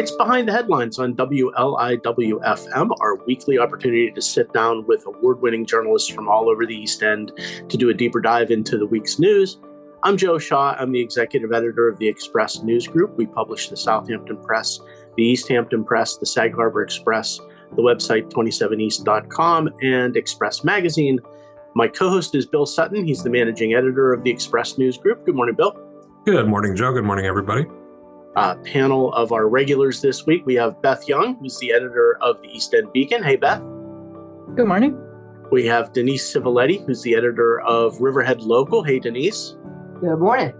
It's 0.00 0.12
Behind 0.12 0.48
the 0.48 0.52
Headlines 0.52 0.98
on 0.98 1.14
WLIWFM, 1.14 2.90
our 3.00 3.16
weekly 3.26 3.58
opportunity 3.58 4.10
to 4.10 4.22
sit 4.22 4.50
down 4.54 4.86
with 4.86 5.04
award 5.04 5.42
winning 5.42 5.66
journalists 5.66 6.08
from 6.08 6.26
all 6.26 6.48
over 6.48 6.64
the 6.64 6.74
East 6.74 7.02
End 7.02 7.32
to 7.68 7.76
do 7.76 7.90
a 7.90 7.92
deeper 7.92 8.18
dive 8.18 8.50
into 8.50 8.78
the 8.78 8.86
week's 8.86 9.18
news. 9.18 9.58
I'm 10.02 10.16
Joe 10.16 10.38
Shaw. 10.38 10.74
I'm 10.78 10.90
the 10.92 11.00
executive 11.00 11.52
editor 11.52 11.86
of 11.86 11.98
the 11.98 12.08
Express 12.08 12.62
News 12.62 12.86
Group. 12.86 13.14
We 13.18 13.26
publish 13.26 13.68
the 13.68 13.76
Southampton 13.76 14.38
Press, 14.38 14.80
the 15.18 15.22
East 15.22 15.48
Hampton 15.48 15.84
Press, 15.84 16.16
the 16.16 16.24
Sag 16.24 16.54
Harbor 16.54 16.80
Express, 16.80 17.38
the 17.76 17.82
website 17.82 18.30
27east.com, 18.32 19.68
and 19.82 20.16
Express 20.16 20.64
Magazine. 20.64 21.20
My 21.74 21.88
co 21.88 22.08
host 22.08 22.34
is 22.34 22.46
Bill 22.46 22.64
Sutton. 22.64 23.04
He's 23.04 23.22
the 23.22 23.28
managing 23.28 23.74
editor 23.74 24.14
of 24.14 24.24
the 24.24 24.30
Express 24.30 24.78
News 24.78 24.96
Group. 24.96 25.26
Good 25.26 25.34
morning, 25.34 25.56
Bill. 25.56 25.76
Good 26.24 26.48
morning, 26.48 26.74
Joe. 26.74 26.90
Good 26.94 27.04
morning, 27.04 27.26
everybody 27.26 27.66
uh, 28.36 28.54
panel 28.56 29.12
of 29.14 29.32
our 29.32 29.48
regulars 29.48 30.00
this 30.00 30.26
week. 30.26 30.44
We 30.46 30.54
have 30.54 30.80
Beth 30.82 31.08
Young, 31.08 31.36
who's 31.36 31.58
the 31.58 31.72
editor 31.72 32.16
of 32.20 32.40
the 32.42 32.48
East 32.48 32.74
End 32.74 32.92
Beacon. 32.92 33.22
Hey, 33.22 33.36
Beth. 33.36 33.60
Good 34.54 34.66
morning. 34.66 34.98
We 35.50 35.66
have 35.66 35.92
Denise 35.92 36.32
Civiletti, 36.32 36.84
who's 36.86 37.02
the 37.02 37.14
editor 37.16 37.60
of 37.62 38.00
Riverhead 38.00 38.40
Local. 38.40 38.84
Hey, 38.84 39.00
Denise. 39.00 39.56
Good 40.00 40.16
morning. 40.16 40.52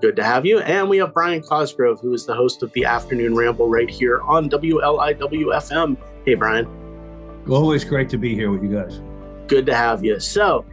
Good 0.00 0.16
to 0.16 0.22
have 0.22 0.44
you. 0.44 0.60
And 0.60 0.90
we 0.90 0.98
have 0.98 1.14
Brian 1.14 1.42
Cosgrove, 1.42 2.00
who 2.00 2.12
is 2.12 2.26
the 2.26 2.34
host 2.34 2.62
of 2.62 2.70
the 2.72 2.84
Afternoon 2.84 3.34
Ramble 3.34 3.68
right 3.68 3.88
here 3.88 4.20
on 4.22 4.50
WLIWFM. 4.50 5.96
Hey, 6.26 6.34
Brian. 6.34 6.68
Always 7.48 7.84
great 7.84 8.10
to 8.10 8.18
be 8.18 8.34
here 8.34 8.50
with 8.50 8.62
you 8.62 8.68
guys. 8.68 9.00
Good 9.46 9.66
to 9.66 9.74
have 9.74 10.04
you. 10.04 10.20
So, 10.20 10.64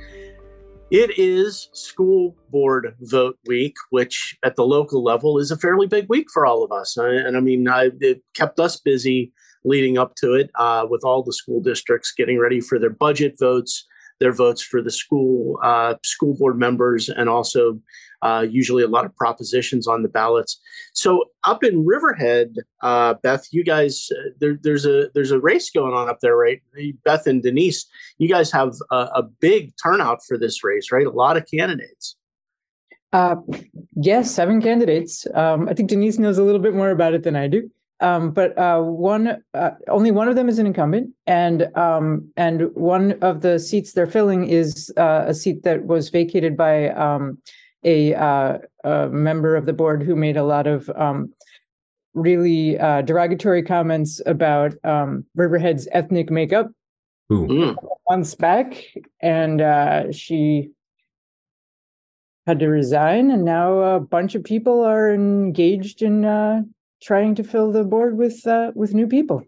it 0.91 1.17
is 1.17 1.69
school 1.71 2.35
board 2.49 2.95
vote 2.99 3.39
week, 3.47 3.75
which 3.91 4.37
at 4.43 4.57
the 4.57 4.65
local 4.65 5.01
level 5.01 5.37
is 5.37 5.49
a 5.49 5.57
fairly 5.57 5.87
big 5.87 6.07
week 6.09 6.27
for 6.33 6.45
all 6.45 6.63
of 6.63 6.71
us. 6.73 6.97
And 6.97 7.37
I 7.37 7.39
mean, 7.39 7.67
I, 7.67 7.91
it 8.01 8.21
kept 8.33 8.59
us 8.59 8.77
busy 8.77 9.31
leading 9.63 9.97
up 9.97 10.15
to 10.15 10.33
it 10.33 10.51
uh, 10.55 10.85
with 10.89 11.03
all 11.05 11.23
the 11.23 11.31
school 11.31 11.61
districts 11.61 12.13
getting 12.15 12.39
ready 12.39 12.59
for 12.59 12.77
their 12.77 12.89
budget 12.89 13.35
votes, 13.39 13.87
their 14.19 14.33
votes 14.33 14.61
for 14.61 14.81
the 14.81 14.91
school 14.91 15.57
uh, 15.63 15.95
school 16.03 16.35
board 16.37 16.59
members, 16.59 17.07
and 17.07 17.29
also 17.29 17.79
uh, 18.21 18.45
usually 18.49 18.83
a 18.83 18.87
lot 18.87 19.05
of 19.05 19.15
propositions 19.15 19.87
on 19.87 20.03
the 20.03 20.09
ballots. 20.09 20.59
So 20.93 21.25
up 21.43 21.63
in 21.63 21.85
Riverhead, 21.85 22.55
uh, 22.81 23.15
Beth, 23.23 23.47
you 23.51 23.63
guys, 23.63 24.09
uh, 24.11 24.29
there, 24.39 24.57
there's 24.61 24.85
a 24.85 25.09
there's 25.13 25.31
a 25.31 25.39
race 25.39 25.69
going 25.69 25.93
on 25.93 26.09
up 26.09 26.19
there, 26.21 26.35
right? 26.35 26.61
Beth 27.03 27.27
and 27.27 27.41
Denise, 27.41 27.85
you 28.17 28.27
guys 28.27 28.51
have 28.51 28.73
a, 28.91 28.95
a 29.15 29.23
big 29.23 29.73
turnout 29.81 30.19
for 30.27 30.37
this 30.37 30.63
race, 30.63 30.91
right? 30.91 31.07
A 31.07 31.11
lot 31.11 31.37
of 31.37 31.45
candidates. 31.49 32.15
Uh, 33.13 33.35
yes, 33.95 34.31
seven 34.31 34.61
candidates. 34.61 35.27
Um, 35.33 35.67
I 35.67 35.73
think 35.73 35.89
Denise 35.89 36.17
knows 36.17 36.37
a 36.37 36.43
little 36.43 36.61
bit 36.61 36.73
more 36.73 36.91
about 36.91 37.13
it 37.13 37.23
than 37.23 37.35
I 37.35 37.47
do. 37.47 37.69
Um, 38.01 38.31
but 38.31 38.57
uh, 38.57 38.81
one, 38.81 39.43
uh, 39.53 39.71
only 39.87 40.09
one 40.09 40.27
of 40.27 40.35
them 40.35 40.49
is 40.49 40.57
an 40.57 40.65
incumbent, 40.65 41.11
and 41.27 41.67
um, 41.77 42.31
and 42.35 42.73
one 42.73 43.13
of 43.21 43.41
the 43.41 43.59
seats 43.59 43.93
they're 43.93 44.07
filling 44.07 44.47
is 44.47 44.91
uh, 44.97 45.25
a 45.27 45.35
seat 45.35 45.61
that 45.63 45.85
was 45.85 46.09
vacated 46.09 46.57
by 46.57 46.89
um, 46.89 47.37
a, 47.83 48.13
uh, 48.13 48.57
a, 48.83 49.09
member 49.09 49.55
of 49.55 49.65
the 49.65 49.73
board 49.73 50.03
who 50.03 50.15
made 50.15 50.37
a 50.37 50.43
lot 50.43 50.67
of 50.67 50.89
um, 50.91 51.33
really 52.13 52.77
uh, 52.77 53.01
derogatory 53.01 53.63
comments 53.63 54.21
about 54.25 54.73
um, 54.83 55.25
Riverhead's 55.35 55.87
ethnic 55.91 56.29
makeup 56.29 56.71
Ooh. 57.31 57.75
months 58.09 58.35
back, 58.35 58.85
and 59.21 59.61
uh, 59.61 60.11
she 60.11 60.71
had 62.47 62.59
to 62.59 62.67
resign, 62.67 63.31
and 63.31 63.45
now 63.45 63.79
a 63.79 63.99
bunch 63.99 64.35
of 64.35 64.43
people 64.43 64.83
are 64.83 65.13
engaged 65.13 66.01
in 66.01 66.25
uh, 66.25 66.61
trying 67.01 67.35
to 67.35 67.43
fill 67.43 67.71
the 67.71 67.83
board 67.83 68.17
with 68.17 68.45
uh, 68.45 68.71
with 68.75 68.93
new 68.93 69.07
people. 69.07 69.43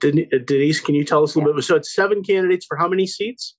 Denise, 0.00 0.80
can 0.80 0.94
you 0.94 1.04
tell 1.04 1.22
us 1.22 1.34
a 1.34 1.38
little 1.38 1.52
yeah. 1.52 1.56
bit? 1.56 1.64
So 1.64 1.76
it's 1.76 1.94
seven 1.94 2.22
candidates 2.22 2.64
for 2.64 2.76
how 2.76 2.88
many 2.88 3.06
seats? 3.06 3.54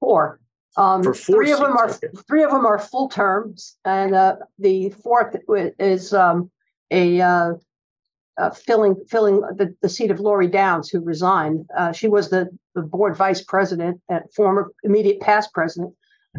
Four. 0.00 0.38
Um, 0.78 1.02
three 1.12 1.50
of 1.50 1.58
them 1.58 1.76
are 1.76 1.90
okay. 1.90 2.06
three 2.28 2.44
of 2.44 2.52
them 2.52 2.64
are 2.64 2.78
full 2.78 3.08
terms, 3.08 3.76
and 3.84 4.14
uh, 4.14 4.36
the 4.60 4.90
fourth 4.90 5.36
is 5.48 6.14
um, 6.14 6.50
a 6.92 7.20
uh, 7.20 7.54
uh, 8.38 8.50
filling 8.50 8.94
filling 9.08 9.40
the, 9.40 9.74
the 9.82 9.88
seat 9.88 10.12
of 10.12 10.20
Lori 10.20 10.46
Downs, 10.46 10.88
who 10.88 11.00
resigned. 11.00 11.66
Uh, 11.76 11.90
she 11.90 12.06
was 12.06 12.30
the, 12.30 12.48
the 12.76 12.82
board 12.82 13.16
vice 13.16 13.42
president 13.42 14.00
and 14.08 14.22
former 14.32 14.70
immediate 14.84 15.20
past 15.20 15.52
president. 15.52 15.92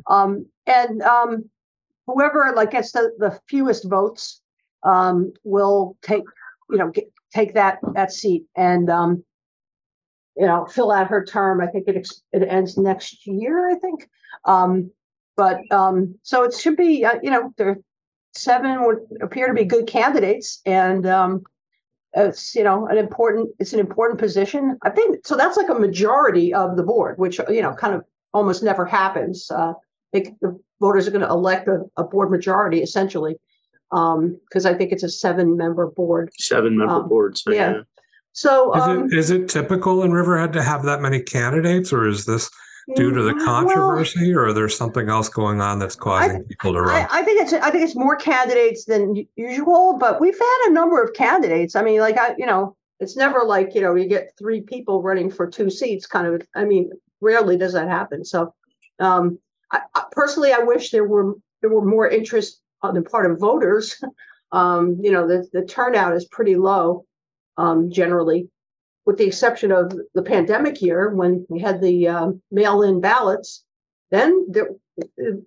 Um, 0.07 0.45
and 0.66 1.01
um, 1.01 1.49
whoever 2.07 2.53
like 2.55 2.72
gets 2.72 2.94
the, 2.94 3.11
the 3.19 3.38
fewest 3.49 3.89
votes 3.89 4.41
um, 4.83 5.33
will 5.44 5.97
take 6.01 6.23
you 6.69 6.78
know 6.78 6.91
get, 6.91 7.11
take 7.35 7.53
that 7.55 7.79
that 7.94 8.13
seat. 8.13 8.45
And 8.55 8.89
um, 8.89 9.25
you 10.39 10.45
know, 10.45 10.66
fill 10.66 10.91
out 10.91 11.07
her 11.07 11.23
term. 11.23 11.59
I 11.61 11.67
think 11.67 11.88
it 11.88 11.97
ex- 11.97 12.22
it 12.31 12.44
ends 12.44 12.77
next 12.77 13.27
year. 13.27 13.69
I 13.69 13.75
think. 13.75 14.09
Um, 14.45 14.91
but 15.35 15.59
um, 15.72 16.16
so 16.23 16.44
it 16.44 16.53
should 16.53 16.77
be. 16.77 17.05
Uh, 17.05 17.19
you 17.22 17.29
know, 17.29 17.53
there 17.57 17.77
seven 18.33 18.85
would 18.85 18.99
appear 19.22 19.47
to 19.47 19.53
be 19.53 19.66
good 19.66 19.85
candidates, 19.85 20.61
and 20.66 21.05
um, 21.05 21.44
it's 22.13 22.55
you 22.55 22.63
know 22.63 22.88
an 22.88 22.97
important. 22.97 23.49
It's 23.59 23.73
an 23.73 23.79
important 23.79 24.19
position. 24.19 24.78
I 24.81 24.89
think 24.89 25.28
so. 25.28 25.35
That's 25.35 25.57
like 25.57 25.69
a 25.69 25.75
majority 25.75 26.53
of 26.53 26.78
the 26.78 26.83
board, 26.83 27.17
which 27.17 27.39
you 27.49 27.61
know 27.61 27.73
kind 27.73 27.94
of 27.94 28.03
almost 28.33 28.63
never 28.63 28.85
happens. 28.85 29.51
Uh, 29.51 29.73
they, 30.13 30.33
the 30.41 30.57
voters 30.79 31.07
are 31.07 31.11
going 31.11 31.22
to 31.22 31.29
elect 31.29 31.67
a, 31.67 31.81
a 31.97 32.03
board 32.03 32.31
majority 32.31 32.81
essentially 32.81 33.35
because 33.89 34.66
um, 34.66 34.66
I 34.66 34.73
think 34.73 34.91
it's 34.91 35.03
a 35.03 35.09
seven 35.09 35.57
member 35.57 35.88
board. 35.88 36.31
Seven 36.38 36.78
member 36.78 36.94
um, 36.94 37.09
board. 37.09 37.38
So 37.38 37.51
yeah. 37.51 37.72
yeah. 37.72 37.81
So 38.39 38.73
is, 38.73 38.83
um, 38.83 39.11
it, 39.11 39.17
is 39.17 39.31
it 39.31 39.50
typical 39.50 40.01
in 40.03 40.13
Riverhead 40.13 40.53
to 40.53 40.63
have 40.63 40.83
that 40.83 41.01
many 41.01 41.22
candidates, 41.22 41.91
or 41.91 42.07
is 42.07 42.25
this 42.25 42.50
due 42.95 43.11
to 43.11 43.22
the 43.22 43.33
mm, 43.33 43.44
controversy, 43.44 44.33
well, 44.33 44.45
or 44.45 44.53
there's 44.53 44.77
something 44.77 45.09
else 45.09 45.27
going 45.27 45.59
on 45.59 45.77
that's 45.77 45.97
causing 45.97 46.38
I, 46.38 46.44
people 46.47 46.72
to 46.72 46.81
run? 46.81 47.05
I, 47.11 47.19
I, 47.19 47.23
think 47.23 47.41
it's 47.41 47.51
I 47.51 47.69
think 47.69 47.83
it's 47.83 47.97
more 47.97 48.16
candidates 48.16 48.85
than 48.85 49.28
usual, 49.35 49.97
but 49.99 50.22
we've 50.22 50.39
had 50.39 50.67
a 50.69 50.72
number 50.72 51.03
of 51.03 51.13
candidates. 51.13 51.75
I 51.75 51.81
mean, 51.81 51.99
like 51.99 52.17
I, 52.17 52.33
you 52.38 52.45
know, 52.45 52.78
it's 53.01 53.17
never 53.17 53.44
like 53.44 53.75
you 53.75 53.81
know 53.81 53.94
you 53.95 54.07
get 54.07 54.31
three 54.39 54.61
people 54.61 55.03
running 55.03 55.29
for 55.29 55.45
two 55.45 55.69
seats. 55.69 56.07
Kind 56.07 56.25
of, 56.25 56.41
I 56.55 56.63
mean, 56.63 56.91
rarely 57.19 57.57
does 57.57 57.73
that 57.73 57.89
happen. 57.89 58.23
So, 58.23 58.53
um, 58.99 59.38
I, 59.73 59.81
personally, 60.13 60.53
I 60.53 60.59
wish 60.59 60.91
there 60.91 61.03
were 61.03 61.33
there 61.59 61.72
were 61.72 61.83
more 61.83 62.07
interest 62.07 62.61
on 62.83 62.94
the 62.94 63.01
part 63.01 63.29
of 63.29 63.38
voters. 63.38 64.01
Um, 64.51 64.97
you 64.99 65.11
know, 65.11 65.28
the 65.28 65.47
the 65.53 65.63
turnout 65.63 66.16
is 66.16 66.25
pretty 66.25 66.55
low 66.55 67.05
um, 67.59 67.92
generally, 67.92 68.50
with 69.06 69.18
the 69.18 69.28
exception 69.28 69.72
of 69.72 69.94
the 70.16 70.24
pandemic 70.24 70.81
year 70.81 71.14
when 71.14 71.46
we 71.50 71.59
had 71.59 71.81
the 71.81 72.08
um, 72.08 72.42
mail-in 72.52 73.02
ballots. 73.02 73.64
Then 74.12 74.47
the, 74.50 74.80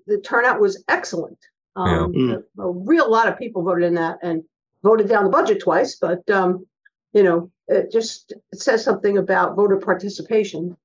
the 0.06 0.18
turnout 0.18 0.60
was 0.60 0.84
excellent. 0.88 1.38
Um, 1.74 2.12
yeah. 2.12 2.20
mm. 2.20 2.44
a, 2.58 2.62
a, 2.62 2.70
real 2.70 3.10
lot 3.10 3.28
of 3.28 3.38
people 3.38 3.62
voted 3.62 3.84
in 3.84 3.94
that 3.94 4.18
and 4.22 4.42
voted 4.82 5.08
down 5.08 5.24
the 5.24 5.30
budget 5.30 5.60
twice, 5.60 5.96
but 5.96 6.28
um, 6.30 6.66
you 7.14 7.22
know, 7.22 7.50
it 7.66 7.90
just 7.90 8.34
it 8.52 8.60
says 8.60 8.84
something 8.84 9.16
about 9.16 9.56
voter 9.56 9.78
participation 9.78 10.76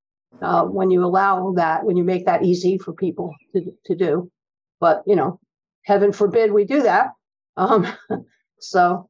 uh, 0.42 0.64
when 0.64 0.90
you 0.90 1.04
allow 1.04 1.52
that, 1.58 1.84
when 1.84 1.98
you 1.98 2.06
make 2.06 2.26
that 2.26 2.44
easy 2.44 2.78
for 2.78 2.94
people 2.94 3.36
to, 3.54 3.74
to 3.86 3.96
do. 3.96 4.32
But 4.80 5.04
you 5.06 5.16
know, 5.18 5.42
heaven 5.84 6.14
forbid 6.14 6.54
we 6.54 6.64
do 6.64 6.84
that. 6.84 7.12
Um, 7.58 7.86
so 8.60 9.10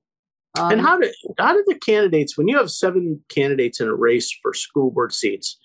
um, 0.57 0.71
and 0.71 0.81
how 0.81 0.97
did 0.97 1.13
how 1.37 1.53
did 1.53 1.65
the 1.67 1.75
candidates, 1.75 2.37
when 2.37 2.47
you 2.47 2.57
have 2.57 2.69
seven 2.69 3.23
candidates 3.29 3.79
in 3.79 3.87
a 3.87 3.95
race 3.95 4.31
for 4.41 4.53
school 4.53 4.91
board 4.91 5.13
seats, 5.13 5.57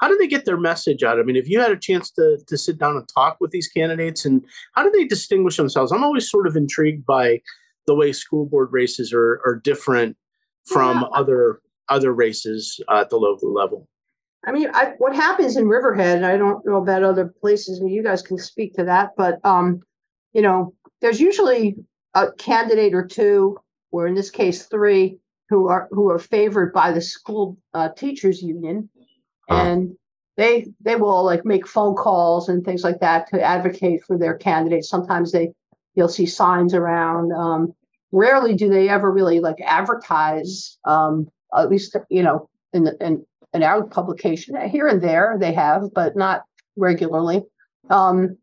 how 0.00 0.08
do 0.08 0.16
they 0.18 0.26
get 0.26 0.44
their 0.44 0.58
message 0.58 1.02
out? 1.02 1.18
I 1.18 1.22
mean, 1.22 1.36
if 1.36 1.48
you 1.48 1.60
had 1.60 1.72
a 1.72 1.76
chance 1.76 2.10
to 2.12 2.38
to 2.46 2.58
sit 2.58 2.78
down 2.78 2.96
and 2.96 3.08
talk 3.14 3.36
with 3.40 3.50
these 3.50 3.68
candidates, 3.68 4.24
and 4.24 4.44
how 4.74 4.82
do 4.82 4.90
they 4.90 5.04
distinguish 5.04 5.56
themselves? 5.56 5.92
I'm 5.92 6.04
always 6.04 6.30
sort 6.30 6.46
of 6.46 6.56
intrigued 6.56 7.06
by 7.06 7.40
the 7.86 7.94
way 7.94 8.12
school 8.12 8.46
board 8.46 8.68
races 8.72 9.12
are 9.12 9.40
are 9.44 9.60
different 9.62 10.16
from 10.64 11.00
yeah. 11.00 11.08
other 11.14 11.60
other 11.88 12.12
races 12.12 12.80
uh, 12.88 13.00
at 13.00 13.10
the 13.10 13.16
local 13.16 13.52
level. 13.52 13.88
I 14.44 14.50
mean, 14.50 14.70
I, 14.74 14.94
what 14.98 15.14
happens 15.14 15.56
in 15.56 15.68
Riverhead? 15.68 16.24
I 16.24 16.36
don't 16.36 16.66
know 16.66 16.76
about 16.76 17.04
other 17.04 17.32
places. 17.40 17.80
I 17.80 17.84
mean, 17.84 17.94
you 17.94 18.02
guys 18.02 18.22
can 18.22 18.38
speak 18.38 18.74
to 18.74 18.84
that, 18.84 19.10
but 19.16 19.38
um, 19.44 19.82
you 20.32 20.42
know, 20.42 20.74
there's 21.00 21.20
usually 21.20 21.76
a 22.14 22.32
candidate 22.32 22.94
or 22.94 23.06
two 23.06 23.58
or 23.92 24.06
in 24.06 24.14
this 24.14 24.30
case 24.30 24.66
three, 24.66 25.18
who 25.48 25.68
are 25.68 25.88
who 25.90 26.10
are 26.10 26.18
favored 26.18 26.72
by 26.72 26.90
the 26.90 27.00
school 27.00 27.56
uh, 27.74 27.90
teachers 27.90 28.42
union, 28.42 28.88
and 29.48 29.94
they 30.36 30.66
they 30.80 30.96
will 30.96 31.22
like 31.24 31.44
make 31.44 31.66
phone 31.68 31.94
calls 31.94 32.48
and 32.48 32.64
things 32.64 32.82
like 32.82 33.00
that 33.00 33.28
to 33.28 33.40
advocate 33.40 34.02
for 34.04 34.18
their 34.18 34.34
candidates. 34.34 34.88
Sometimes 34.88 35.30
they 35.30 35.52
you'll 35.94 36.08
see 36.08 36.26
signs 36.26 36.74
around. 36.74 37.32
Um, 37.32 37.74
rarely 38.12 38.54
do 38.54 38.68
they 38.68 38.88
ever 38.88 39.10
really 39.10 39.40
like 39.40 39.60
advertise. 39.64 40.78
Um, 40.84 41.28
at 41.54 41.68
least 41.68 41.96
you 42.08 42.22
know 42.22 42.48
in 42.72 42.84
the, 42.84 42.96
in 43.04 43.24
in 43.52 43.62
our 43.62 43.84
publication 43.84 44.56
here 44.70 44.88
and 44.88 45.02
there 45.02 45.36
they 45.38 45.52
have, 45.52 45.92
but 45.94 46.16
not 46.16 46.44
regularly. 46.76 47.42
Um, 47.90 48.38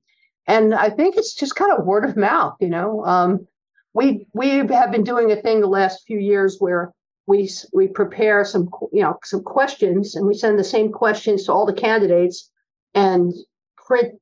and 0.45 0.73
I 0.73 0.89
think 0.89 1.17
it's 1.17 1.33
just 1.33 1.55
kind 1.55 1.71
of 1.71 1.85
word 1.85 2.05
of 2.05 2.17
mouth, 2.17 2.55
you 2.59 2.69
know. 2.69 3.03
Um, 3.05 3.47
we 3.93 4.27
we 4.33 4.49
have 4.49 4.91
been 4.91 5.03
doing 5.03 5.31
a 5.31 5.35
thing 5.35 5.61
the 5.61 5.67
last 5.67 6.05
few 6.05 6.19
years 6.19 6.57
where 6.59 6.93
we 7.27 7.49
we 7.73 7.87
prepare 7.87 8.45
some 8.45 8.69
you 8.91 9.01
know 9.01 9.17
some 9.23 9.43
questions 9.43 10.15
and 10.15 10.25
we 10.25 10.33
send 10.33 10.57
the 10.57 10.63
same 10.63 10.91
questions 10.91 11.45
to 11.45 11.53
all 11.53 11.65
the 11.65 11.73
candidates 11.73 12.51
and 12.93 13.33
print 13.77 14.13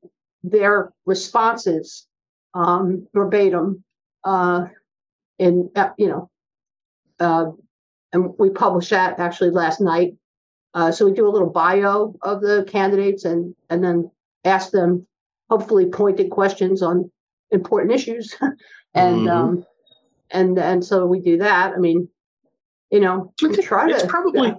their 0.44 0.94
responses 1.06 2.08
um, 2.54 3.08
verbatim 3.14 3.84
uh, 4.24 4.66
in 5.40 5.70
uh, 5.76 5.90
you 5.98 6.08
know 6.08 6.30
uh, 7.20 7.52
and 8.14 8.34
we 8.38 8.50
published 8.50 8.92
that 8.92 9.20
actually 9.20 9.50
last 9.50 9.82
night. 9.82 10.16
Uh, 10.74 10.92
so 10.92 11.06
we 11.06 11.14
do 11.14 11.28
a 11.28 11.32
little 11.32 11.50
bio 11.50 12.14
of 12.22 12.42
the 12.42 12.66
candidates 12.68 13.26
and 13.26 13.56
and 13.70 13.84
then 13.84 14.10
ask 14.46 14.72
them 14.72 15.06
hopefully 15.50 15.86
pointed 15.86 16.30
questions 16.30 16.82
on 16.82 17.10
important 17.52 17.94
issues 17.94 18.36
and 18.98 19.28
Mhm. 19.28 19.32
um 19.32 19.66
and 20.32 20.58
and 20.60 20.84
so 20.84 21.06
we 21.06 21.20
do 21.20 21.38
that. 21.38 21.74
I 21.74 21.78
mean, 21.78 22.10
you 22.92 23.00
know, 23.00 23.34
we 23.42 23.56
try 23.58 23.90
it's 23.90 24.02
to 24.04 24.08
probably 24.08 24.54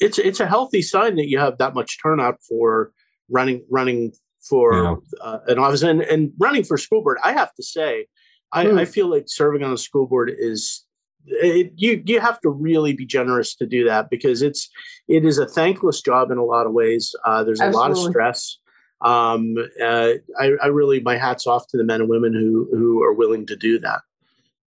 it's 0.00 0.18
it's 0.18 0.40
a 0.40 0.46
healthy 0.46 0.82
sign 0.82 1.16
that 1.16 1.28
you 1.28 1.38
have 1.38 1.58
that 1.58 1.74
much 1.74 1.98
turnout 2.02 2.42
for 2.42 2.92
running 3.28 3.64
running 3.70 4.12
for 4.48 4.72
Yeah. 4.74 4.94
uh, 5.20 5.38
an 5.48 5.58
office 5.58 5.82
and, 5.82 6.00
and 6.02 6.32
running 6.38 6.64
for 6.64 6.78
school 6.78 7.02
board. 7.02 7.18
I 7.24 7.32
have 7.32 7.52
to 7.54 7.62
say, 7.62 8.06
I, 8.52 8.64
Hmm. 8.66 8.78
I 8.78 8.84
feel 8.84 9.08
like 9.08 9.24
serving 9.26 9.62
on 9.64 9.70
the 9.72 9.78
school 9.78 10.06
board 10.06 10.30
is 10.36 10.84
it, 11.26 11.72
you 11.76 12.02
you 12.06 12.20
have 12.20 12.40
to 12.40 12.48
really 12.48 12.92
be 12.94 13.04
generous 13.04 13.54
to 13.56 13.66
do 13.66 13.84
that 13.84 14.08
because 14.08 14.40
it's 14.42 14.70
it 15.08 15.24
is 15.24 15.38
a 15.38 15.46
thankless 15.46 16.00
job 16.00 16.30
in 16.30 16.38
a 16.38 16.44
lot 16.44 16.66
of 16.66 16.72
ways. 16.72 17.14
Uh, 17.24 17.42
there's 17.44 17.60
a 17.60 17.70
lot 17.70 17.86
of 17.90 17.92
Absolutely. 17.92 18.12
stress. 18.12 18.58
Um, 19.00 19.56
uh, 19.80 20.12
I, 20.38 20.52
I 20.62 20.66
really 20.66 21.00
my 21.00 21.16
hats 21.16 21.46
off 21.46 21.68
to 21.68 21.76
the 21.76 21.84
men 21.84 22.00
and 22.00 22.10
women 22.10 22.32
who 22.32 22.68
who 22.76 23.02
are 23.02 23.12
willing 23.12 23.46
to 23.46 23.56
do 23.56 23.78
that. 23.80 24.00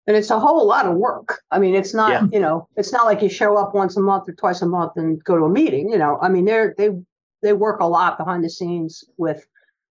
and 0.07 0.15
it's 0.17 0.29
a 0.31 0.39
whole 0.39 0.65
lot 0.67 0.85
of 0.85 0.95
work. 0.95 1.41
I 1.51 1.59
mean, 1.59 1.75
it's 1.75 1.93
not, 1.93 2.09
Yeah. 2.11 2.27
you 2.31 2.39
know, 2.39 2.67
it's 2.75 2.91
not 2.91 3.05
like 3.05 3.21
you 3.21 3.29
show 3.29 3.55
up 3.57 3.75
once 3.75 3.95
a 3.97 4.01
month 4.01 4.27
or 4.29 4.33
twice 4.33 4.61
a 4.61 4.65
month 4.65 4.93
and 4.95 5.23
go 5.23 5.37
to 5.37 5.43
a 5.45 5.49
meeting, 5.49 5.89
you 5.89 5.97
know. 5.97 6.17
I 6.21 6.29
mean, 6.29 6.45
they're 6.45 6.73
they 6.77 6.89
they 7.43 7.53
work 7.53 7.79
a 7.81 7.85
lot 7.87 8.17
behind 8.17 8.43
the 8.43 8.49
scenes 8.49 9.03
with 9.17 9.45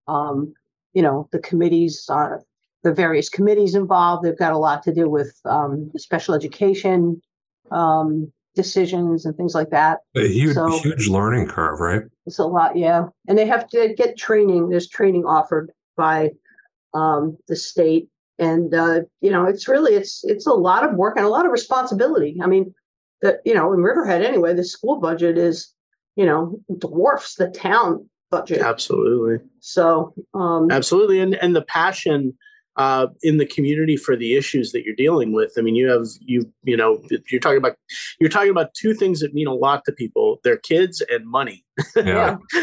um, 0.09 0.55
you 0.95 1.03
know, 1.03 1.29
the 1.33 1.39
committees, 1.41 2.09
uh 2.11 2.37
the 2.83 2.93
various 2.95 3.29
committees 3.29 3.75
involved. 3.75 4.23
They've 4.25 4.39
got 4.39 4.53
a 4.53 4.59
lot 4.59 4.83
to 4.85 4.93
do 4.95 5.09
with 5.11 5.35
um 5.45 5.91
special 5.97 6.35
education 6.35 7.21
um 7.73 8.31
decisions 8.57 9.25
and 9.25 9.37
things 9.37 9.55
like 9.55 9.71
that. 9.71 10.01
A 10.17 10.27
huge, 10.27 10.55
So- 10.55 10.79
huge 10.79 11.09
learning 11.09 11.47
curve, 11.47 11.79
right? 11.79 12.03
It's 12.27 12.41
a 12.41 12.45
lot, 12.45 12.77
yeah. 12.77 13.05
And 13.29 13.39
they 13.39 13.47
have 13.47 13.69
to 13.69 13.95
get 13.97 14.19
training. 14.19 14.69
There's 14.69 14.89
training 14.89 15.25
offered 15.25 15.71
by 15.97 16.31
um, 16.95 17.37
the 17.47 17.55
state, 17.55 18.09
and 18.39 18.75
uh, 18.75 19.01
you 19.21 19.31
know, 19.31 19.45
it's 19.45 19.69
really 19.69 19.95
it's 19.95 20.25
it's 20.25 20.47
a 20.47 20.53
lot 20.53 20.83
of 20.83 20.97
work 20.97 21.17
and 21.17 21.25
a 21.25 21.29
lot 21.29 21.47
of 21.47 21.53
responsibility. 21.53 22.39
I 22.43 22.47
mean, 22.47 22.75
that 23.23 23.41
you 23.45 23.55
know, 23.55 23.73
in 23.73 23.81
Riverhead 23.81 24.23
anyway, 24.23 24.55
the 24.55 24.65
school 24.65 24.99
budget 24.99 25.39
is 25.39 25.73
you 26.17 26.27
know 26.27 26.59
dwarfs 26.79 27.37
the 27.37 27.49
town 27.49 28.09
budget. 28.31 28.61
Absolutely. 28.61 29.47
So 29.61 30.15
um, 30.35 30.71
Absolutely, 30.71 31.21
and 31.21 31.35
and 31.37 31.55
the 31.55 31.63
passion 31.63 32.37
uh, 32.77 33.07
in 33.23 33.39
the 33.39 33.47
community 33.47 33.97
for 33.97 34.17
the 34.17 34.35
issues 34.35 34.73
that 34.73 34.85
you're 34.85 34.95
dealing 34.95 35.33
with. 35.33 35.53
I 35.57 35.63
mean, 35.63 35.75
you 35.75 35.89
have 35.89 36.07
you 36.21 36.51
you 36.65 36.77
know 36.77 37.03
you're 37.31 37.41
talking 37.41 37.59
about 37.59 37.77
you're 38.21 38.31
talking 38.31 38.51
about 38.51 38.75
two 38.75 38.95
things 38.95 39.21
that 39.21 39.35
mean 39.35 39.47
a 39.47 39.55
lot 39.55 39.85
to 39.87 39.93
people: 39.93 40.41
their 40.45 40.57
kids 40.57 41.03
and 41.11 41.27
money. 41.27 41.65
Yeah. 41.97 42.37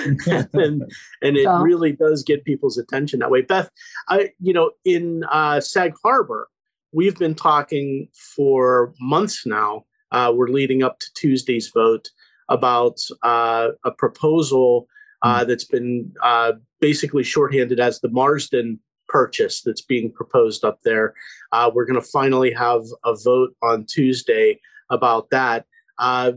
and 0.54 0.84
and 1.22 1.38
it 1.38 1.46
So- 1.46 1.62
really 1.62 1.92
does 1.94 2.24
get 2.24 2.46
people's 2.46 2.78
attention 2.78 3.20
that 3.20 3.32
way. 3.32 3.42
Beth, 3.42 3.70
I 4.08 4.32
you 4.40 4.54
know 4.54 4.72
in 4.86 5.24
uh, 5.32 5.60
Sag 5.60 5.94
Harbor, 6.04 6.48
we've 6.92 7.18
been 7.18 7.36
talking 7.36 8.08
for 8.36 8.94
months 9.00 9.46
now. 9.46 9.86
Uh, 10.12 10.32
we're 10.34 10.50
leading 10.50 10.84
up 10.84 11.00
to 11.00 11.08
Tuesday's 11.16 11.70
vote 11.70 12.10
about 12.50 13.00
uh, 13.24 13.70
a 13.84 13.92
proposal 13.92 14.88
uh, 15.24 15.44
that's 15.44 15.64
been 15.64 16.14
uh, 16.22 16.52
basically 16.80 17.24
shorthanded 17.24 17.80
as 17.80 18.00
the 18.02 18.10
Marsden 18.10 18.80
purchase 19.08 19.62
that's 19.62 19.82
being 19.82 20.12
proposed 20.12 20.64
up 20.64 20.80
there. 20.84 21.14
Uh, 21.52 21.70
we're 21.74 21.86
going 21.86 22.00
to 22.00 22.08
finally 22.08 22.52
have 22.52 22.84
a 23.06 23.16
vote 23.24 23.56
on 23.62 23.86
Tuesday 23.86 24.60
about 24.90 25.30
that. 25.30 25.66
Uh, 25.98 26.34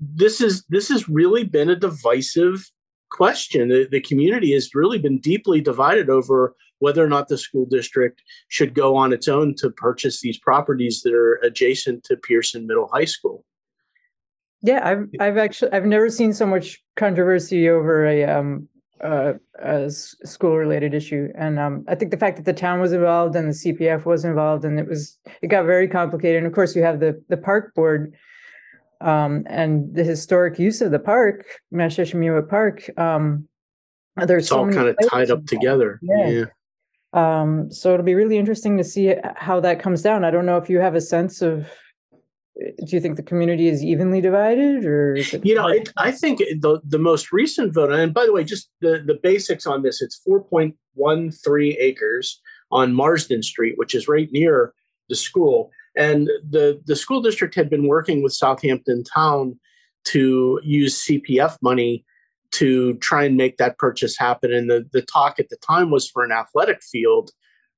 this 0.00 0.40
is 0.40 0.64
this 0.68 0.88
has 0.88 1.08
really 1.08 1.44
been 1.44 1.70
a 1.70 1.76
divisive 1.76 2.70
question. 3.10 3.68
The, 3.68 3.86
the 3.90 4.00
community 4.00 4.52
has 4.52 4.74
really 4.74 4.98
been 4.98 5.18
deeply 5.18 5.60
divided 5.60 6.10
over 6.10 6.54
whether 6.80 7.04
or 7.04 7.08
not 7.08 7.28
the 7.28 7.38
school 7.38 7.64
district 7.66 8.22
should 8.48 8.74
go 8.74 8.96
on 8.96 9.12
its 9.12 9.28
own 9.28 9.54
to 9.54 9.70
purchase 9.70 10.20
these 10.20 10.38
properties 10.38 11.02
that 11.02 11.14
are 11.14 11.34
adjacent 11.44 12.02
to 12.02 12.16
Pierson 12.16 12.66
Middle 12.66 12.88
High 12.92 13.04
School. 13.04 13.44
Yeah, 14.62 14.80
I've 14.82 15.08
I've 15.20 15.36
actually 15.36 15.72
I've 15.72 15.84
never 15.84 16.10
seen 16.10 16.32
so 16.32 16.46
much 16.46 16.82
controversy 16.96 17.68
over 17.68 18.06
a 18.06 18.24
um 18.24 18.68
uh, 19.02 19.34
a 19.58 19.90
school 19.90 20.56
related 20.56 20.94
issue, 20.94 21.28
and 21.34 21.58
um 21.58 21.84
I 21.88 21.94
think 21.94 22.10
the 22.10 22.16
fact 22.16 22.36
that 22.36 22.44
the 22.44 22.52
town 22.52 22.80
was 22.80 22.92
involved 22.92 23.34
and 23.36 23.48
the 23.48 23.54
CPF 23.54 24.04
was 24.04 24.24
involved, 24.24 24.64
and 24.64 24.78
it 24.78 24.86
was 24.86 25.18
it 25.42 25.48
got 25.48 25.64
very 25.64 25.88
complicated. 25.88 26.38
And 26.38 26.46
of 26.46 26.52
course, 26.52 26.76
you 26.76 26.82
have 26.82 27.00
the 27.00 27.22
the 27.28 27.36
park 27.36 27.74
board, 27.74 28.14
um 29.00 29.42
and 29.46 29.94
the 29.94 30.04
historic 30.04 30.58
use 30.58 30.80
of 30.80 30.90
the 30.90 30.98
park, 30.98 31.46
Mashashimuet 31.72 32.48
Park. 32.48 32.88
Um, 32.98 33.48
there's 34.16 34.44
It's 34.44 34.48
so 34.50 34.58
all 34.60 34.72
kind 34.72 34.88
of 34.88 34.96
tied 35.08 35.30
up 35.30 35.46
together. 35.46 35.98
Yeah. 36.02 36.44
Um, 37.14 37.70
so 37.70 37.92
it'll 37.92 38.06
be 38.06 38.14
really 38.14 38.38
interesting 38.38 38.76
to 38.78 38.84
see 38.84 39.14
how 39.36 39.60
that 39.60 39.80
comes 39.80 40.02
down. 40.02 40.24
I 40.24 40.30
don't 40.30 40.46
know 40.46 40.56
if 40.56 40.70
you 40.70 40.78
have 40.80 40.94
a 40.94 41.00
sense 41.00 41.42
of. 41.42 41.68
Do 42.56 42.86
you 42.86 43.00
think 43.00 43.16
the 43.16 43.22
community 43.22 43.68
is 43.68 43.82
evenly 43.82 44.20
divided, 44.20 44.84
or 44.84 45.14
is 45.14 45.32
it? 45.32 45.44
You 45.44 45.54
know, 45.54 45.68
it, 45.68 45.90
I 45.96 46.10
think 46.10 46.38
the 46.38 46.80
the 46.84 46.98
most 46.98 47.32
recent 47.32 47.72
vote, 47.72 47.92
and 47.92 48.12
by 48.12 48.26
the 48.26 48.32
way, 48.32 48.44
just 48.44 48.70
the 48.82 49.02
the 49.06 49.18
basics 49.22 49.66
on 49.66 49.82
this, 49.82 50.02
it's 50.02 50.20
4.13 50.28 51.76
acres 51.78 52.40
on 52.70 52.92
Marsden 52.92 53.42
Street, 53.42 53.74
which 53.78 53.94
is 53.94 54.06
right 54.06 54.30
near 54.32 54.74
the 55.08 55.16
school. 55.16 55.70
And 55.96 56.28
the 56.48 56.80
the 56.84 56.96
school 56.96 57.22
district 57.22 57.54
had 57.54 57.70
been 57.70 57.86
working 57.86 58.22
with 58.22 58.34
Southampton 58.34 59.02
Town 59.04 59.58
to 60.04 60.60
use 60.62 61.06
CPF 61.06 61.56
money 61.62 62.04
to 62.52 62.94
try 62.94 63.24
and 63.24 63.36
make 63.36 63.56
that 63.56 63.78
purchase 63.78 64.18
happen. 64.18 64.52
And 64.52 64.68
the 64.68 64.86
the 64.92 65.02
talk 65.02 65.38
at 65.38 65.48
the 65.48 65.56
time 65.56 65.90
was 65.90 66.08
for 66.08 66.22
an 66.22 66.32
athletic 66.32 66.82
field 66.82 67.30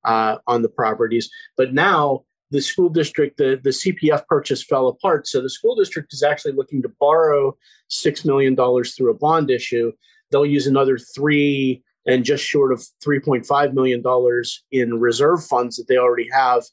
uh, 0.03 0.37
on 0.47 0.63
the 0.63 0.69
properties, 0.69 1.29
but 1.55 1.73
now 1.73 2.25
the 2.51 2.61
school 2.61 2.89
district, 2.89 3.37
the, 3.37 3.59
the 3.63 3.71
CPF 3.71 4.25
purchase 4.27 4.63
fell 4.63 4.87
apart. 4.87 5.27
So 5.27 5.41
the 5.41 5.49
school 5.49 5.75
district 5.75 6.13
is 6.13 6.23
actually 6.23 6.53
looking 6.53 6.81
to 6.83 6.91
borrow 6.99 7.57
$6 7.89 8.25
million 8.25 8.55
through 8.55 9.11
a 9.11 9.17
bond 9.17 9.49
issue. 9.49 9.91
They'll 10.31 10.45
use 10.45 10.67
another 10.67 10.97
three 10.97 11.83
and 12.05 12.23
just 12.23 12.43
short 12.43 12.71
of 12.71 12.85
$3.5 13.03 13.73
million 13.73 14.03
in 14.71 14.99
reserve 14.99 15.43
funds 15.43 15.75
that 15.77 15.87
they 15.87 15.97
already 15.97 16.29
have 16.31 16.63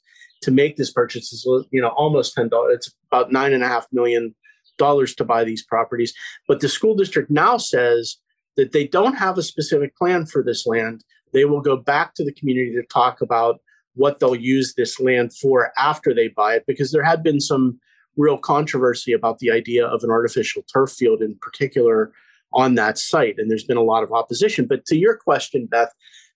to 0.43 0.51
make 0.51 0.77
this 0.77 0.93
purchase. 0.93 1.33
It's, 1.33 1.47
you 1.71 1.81
know, 1.81 1.89
almost 1.89 2.37
$10. 2.37 2.51
It's 2.75 2.93
about 3.11 3.33
nine 3.33 3.53
and 3.53 3.65
a 3.65 3.69
half 3.69 3.87
million 3.93 4.35
dollars 4.79 5.15
to 5.15 5.25
buy 5.25 5.45
these 5.45 5.65
properties. 5.65 6.13
But 6.49 6.61
the 6.61 6.69
school 6.69 6.95
district 6.95 7.31
now 7.31 7.57
says 7.57 8.17
that 8.57 8.73
they 8.73 8.87
don't 8.87 9.15
have 9.15 9.39
a 9.39 9.43
specific 9.43 9.97
plan 9.97 10.27
for 10.27 10.43
this 10.43 10.67
land. 10.67 11.05
They 11.33 11.45
will 11.45 11.61
go 11.61 11.77
back 11.77 12.15
to 12.15 12.25
the 12.25 12.33
community 12.33 12.73
to 12.75 12.83
talk 12.85 13.23
about 13.23 13.61
what 13.95 14.19
they'll 14.19 14.35
use 14.35 14.75
this 14.75 14.99
land 15.01 15.33
for 15.37 15.73
after 15.79 16.15
they 16.15 16.29
buy 16.29 16.55
it, 16.55 16.65
because 16.67 16.93
there 16.93 17.05
had 17.05 17.23
been 17.23 17.41
some 17.41 17.79
real 18.17 18.39
controversy 18.39 19.13
about 19.13 19.39
the 19.39 19.51
idea 19.51 19.87
of 19.87 20.03
an 20.03 20.11
artificial 20.11 20.63
turf 20.73 20.91
field 20.93 21.23
in 21.23 21.37
particular 21.41 22.13
on 22.53 22.75
that 22.75 22.99
site. 22.99 23.37
And 23.39 23.51
there's 23.51 23.65
been 23.65 23.77
a 23.77 23.83
lot 23.83 24.03
of 24.03 24.13
opposition. 24.13 24.67
But 24.67 24.85
to 24.87 24.97
your 24.97 25.17
question, 25.17 25.67
Beth, 25.67 25.93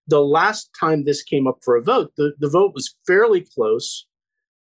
the 0.06 0.20
last 0.20 0.70
time 0.78 1.04
this 1.04 1.22
came 1.22 1.46
up 1.46 1.58
for 1.62 1.76
a 1.76 1.82
vote, 1.82 2.12
the, 2.16 2.32
the 2.38 2.48
vote 2.48 2.72
was 2.74 2.94
fairly 3.06 3.44
close, 3.54 4.06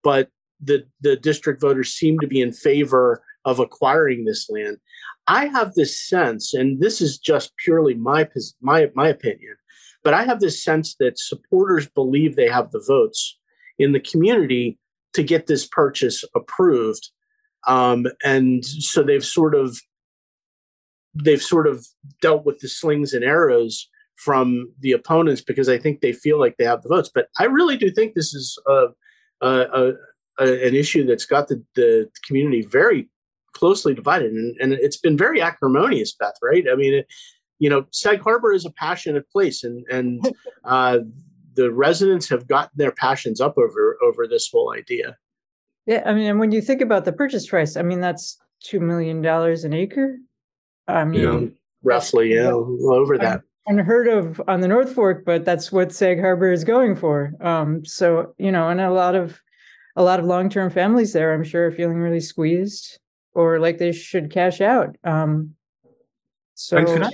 but 0.02 0.28
the, 0.62 0.86
the 1.00 1.16
district 1.16 1.60
voters 1.60 1.92
seemed 1.92 2.20
to 2.20 2.26
be 2.26 2.40
in 2.40 2.52
favor 2.52 3.22
of 3.44 3.58
acquiring 3.58 4.24
this 4.24 4.48
land. 4.48 4.78
I 5.26 5.46
have 5.46 5.74
this 5.74 6.00
sense, 6.00 6.54
and 6.54 6.80
this 6.80 7.00
is 7.00 7.18
just 7.18 7.52
purely 7.64 7.94
my 7.94 8.28
my 8.60 8.90
my 8.94 9.08
opinion, 9.08 9.54
but 10.04 10.14
I 10.14 10.24
have 10.24 10.40
this 10.40 10.62
sense 10.62 10.96
that 10.96 11.18
supporters 11.18 11.88
believe 11.88 12.34
they 12.36 12.48
have 12.48 12.70
the 12.70 12.82
votes 12.86 13.38
in 13.78 13.92
the 13.92 14.00
community 14.00 14.78
to 15.14 15.22
get 15.22 15.46
this 15.46 15.66
purchase 15.66 16.24
approved, 16.34 17.10
um, 17.66 18.06
and 18.24 18.64
so 18.64 19.02
they've 19.02 19.24
sort 19.24 19.54
of 19.54 19.78
they've 21.14 21.42
sort 21.42 21.66
of 21.66 21.86
dealt 22.20 22.44
with 22.44 22.58
the 22.60 22.68
slings 22.68 23.12
and 23.12 23.24
arrows 23.24 23.88
from 24.16 24.72
the 24.80 24.92
opponents 24.92 25.42
because 25.42 25.68
I 25.68 25.78
think 25.78 26.00
they 26.00 26.12
feel 26.12 26.38
like 26.38 26.56
they 26.56 26.64
have 26.64 26.82
the 26.82 26.88
votes. 26.88 27.10
But 27.14 27.28
I 27.38 27.44
really 27.44 27.76
do 27.76 27.90
think 27.90 28.14
this 28.14 28.32
is 28.32 28.58
a, 28.66 28.86
a, 29.42 29.48
a, 29.48 29.92
a 30.38 30.66
an 30.68 30.74
issue 30.74 31.04
that's 31.06 31.26
got 31.26 31.48
the, 31.48 31.62
the 31.74 32.08
community 32.26 32.62
very 32.62 33.08
closely 33.52 33.94
divided, 33.94 34.32
and, 34.32 34.56
and 34.60 34.72
it's 34.72 34.96
been 34.96 35.16
very 35.16 35.40
acrimonious, 35.42 36.14
Beth. 36.14 36.34
Right? 36.42 36.64
I 36.70 36.74
mean. 36.76 36.94
It, 36.94 37.06
you 37.62 37.70
know, 37.70 37.86
Sag 37.92 38.20
Harbor 38.20 38.52
is 38.52 38.64
a 38.66 38.72
passionate 38.72 39.30
place, 39.30 39.62
and 39.62 39.86
and 39.88 40.34
uh, 40.64 40.98
the 41.54 41.70
residents 41.70 42.28
have 42.28 42.48
gotten 42.48 42.72
their 42.74 42.90
passions 42.90 43.40
up 43.40 43.56
over 43.56 43.96
over 44.02 44.26
this 44.26 44.50
whole 44.50 44.74
idea. 44.74 45.16
Yeah, 45.86 46.02
I 46.04 46.12
mean, 46.12 46.26
and 46.28 46.40
when 46.40 46.50
you 46.50 46.60
think 46.60 46.80
about 46.80 47.04
the 47.04 47.12
purchase 47.12 47.46
price, 47.46 47.76
I 47.76 47.82
mean, 47.82 48.00
that's 48.00 48.36
two 48.64 48.80
million 48.80 49.22
dollars 49.22 49.62
an 49.62 49.74
acre. 49.74 50.18
I 50.88 51.04
mean, 51.04 51.20
Yeah. 51.20 51.48
Roughly, 51.84 52.34
yeah, 52.34 52.50
over 52.50 53.16
that. 53.18 53.42
unheard 53.66 54.08
of 54.08 54.40
on 54.48 54.60
the 54.60 54.68
North 54.68 54.92
Fork, 54.92 55.24
but 55.24 55.44
that's 55.44 55.70
what 55.70 55.92
Sag 55.92 56.20
Harbor 56.20 56.50
is 56.50 56.64
going 56.64 56.96
for. 56.96 57.32
Um, 57.40 57.84
so 57.84 58.34
you 58.38 58.50
know, 58.50 58.70
and 58.70 58.80
a 58.80 58.90
lot 58.90 59.14
of 59.14 59.40
a 59.94 60.02
lot 60.02 60.18
of 60.18 60.26
long 60.26 60.48
term 60.48 60.68
families 60.68 61.12
there, 61.12 61.32
I'm 61.32 61.44
sure, 61.44 61.68
are 61.68 61.72
feeling 61.72 61.98
really 61.98 62.20
squeezed 62.20 62.98
or 63.34 63.60
like 63.60 63.78
they 63.78 63.92
should 63.92 64.32
cash 64.32 64.60
out. 64.60 64.96
Um, 65.04 65.54
so 66.62 66.76
I- 66.78 67.10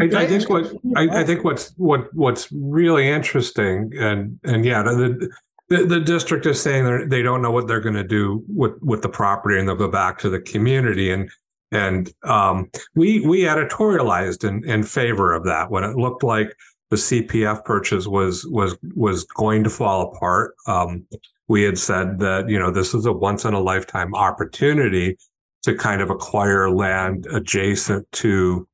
I, 0.00 0.04
I 0.22 0.26
think 0.26 0.48
what 0.50 0.72
I, 0.96 1.20
I 1.20 1.24
think 1.24 1.44
what's 1.44 1.72
what 1.76 2.12
what's 2.14 2.50
really 2.52 3.08
interesting 3.08 3.92
and 3.98 4.38
and 4.44 4.64
yeah 4.64 4.82
the 4.82 5.28
the, 5.68 5.84
the 5.86 6.00
district 6.00 6.46
is 6.46 6.60
saying 6.60 6.84
they 6.84 7.04
they 7.06 7.22
don't 7.22 7.42
know 7.42 7.50
what 7.50 7.66
they're 7.66 7.80
going 7.80 7.94
to 7.94 8.04
do 8.04 8.44
with 8.48 8.72
with 8.82 9.02
the 9.02 9.08
property 9.08 9.58
and 9.58 9.66
they'll 9.68 9.74
go 9.76 9.88
back 9.88 10.18
to 10.18 10.28
the 10.30 10.40
community 10.40 11.10
and 11.10 11.30
and 11.72 12.12
um, 12.24 12.70
we 12.94 13.20
we 13.26 13.40
editorialized 13.42 14.46
in 14.48 14.64
in 14.68 14.82
favor 14.84 15.32
of 15.32 15.44
that 15.44 15.70
when 15.70 15.82
it 15.84 15.96
looked 15.96 16.22
like 16.22 16.54
the 16.90 16.96
CPF 16.96 17.64
purchase 17.64 18.06
was 18.06 18.46
was 18.46 18.76
was 18.94 19.24
going 19.24 19.64
to 19.64 19.70
fall 19.70 20.12
apart. 20.12 20.54
Um, 20.68 21.06
we 21.48 21.62
had 21.62 21.78
said 21.78 22.18
that 22.20 22.48
you 22.48 22.58
know 22.58 22.70
this 22.70 22.94
is 22.94 23.06
a 23.06 23.12
once 23.12 23.44
in 23.44 23.54
a 23.54 23.60
lifetime 23.60 24.14
opportunity 24.14 25.16
to 25.62 25.74
kind 25.74 26.00
of 26.02 26.10
acquire 26.10 26.70
land 26.70 27.26
adjacent 27.32 28.10
to 28.12 28.68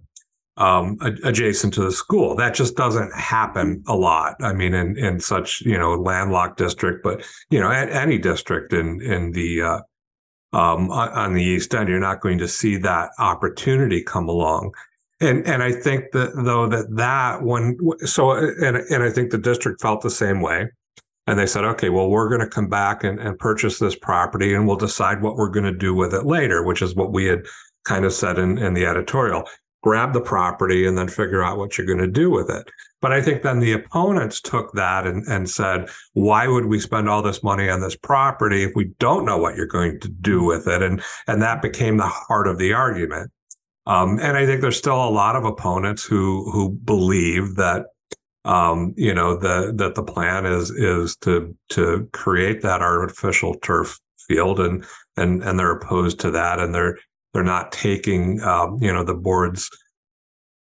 um, 0.60 0.98
adjacent 1.24 1.72
to 1.74 1.82
the 1.82 1.90
school. 1.90 2.36
That 2.36 2.54
just 2.54 2.76
doesn't 2.76 3.12
happen 3.14 3.82
a 3.88 3.96
lot. 3.96 4.36
I 4.40 4.52
mean, 4.52 4.74
in 4.74 4.96
in 4.98 5.18
such 5.18 5.62
you 5.62 5.76
know 5.76 5.94
landlocked 5.94 6.58
district, 6.58 7.02
but 7.02 7.26
you 7.48 7.58
know 7.58 7.70
a- 7.70 7.90
any 7.90 8.18
district 8.18 8.74
in 8.74 9.00
in 9.00 9.32
the 9.32 9.62
uh, 9.62 9.80
um, 10.52 10.90
on, 10.90 11.32
the 11.32 11.42
east 11.42 11.74
end, 11.74 11.88
you're 11.88 11.98
not 11.98 12.20
going 12.20 12.38
to 12.38 12.48
see 12.48 12.76
that 12.78 13.10
opportunity 13.18 14.02
come 14.02 14.28
along. 14.28 14.72
And 15.20 15.46
and 15.46 15.62
I 15.62 15.72
think 15.72 16.12
that 16.12 16.32
though 16.34 16.68
that 16.68 16.94
that 16.96 17.42
one 17.42 17.78
so 18.04 18.32
and 18.32 18.76
and 18.76 19.02
I 19.02 19.10
think 19.10 19.30
the 19.30 19.38
district 19.38 19.80
felt 19.80 20.02
the 20.02 20.10
same 20.10 20.40
way. 20.42 20.68
And 21.26 21.38
they 21.38 21.46
said, 21.46 21.64
okay, 21.64 21.90
well, 21.90 22.10
we're 22.10 22.28
going 22.28 22.40
to 22.40 22.48
come 22.48 22.68
back 22.68 23.04
and, 23.04 23.20
and 23.20 23.38
purchase 23.38 23.78
this 23.78 23.94
property 23.94 24.52
and 24.52 24.66
we'll 24.66 24.76
decide 24.76 25.22
what 25.22 25.36
we're 25.36 25.50
going 25.50 25.64
to 25.64 25.72
do 25.72 25.94
with 25.94 26.12
it 26.12 26.26
later, 26.26 26.64
which 26.64 26.82
is 26.82 26.96
what 26.96 27.12
we 27.12 27.26
had 27.26 27.44
kind 27.84 28.04
of 28.04 28.12
said 28.12 28.38
in, 28.38 28.58
in 28.58 28.74
the 28.74 28.84
editorial 28.84 29.44
grab 29.82 30.12
the 30.12 30.20
property 30.20 30.86
and 30.86 30.96
then 30.96 31.08
figure 31.08 31.42
out 31.42 31.58
what 31.58 31.76
you're 31.76 31.86
going 31.86 31.98
to 31.98 32.06
do 32.06 32.30
with 32.30 32.50
it. 32.50 32.70
But 33.00 33.12
I 33.12 33.22
think 33.22 33.42
then 33.42 33.60
the 33.60 33.72
opponents 33.72 34.40
took 34.40 34.72
that 34.74 35.06
and, 35.06 35.26
and 35.26 35.48
said, 35.48 35.88
why 36.12 36.48
would 36.48 36.66
we 36.66 36.78
spend 36.78 37.08
all 37.08 37.22
this 37.22 37.42
money 37.42 37.70
on 37.70 37.80
this 37.80 37.96
property 37.96 38.62
if 38.62 38.72
we 38.74 38.92
don't 38.98 39.24
know 39.24 39.38
what 39.38 39.56
you're 39.56 39.66
going 39.66 40.00
to 40.00 40.08
do 40.08 40.44
with 40.44 40.66
it? 40.68 40.82
And 40.82 41.02
and 41.26 41.40
that 41.40 41.62
became 41.62 41.96
the 41.96 42.06
heart 42.06 42.46
of 42.46 42.58
the 42.58 42.72
argument. 42.74 43.30
Um, 43.86 44.18
and 44.20 44.36
I 44.36 44.44
think 44.44 44.60
there's 44.60 44.76
still 44.76 45.02
a 45.02 45.10
lot 45.10 45.36
of 45.36 45.44
opponents 45.44 46.04
who 46.04 46.50
who 46.50 46.70
believe 46.70 47.56
that 47.56 47.86
um, 48.44 48.94
you 48.96 49.14
know 49.14 49.36
the 49.36 49.72
that 49.76 49.94
the 49.94 50.02
plan 50.02 50.44
is 50.44 50.70
is 50.70 51.16
to 51.22 51.56
to 51.70 52.08
create 52.12 52.60
that 52.62 52.82
artificial 52.82 53.54
turf 53.62 53.98
field 54.28 54.60
and 54.60 54.84
and 55.16 55.42
and 55.42 55.58
they're 55.58 55.72
opposed 55.72 56.20
to 56.20 56.30
that 56.30 56.58
and 56.60 56.74
they're 56.74 56.98
they're 57.32 57.42
not 57.42 57.72
taking 57.72 58.40
um, 58.42 58.78
you 58.80 58.92
know 58.92 59.04
the 59.04 59.14
board's 59.14 59.70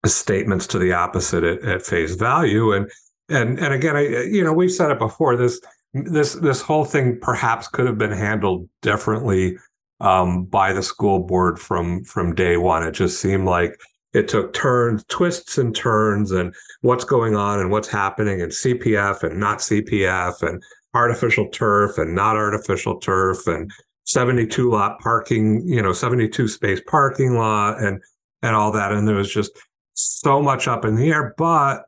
statements 0.05 0.67
to 0.67 0.79
the 0.79 0.93
opposite 0.93 1.43
at, 1.43 1.61
at 1.63 1.85
face 1.85 2.15
value. 2.15 2.73
And 2.73 2.89
and 3.29 3.59
and 3.59 3.73
again 3.73 3.95
I 3.95 4.23
you 4.23 4.43
know 4.43 4.53
we've 4.53 4.71
said 4.71 4.91
it 4.91 4.99
before 4.99 5.35
this 5.35 5.59
this 5.93 6.33
this 6.33 6.61
whole 6.61 6.85
thing 6.85 7.19
perhaps 7.21 7.67
could 7.67 7.87
have 7.87 7.97
been 7.97 8.11
handled 8.11 8.69
differently 8.81 9.57
um, 9.99 10.45
by 10.45 10.73
the 10.73 10.83
school 10.83 11.19
board 11.19 11.59
from 11.59 12.03
from 12.03 12.35
day 12.35 12.57
one. 12.57 12.83
It 12.83 12.91
just 12.91 13.21
seemed 13.21 13.45
like 13.45 13.79
it 14.13 14.27
took 14.27 14.53
turns 14.53 15.03
twists 15.05 15.57
and 15.57 15.75
turns 15.75 16.31
and 16.31 16.53
what's 16.81 17.03
going 17.03 17.35
on 17.35 17.59
and 17.59 17.69
what's 17.71 17.87
happening 17.87 18.41
and 18.41 18.51
CPF 18.51 19.23
and 19.23 19.39
not 19.39 19.59
CPF 19.59 20.41
and 20.41 20.63
artificial 20.93 21.47
turf 21.49 21.97
and 21.97 22.15
not 22.15 22.35
artificial 22.35 22.99
turf 22.99 23.45
and 23.47 23.71
72 24.09 24.71
lot 24.71 24.99
parking, 24.99 25.61
you 25.67 25.81
know, 25.83 25.93
72 25.93 26.47
space 26.47 26.81
parking 26.87 27.35
lot 27.35 27.79
and 27.79 28.01
and 28.41 28.55
all 28.55 28.71
that. 28.71 28.91
And 28.91 29.07
there 29.07 29.15
was 29.15 29.31
just 29.31 29.51
so 29.93 30.41
much 30.41 30.67
up 30.67 30.83
in 30.83 30.95
the 30.95 31.09
air. 31.11 31.35
But 31.37 31.83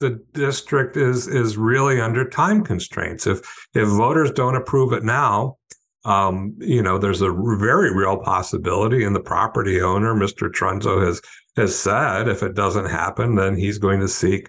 the 0.00 0.22
district 0.34 0.98
is 0.98 1.26
is 1.26 1.56
really 1.56 2.02
under 2.02 2.28
time 2.28 2.64
constraints. 2.64 3.26
If 3.26 3.40
if 3.72 3.88
voters 3.88 4.30
don't 4.30 4.56
approve 4.56 4.92
it 4.92 5.04
now, 5.04 5.56
um, 6.04 6.54
you 6.58 6.82
know, 6.82 6.98
there's 6.98 7.22
a 7.22 7.32
very 7.32 7.94
real 7.96 8.18
possibility, 8.18 9.02
and 9.02 9.16
the 9.16 9.20
property 9.20 9.80
owner, 9.80 10.14
Mr. 10.14 10.50
Trunzo, 10.50 11.02
has 11.02 11.22
has 11.56 11.78
said 11.78 12.28
if 12.28 12.42
it 12.42 12.54
doesn't 12.54 12.90
happen, 12.90 13.36
then 13.36 13.56
he's 13.56 13.78
going 13.78 14.00
to 14.00 14.08
seek 14.08 14.48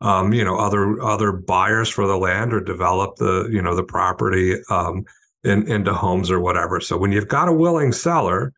um, 0.00 0.32
you 0.32 0.44
know, 0.44 0.56
other 0.56 1.00
other 1.02 1.30
buyers 1.32 1.90
for 1.90 2.06
the 2.06 2.16
land 2.16 2.54
or 2.54 2.60
develop 2.60 3.16
the, 3.16 3.48
you 3.52 3.60
know, 3.60 3.74
the 3.74 3.84
property 3.84 4.56
um 4.70 5.04
in, 5.44 5.70
into 5.70 5.92
homes 5.92 6.30
or 6.30 6.40
whatever. 6.40 6.80
So 6.80 6.96
when 6.96 7.12
you've 7.12 7.28
got 7.28 7.48
a 7.48 7.52
willing 7.52 7.92
seller 7.92 8.52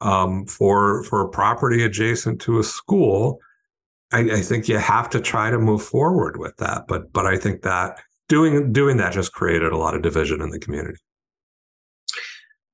um, 0.00 0.46
for 0.46 1.02
for 1.04 1.22
a 1.22 1.28
property 1.28 1.82
adjacent 1.84 2.40
to 2.42 2.58
a 2.58 2.62
school, 2.64 3.40
I, 4.12 4.20
I 4.20 4.40
think 4.40 4.68
you 4.68 4.78
have 4.78 5.10
to 5.10 5.20
try 5.20 5.50
to 5.50 5.58
move 5.58 5.82
forward 5.82 6.38
with 6.38 6.56
that. 6.58 6.86
But 6.86 7.12
but 7.12 7.26
I 7.26 7.36
think 7.36 7.62
that 7.62 8.00
doing 8.28 8.72
doing 8.72 8.98
that 8.98 9.12
just 9.12 9.32
created 9.32 9.72
a 9.72 9.76
lot 9.76 9.94
of 9.94 10.02
division 10.02 10.40
in 10.40 10.50
the 10.50 10.58
community. 10.58 10.98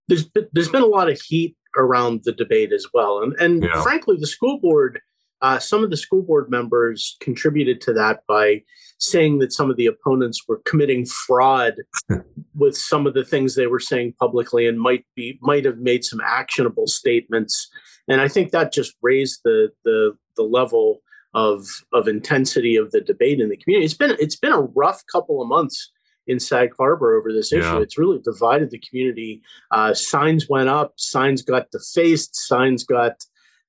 There's 0.08 0.25
been, 0.26 0.49
there's 0.52 0.68
been 0.68 0.82
a 0.82 0.87
lot 0.87 1.11
of 1.11 1.18
heat 1.20 1.56
around 1.76 2.23
the 2.25 2.32
debate 2.32 2.73
as 2.73 2.87
well, 2.92 3.23
and 3.23 3.32
and 3.40 3.62
Yeah. 3.62 3.82
frankly, 3.82 4.16
the 4.18 4.26
school 4.26 4.58
board, 4.61 5.00
uh, 5.40 5.58
some 5.58 5.82
of 5.82 5.90
the 5.90 5.96
school 5.96 6.23
board 6.23 6.50
members 6.50 7.16
contributed 7.20 7.80
to 7.82 7.92
that 7.94 8.20
by 8.28 8.62
saying 8.98 9.38
that 9.38 9.52
some 9.52 9.70
of 9.70 9.76
the 9.76 9.86
opponents 9.86 10.42
were 10.48 10.62
committing 10.64 11.04
fraud 11.04 11.74
with 12.54 12.76
some 12.76 13.06
of 13.06 13.14
the 13.14 13.24
things 13.24 13.54
they 13.54 13.66
were 13.66 13.80
saying 13.80 14.14
publicly 14.18 14.66
and 14.66 14.80
might 14.80 15.04
be 15.14 15.38
might 15.42 15.64
have 15.64 15.78
made 15.78 16.04
some 16.04 16.20
actionable 16.24 16.86
statements. 16.86 17.70
And 18.08 18.20
i 18.20 18.28
think 18.28 18.50
that 18.50 18.72
just 18.72 18.94
raised 19.02 19.40
the 19.44 19.70
the 19.84 20.16
the 20.36 20.42
level 20.42 21.00
of 21.34 21.66
of 21.92 22.08
intensity 22.08 22.76
of 22.76 22.90
the 22.92 23.00
debate 23.00 23.40
in 23.40 23.48
the 23.48 23.56
community. 23.56 23.84
It's 23.84 23.94
been 23.94 24.16
it's 24.20 24.36
been 24.36 24.52
a 24.52 24.60
rough 24.60 25.02
couple 25.10 25.42
of 25.42 25.48
months 25.48 25.90
in 26.26 26.40
sag 26.40 26.70
harbor 26.78 27.18
over 27.18 27.32
this 27.32 27.52
issue. 27.52 27.64
Yeah. 27.64 27.80
it's 27.80 27.98
really 27.98 28.20
divided 28.24 28.70
the 28.70 28.78
community. 28.78 29.42
Uh, 29.70 29.92
signs 29.92 30.48
went 30.48 30.68
up 30.68 30.94
signs 30.96 31.42
got 31.42 31.70
defaced 31.70 32.36
signs 32.36 32.84
got 32.84 33.24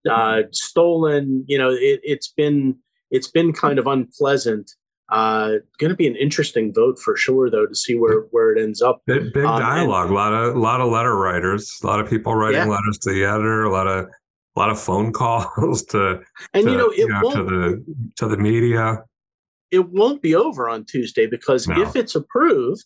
uh, 0.10 0.44
stolen. 0.52 1.44
You 1.48 1.58
know 1.58 1.72
it, 1.72 2.00
it's 2.04 2.32
been 2.32 2.78
it's 3.12 3.30
been 3.30 3.52
kind 3.52 3.80
of 3.80 3.88
unpleasant 3.88 4.72
uh, 5.10 5.54
going 5.78 5.90
to 5.92 5.96
be 5.96 6.08
an 6.08 6.16
interesting 6.16 6.74
vote 6.74 6.98
for 7.00 7.16
sure, 7.16 7.50
though, 7.50 7.66
to 7.68 7.76
see 7.76 7.96
where 7.96 8.22
where 8.32 8.52
it 8.56 8.62
ends 8.62 8.82
up. 8.82 9.02
Big, 9.06 9.34
big 9.34 9.46
Um, 9.46 9.60
dialogue, 9.60 10.10
a 10.10 10.14
lot 10.14 10.34
of 10.34 10.56
a 10.56 10.60
lot 10.60 10.82
of 10.82 10.92
letter 10.92 11.16
writers, 11.16 11.72
a 11.84 11.88
lot 11.88 12.00
of 12.00 12.10
people 12.10 12.34
writing 12.36 12.62
Yeah. 12.62 12.68
letters 12.68 12.98
to 13.00 13.12
the 13.14 13.24
editor, 13.24 13.64
a 13.64 13.72
lot 13.72 13.88
of 13.88 14.06
a 14.56 14.60
lot 14.60 14.70
of 14.70 14.80
phone 14.80 15.12
calls 15.22 15.84
to, 15.88 16.22
And 16.54 16.66
to, 16.66 16.72
you 16.72 16.78
know, 16.78 16.90
it 16.90 17.08
to 17.08 17.20
won't 17.22 17.50
the 17.50 17.86
to 18.18 18.28
the 18.28 18.38
media. 18.38 19.04
it 19.72 19.90
won't 19.90 20.22
be 20.22 20.34
over 20.36 20.70
on 20.70 20.86
Tuesday 20.86 21.28
because 21.28 21.68
No. 21.68 21.82
if 21.82 21.96
it's 21.96 22.16
approved, 22.16 22.86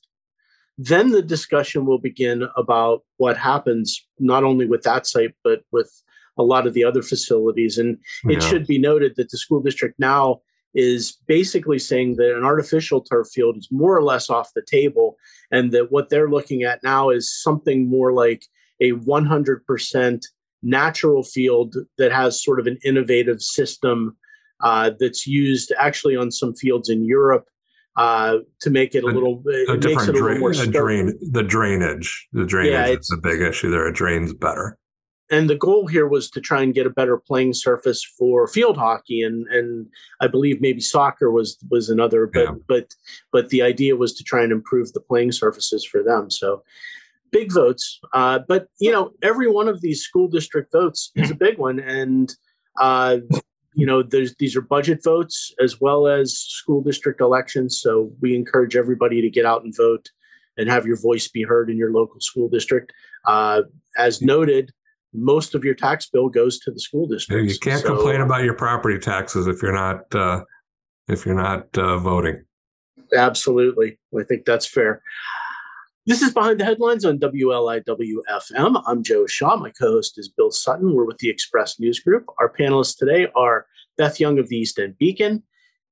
then 0.77 1.11
the 1.11 1.21
discussion 1.21 1.85
will 1.85 1.99
begin 1.99 2.47
about 2.57 3.03
what 3.17 3.37
happens 3.37 4.05
not 4.17 4.43
only 4.43 4.65
with 4.65 4.81
that 4.83 5.05
site 5.05 5.35
but 5.43 5.61
with 5.71 5.91
a 6.37 6.43
lot 6.43 6.65
of 6.65 6.73
the 6.73 6.83
other 6.85 7.01
facilities. 7.01 7.77
And 7.77 7.97
it 8.25 8.33
Yeah. 8.33 8.39
should 8.39 8.65
be 8.65 8.79
noted 8.79 9.13
that 9.17 9.29
the 9.29 9.37
school 9.37 9.61
district 9.61 9.99
now 9.99 10.41
is 10.75 11.17
basically 11.27 11.79
saying 11.79 12.15
that 12.17 12.35
an 12.37 12.43
artificial 12.43 13.01
turf 13.01 13.27
field 13.33 13.57
is 13.57 13.67
more 13.71 13.95
or 13.97 14.03
less 14.03 14.29
off 14.29 14.51
the 14.55 14.63
table, 14.69 15.15
and 15.51 15.71
that 15.71 15.91
what 15.91 16.09
they're 16.09 16.29
looking 16.29 16.63
at 16.63 16.83
now 16.83 17.09
is 17.09 17.31
something 17.41 17.89
more 17.89 18.13
like 18.13 18.43
a 18.81 18.93
100% 18.93 20.21
natural 20.61 21.23
field 21.23 21.75
that 21.97 22.11
has 22.11 22.43
sort 22.43 22.59
of 22.59 22.67
an 22.67 22.77
innovative 22.83 23.41
system 23.41 24.15
uh, 24.61 24.91
that's 24.99 25.25
used 25.25 25.71
actually 25.77 26.15
on 26.15 26.31
some 26.31 26.53
fields 26.53 26.89
in 26.89 27.05
Europe 27.05 27.45
uh, 27.95 28.37
to 28.61 28.69
make 28.69 28.95
it 28.95 29.03
a, 29.03 29.07
A- 29.07 29.09
little. 29.09 29.41
It 29.45 29.69
a 29.69 29.73
makes 29.73 29.85
different 29.85 30.09
it 30.09 30.11
a 30.11 30.13
little 30.13 30.27
drain, 30.27 30.39
more 30.39 30.51
a 30.51 30.67
drain, 30.67 31.19
the 31.33 31.43
drainage, 31.43 32.27
the 32.33 32.45
drainage 32.45 32.89
it's- 32.89 33.09
is 33.09 33.17
a 33.17 33.21
big 33.21 33.41
issue 33.41 33.69
there. 33.69 33.87
It 33.87 33.95
drains 33.95 34.33
better. 34.33 34.77
And 35.31 35.49
the 35.49 35.55
goal 35.55 35.87
here 35.87 36.07
was 36.07 36.29
to 36.31 36.41
try 36.41 36.61
and 36.61 36.73
get 36.73 36.87
a 36.87 36.89
better 36.89 37.17
playing 37.17 37.53
surface 37.53 38.03
for 38.03 38.47
field 38.47 38.77
hockey 38.77 39.21
and 39.21 39.47
and 39.47 39.87
I 40.21 40.27
believe 40.27 40.61
maybe 40.61 40.81
soccer 40.81 41.31
was 41.31 41.57
was 41.69 41.89
another 41.89 42.25
but 42.27 42.43
Yeah. 42.43 42.51
but 42.67 42.95
but 43.31 43.49
the 43.49 43.61
idea 43.61 43.95
was 43.95 44.13
to 44.15 44.23
try 44.23 44.43
and 44.43 44.51
improve 44.51 44.93
the 44.93 45.01
playing 45.01 45.31
surfaces 45.31 45.85
for 45.85 46.03
them 46.03 46.29
so 46.29 46.63
big 47.31 47.51
votes 47.51 47.99
uh, 48.13 48.39
but 48.47 48.67
you 48.79 48.91
know 48.91 49.11
every 49.21 49.47
one 49.49 49.67
of 49.67 49.81
these 49.81 50.01
school 50.01 50.27
district 50.27 50.71
votes 50.71 51.11
is 51.15 51.29
a 51.31 51.35
big 51.35 51.57
one 51.57 51.79
and 51.79 52.35
uh, 52.79 53.17
you 53.75 53.85
know 53.85 54.01
there's 54.01 54.35
these 54.35 54.55
are 54.55 54.61
budget 54.61 55.03
votes 55.03 55.53
as 55.61 55.79
well 55.79 56.07
as 56.07 56.37
school 56.37 56.81
district 56.81 57.21
elections 57.21 57.79
so 57.79 58.11
we 58.21 58.35
encourage 58.35 58.75
everybody 58.75 59.21
to 59.21 59.29
get 59.29 59.45
out 59.45 59.63
and 59.63 59.75
vote 59.75 60.09
and 60.57 60.69
have 60.69 60.85
your 60.85 60.97
voice 60.99 61.27
be 61.27 61.43
heard 61.43 61.69
in 61.69 61.77
your 61.77 61.91
local 61.93 62.19
school 62.19 62.49
district. 62.49 62.91
Uh, 63.25 63.61
as 63.97 64.21
noted, 64.21 64.71
most 65.13 65.55
of 65.55 65.63
your 65.63 65.75
tax 65.75 66.09
bill 66.09 66.29
goes 66.29 66.59
to 66.59 66.71
the 66.71 66.79
school 66.79 67.07
district. 67.07 67.51
You 67.51 67.59
can't 67.59 67.81
so, 67.81 67.95
complain 67.95 68.21
about 68.21 68.43
your 68.43 68.53
property 68.53 68.99
taxes 68.99 69.47
if 69.47 69.61
you're 69.61 69.73
not 69.73 70.13
uh, 70.13 70.43
if 71.07 71.25
you're 71.25 71.35
not 71.35 71.65
uh, 71.77 71.97
voting. 71.97 72.43
Absolutely, 73.15 73.97
I 74.17 74.23
think 74.23 74.45
that's 74.45 74.67
fair. 74.67 75.01
This 76.05 76.21
is 76.21 76.33
Behind 76.33 76.59
the 76.59 76.65
Headlines 76.65 77.05
on 77.05 77.19
WLIWFM. 77.19 78.83
I'm 78.87 79.03
Joe 79.03 79.27
Shaw. 79.27 79.57
My 79.57 79.69
co 79.69 79.91
host 79.91 80.17
is 80.17 80.27
Bill 80.27 80.49
Sutton. 80.51 80.95
We're 80.95 81.05
with 81.05 81.19
the 81.19 81.29
Express 81.29 81.79
News 81.79 81.99
Group. 81.99 82.25
Our 82.39 82.51
panelists 82.51 82.97
today 82.97 83.27
are 83.35 83.67
Beth 83.97 84.19
Young 84.19 84.39
of 84.39 84.49
the 84.49 84.57
East 84.57 84.79
End 84.79 84.97
Beacon, 84.97 85.43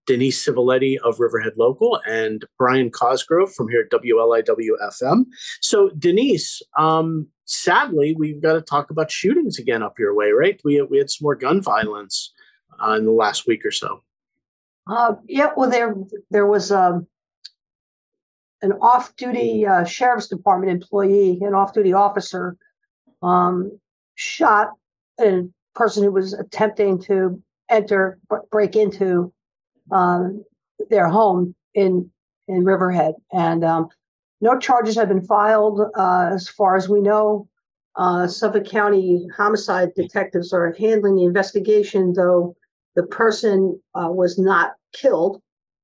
Denise 0.08 0.44
Civiletti 0.44 0.98
of 1.04 1.20
Riverhead 1.20 1.54
Local, 1.58 2.00
and 2.08 2.46
Brian 2.58 2.90
Cosgrove 2.90 3.54
from 3.54 3.70
here 3.70 3.82
at 3.82 3.92
WLIWFM. 3.92 5.26
So, 5.62 5.90
Denise, 5.90 6.62
um, 6.78 7.28
sadly, 7.44 8.16
we've 8.18 8.42
got 8.42 8.54
to 8.54 8.62
talk 8.62 8.90
about 8.90 9.12
shootings 9.12 9.60
again 9.60 9.84
up 9.84 10.00
your 10.00 10.16
way, 10.16 10.32
right? 10.32 10.60
We, 10.64 10.82
we 10.82 10.98
had 10.98 11.12
some 11.12 11.26
more 11.26 11.36
gun 11.36 11.62
violence 11.62 12.34
uh, 12.82 12.94
in 12.94 13.06
the 13.06 13.12
last 13.12 13.46
week 13.46 13.66
or 13.66 13.72
so. 13.72 14.02
Uh, 14.90 15.16
yeah, 15.28 15.50
well, 15.56 15.70
there 15.70 15.94
there 16.32 16.48
was 16.48 16.72
um, 16.72 17.06
an 18.62 18.72
off-duty 18.74 19.68
uh, 19.68 19.84
sheriff's 19.84 20.28
department 20.28 20.72
employee, 20.72 21.40
an 21.42 21.54
off-duty 21.54 21.92
officer, 21.92 22.56
um, 23.22 23.78
shot 24.16 24.70
a 25.20 25.42
person 25.76 26.04
who 26.04 26.12
was 26.12 26.34
attempting 26.34 27.02
to 27.02 27.42
enter, 27.70 28.18
break 28.50 28.76
into 28.78 29.34
um, 29.92 30.44
their 30.90 31.08
home 31.08 31.56
in 31.74 32.10
in 32.48 32.64
Riverhead, 32.64 33.16
and 33.34 33.64
um, 33.64 33.90
no 34.42 34.58
charges 34.58 34.96
have 34.96 35.10
been 35.10 35.26
filed 35.26 35.82
uh, 35.96 36.30
as 36.34 36.48
far 36.48 36.76
as 36.76 36.88
we 36.88 37.02
know. 37.02 37.48
Uh, 37.96 38.28
Suffolk 38.28 38.66
County 38.66 39.28
homicide 39.36 39.90
detectives 39.96 40.54
are 40.54 40.76
handling 40.78 41.16
the 41.16 41.26
investigation, 41.26 42.14
though 42.14 42.56
the 42.96 43.04
person 43.04 43.80
uh, 43.96 44.10
was 44.10 44.38
not 44.38 44.74
killed. 44.94 45.42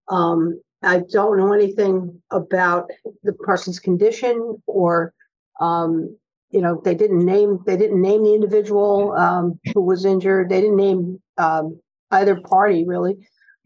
Um, 0.10 0.62
I 0.83 1.01
don't 1.12 1.38
know 1.38 1.53
anything 1.53 2.22
about 2.31 2.89
the 3.24 3.33
person's 3.33 3.79
condition 3.79 4.62
or, 4.67 5.13
um, 5.60 6.15
you 6.51 6.62
know, 6.62 6.81
they 6.83 6.93
didn't 6.93 7.25
name 7.25 7.60
they 7.65 7.77
didn't 7.77 8.01
name 8.01 8.24
the 8.24 8.36
individual 8.36 9.13
um, 9.13 9.60
who 9.74 9.81
was 9.81 10.05
injured. 10.05 10.50
They 10.50 10.62
didn't 10.62 10.75
name 10.75 11.22
um, 11.38 11.79
either 12.12 12.39
party 12.41 12.86
really. 12.86 13.15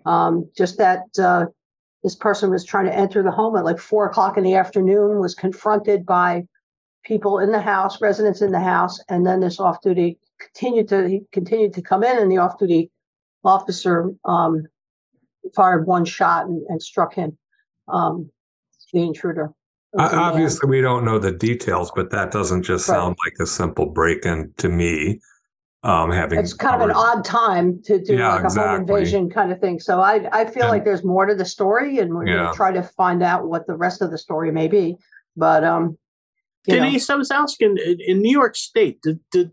Um, 0.08 0.50
just 0.58 0.78
that 0.78 1.04
uh, 1.20 1.48
this 2.02 2.16
person 2.16 2.50
was 2.50 2.64
trying 2.64 2.86
to 2.86 2.96
enter 2.96 3.22
the 3.22 3.32
home 3.32 3.58
at 3.58 3.66
like 3.66 3.78
four 3.78 4.06
o'clock 4.08 4.38
in 4.38 4.44
the 4.44 4.56
afternoon, 4.56 5.20
was 5.20 5.36
confronted 5.36 6.06
by 6.06 6.44
people 7.04 7.40
in 7.40 7.52
the 7.52 7.60
house, 7.60 8.00
residents 8.00 8.42
in 8.42 8.52
the 8.52 8.60
house, 8.60 9.00
and 9.10 9.26
then 9.26 9.42
this 9.42 9.60
off-duty 9.60 10.18
continued 10.40 10.88
to 10.88 11.08
he 11.10 11.22
continued 11.34 11.74
to 11.74 11.82
come 11.82 12.04
in, 12.04 12.18
and 12.18 12.32
the 12.32 12.38
off-duty 12.38 12.90
officer 13.44 14.14
um, 14.24 14.66
fired 15.54 15.86
one 15.88 16.06
shot 16.06 16.46
and, 16.46 16.64
and 16.70 16.82
struck 16.82 17.14
him, 17.14 17.38
um, 17.90 18.30
the 18.94 19.02
intruder. 19.02 19.52
Obviously, 19.98 20.70
we 20.70 20.82
don't 20.82 21.04
know 21.04 21.20
the 21.20 21.32
details, 21.32 21.92
but 21.96 22.12
that 22.12 22.32
doesn't 22.32 22.64
just 22.64 22.88
right. 22.88 22.96
sound 22.96 23.18
like 23.26 23.34
a 23.42 23.46
simple 23.46 23.88
break-in 23.88 24.54
to 24.58 24.70
me. 24.70 25.20
Um, 25.84 26.12
having 26.12 26.40
it's 26.40 26.54
kind 26.54 26.82
of 26.82 26.90
an 26.90 26.96
odd 26.96 27.24
time 27.24 27.82
to 27.84 28.04
do 28.04 28.16
yeah, 28.16 28.34
like 28.34 28.42
a 28.42 28.46
exactly. 28.46 28.72
home 28.72 28.82
invasion 28.82 29.30
kind 29.30 29.52
of 29.52 29.60
thing. 29.60 29.80
So 29.80 30.02
I 30.02 30.28
I 30.34 30.46
feel 30.46 30.64
and, 30.64 30.72
like 30.72 30.84
there's 30.84 31.04
more 31.04 31.26
to 31.26 31.36
the 31.36 31.46
story, 31.46 32.00
and 32.00 32.14
we're 32.14 32.28
yeah. 32.28 32.36
going 32.36 32.48
to 32.52 32.56
try 32.56 32.72
to 32.72 32.84
find 32.84 33.22
out 33.22 33.48
what 33.48 33.68
the 33.68 33.76
rest 33.76 34.02
of 34.02 34.10
the 34.10 34.18
story 34.18 34.52
may 34.52 34.68
be. 34.68 34.98
But 35.36 35.64
um, 35.64 35.98
Denise, 36.66 37.08
know. 37.08 37.16
I 37.16 37.18
was 37.20 37.32
asking 37.32 37.78
in 38.06 38.22
New 38.22 38.32
York 38.32 38.56
State, 38.56 39.02
did, 39.04 39.20
did 39.32 39.52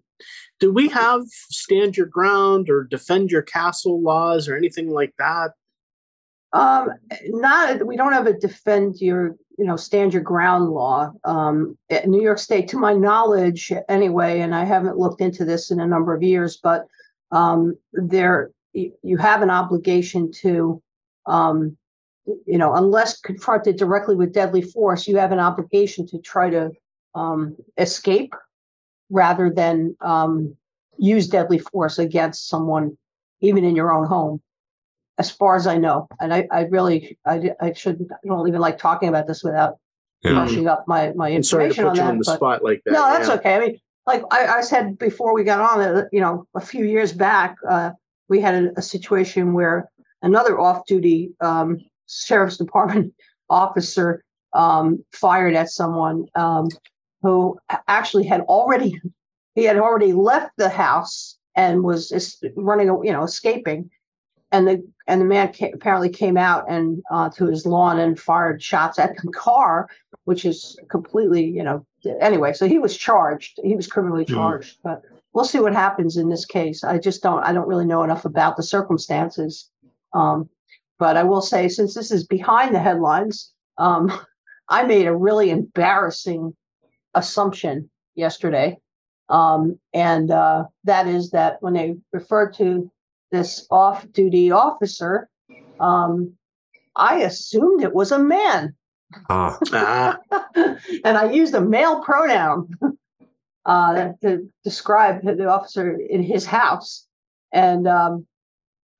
do 0.60 0.72
we 0.72 0.88
have 0.88 1.22
stand 1.28 1.96
your 1.96 2.06
ground 2.06 2.70
or 2.70 2.84
defend 2.84 3.30
your 3.30 3.42
castle 3.42 4.00
laws 4.00 4.48
or 4.48 4.56
anything 4.56 4.90
like 4.90 5.12
that? 5.18 5.50
Um, 6.52 6.90
not 7.26 7.86
we 7.86 7.96
don't 7.96 8.12
have 8.12 8.26
a 8.26 8.32
defend 8.32 8.96
your 9.00 9.36
you 9.58 9.64
know 9.64 9.76
stand 9.76 10.12
your 10.12 10.22
ground 10.22 10.70
law. 10.70 11.12
Um, 11.24 11.78
New 12.06 12.22
York 12.22 12.38
State, 12.38 12.68
to 12.68 12.78
my 12.78 12.92
knowledge, 12.92 13.72
anyway, 13.88 14.40
and 14.40 14.54
I 14.54 14.64
haven't 14.64 14.98
looked 14.98 15.20
into 15.20 15.44
this 15.44 15.70
in 15.70 15.80
a 15.80 15.86
number 15.86 16.14
of 16.14 16.22
years, 16.22 16.58
but 16.62 16.86
um, 17.30 17.76
there 17.92 18.50
you 18.72 19.16
have 19.18 19.42
an 19.42 19.50
obligation 19.50 20.32
to, 20.32 20.82
um, 21.26 21.76
you 22.26 22.58
know, 22.58 22.74
unless 22.74 23.20
confronted 23.20 23.76
directly 23.76 24.16
with 24.16 24.32
deadly 24.32 24.62
force, 24.62 25.06
you 25.06 25.16
have 25.16 25.32
an 25.32 25.38
obligation 25.38 26.06
to 26.08 26.18
try 26.18 26.50
to 26.50 26.70
um, 27.14 27.56
escape 27.78 28.34
rather 29.10 29.50
than 29.50 29.96
um, 30.00 30.56
use 30.98 31.28
deadly 31.28 31.58
force 31.58 31.98
against 31.98 32.48
someone, 32.48 32.96
even 33.40 33.62
in 33.62 33.76
your 33.76 33.92
own 33.92 34.06
home 34.06 34.40
as 35.18 35.30
far 35.30 35.56
as 35.56 35.66
I 35.66 35.76
know. 35.76 36.08
And 36.20 36.34
I, 36.34 36.46
I 36.50 36.62
really, 36.62 37.18
I, 37.26 37.50
I 37.60 37.72
shouldn't, 37.72 38.10
I 38.12 38.16
don't 38.26 38.48
even 38.48 38.60
like 38.60 38.78
talking 38.78 39.08
about 39.08 39.26
this 39.26 39.44
without 39.44 39.78
yeah. 40.22 40.32
brushing 40.32 40.66
up 40.66 40.84
my, 40.86 41.12
my 41.14 41.30
information 41.30 41.86
on 41.86 41.96
that. 41.96 42.06
On 42.06 42.18
the 42.18 42.24
spot 42.24 42.64
like 42.64 42.82
that. 42.84 42.92
No, 42.92 43.02
that's 43.10 43.28
yeah. 43.28 43.34
okay. 43.34 43.54
I 43.54 43.60
mean, 43.60 43.80
like 44.06 44.22
I, 44.30 44.58
I, 44.58 44.60
said 44.60 44.98
before 44.98 45.34
we 45.34 45.44
got 45.44 45.60
on, 45.60 45.80
uh, 45.80 46.04
you 46.12 46.20
know, 46.20 46.46
a 46.54 46.60
few 46.60 46.84
years 46.84 47.12
back, 47.12 47.56
uh, 47.68 47.90
we 48.28 48.40
had 48.40 48.54
a, 48.54 48.78
a, 48.78 48.82
situation 48.82 49.54
where 49.54 49.88
another 50.22 50.60
off-duty 50.60 51.30
um, 51.40 51.78
sheriff's 52.06 52.56
department 52.56 53.14
officer 53.50 54.22
um, 54.52 55.02
fired 55.12 55.54
at 55.54 55.70
someone 55.70 56.26
um, 56.34 56.68
who 57.22 57.58
actually 57.88 58.24
had 58.24 58.42
already 58.42 59.00
he 59.54 59.64
had 59.64 59.78
already 59.78 60.12
left 60.12 60.52
the 60.56 60.68
house 60.68 61.38
and 61.56 61.84
was 61.84 62.42
running, 62.56 62.88
you 63.04 63.12
know, 63.12 63.22
escaping 63.22 63.88
and 64.54 64.68
the 64.68 64.86
and 65.08 65.20
the 65.20 65.24
man 65.24 65.52
came, 65.52 65.74
apparently 65.74 66.08
came 66.08 66.36
out 66.36 66.70
and 66.70 67.02
uh, 67.10 67.28
to 67.30 67.46
his 67.46 67.66
lawn 67.66 67.98
and 67.98 68.18
fired 68.18 68.62
shots 68.62 68.98
at 68.98 69.16
the 69.16 69.32
car, 69.32 69.88
which 70.24 70.44
is 70.44 70.78
completely, 70.88 71.44
you 71.44 71.62
know. 71.62 71.84
Anyway, 72.20 72.52
so 72.52 72.68
he 72.68 72.78
was 72.78 72.96
charged. 72.96 73.58
He 73.64 73.74
was 73.74 73.86
criminally 73.86 74.24
hmm. 74.24 74.34
charged, 74.34 74.78
mm-hmm. 74.78 74.88
but 74.88 75.02
we'll 75.32 75.44
see 75.44 75.58
what 75.58 75.72
happens 75.72 76.16
in 76.16 76.28
this 76.28 76.44
case. 76.44 76.84
I 76.84 76.98
just 76.98 77.22
don't. 77.22 77.42
I 77.42 77.52
don't 77.52 77.68
really 77.68 77.84
know 77.84 78.04
enough 78.04 78.24
about 78.24 78.56
the 78.56 78.62
circumstances. 78.62 79.70
Um, 80.12 80.48
but 81.00 81.16
I 81.16 81.24
will 81.24 81.42
say, 81.42 81.68
since 81.68 81.92
this 81.92 82.12
is 82.12 82.24
behind 82.24 82.74
the 82.74 82.78
headlines, 82.78 83.52
um, 83.78 84.12
I 84.68 84.84
made 84.84 85.06
a 85.06 85.16
really 85.16 85.50
embarrassing 85.50 86.54
assumption 87.14 87.90
yesterday, 88.14 88.78
um, 89.28 89.80
and 89.92 90.30
uh, 90.30 90.64
that 90.84 91.08
is 91.08 91.30
that 91.30 91.60
when 91.60 91.74
they 91.74 91.96
referred 92.12 92.54
to 92.54 92.90
this 93.34 93.66
off 93.70 94.10
duty 94.12 94.50
officer, 94.50 95.28
um, 95.80 96.34
I 96.96 97.20
assumed 97.20 97.82
it 97.82 97.94
was 97.94 98.12
a 98.12 98.18
man. 98.18 98.74
Oh. 99.28 99.58
and 101.04 101.18
I 101.18 101.30
used 101.30 101.54
a 101.54 101.60
male 101.60 102.02
pronoun 102.02 102.70
uh, 103.66 104.12
to 104.22 104.50
describe 104.62 105.22
the 105.24 105.48
officer 105.48 105.96
in 105.96 106.22
his 106.22 106.46
house. 106.46 107.06
And 107.52 107.86
um, 107.86 108.26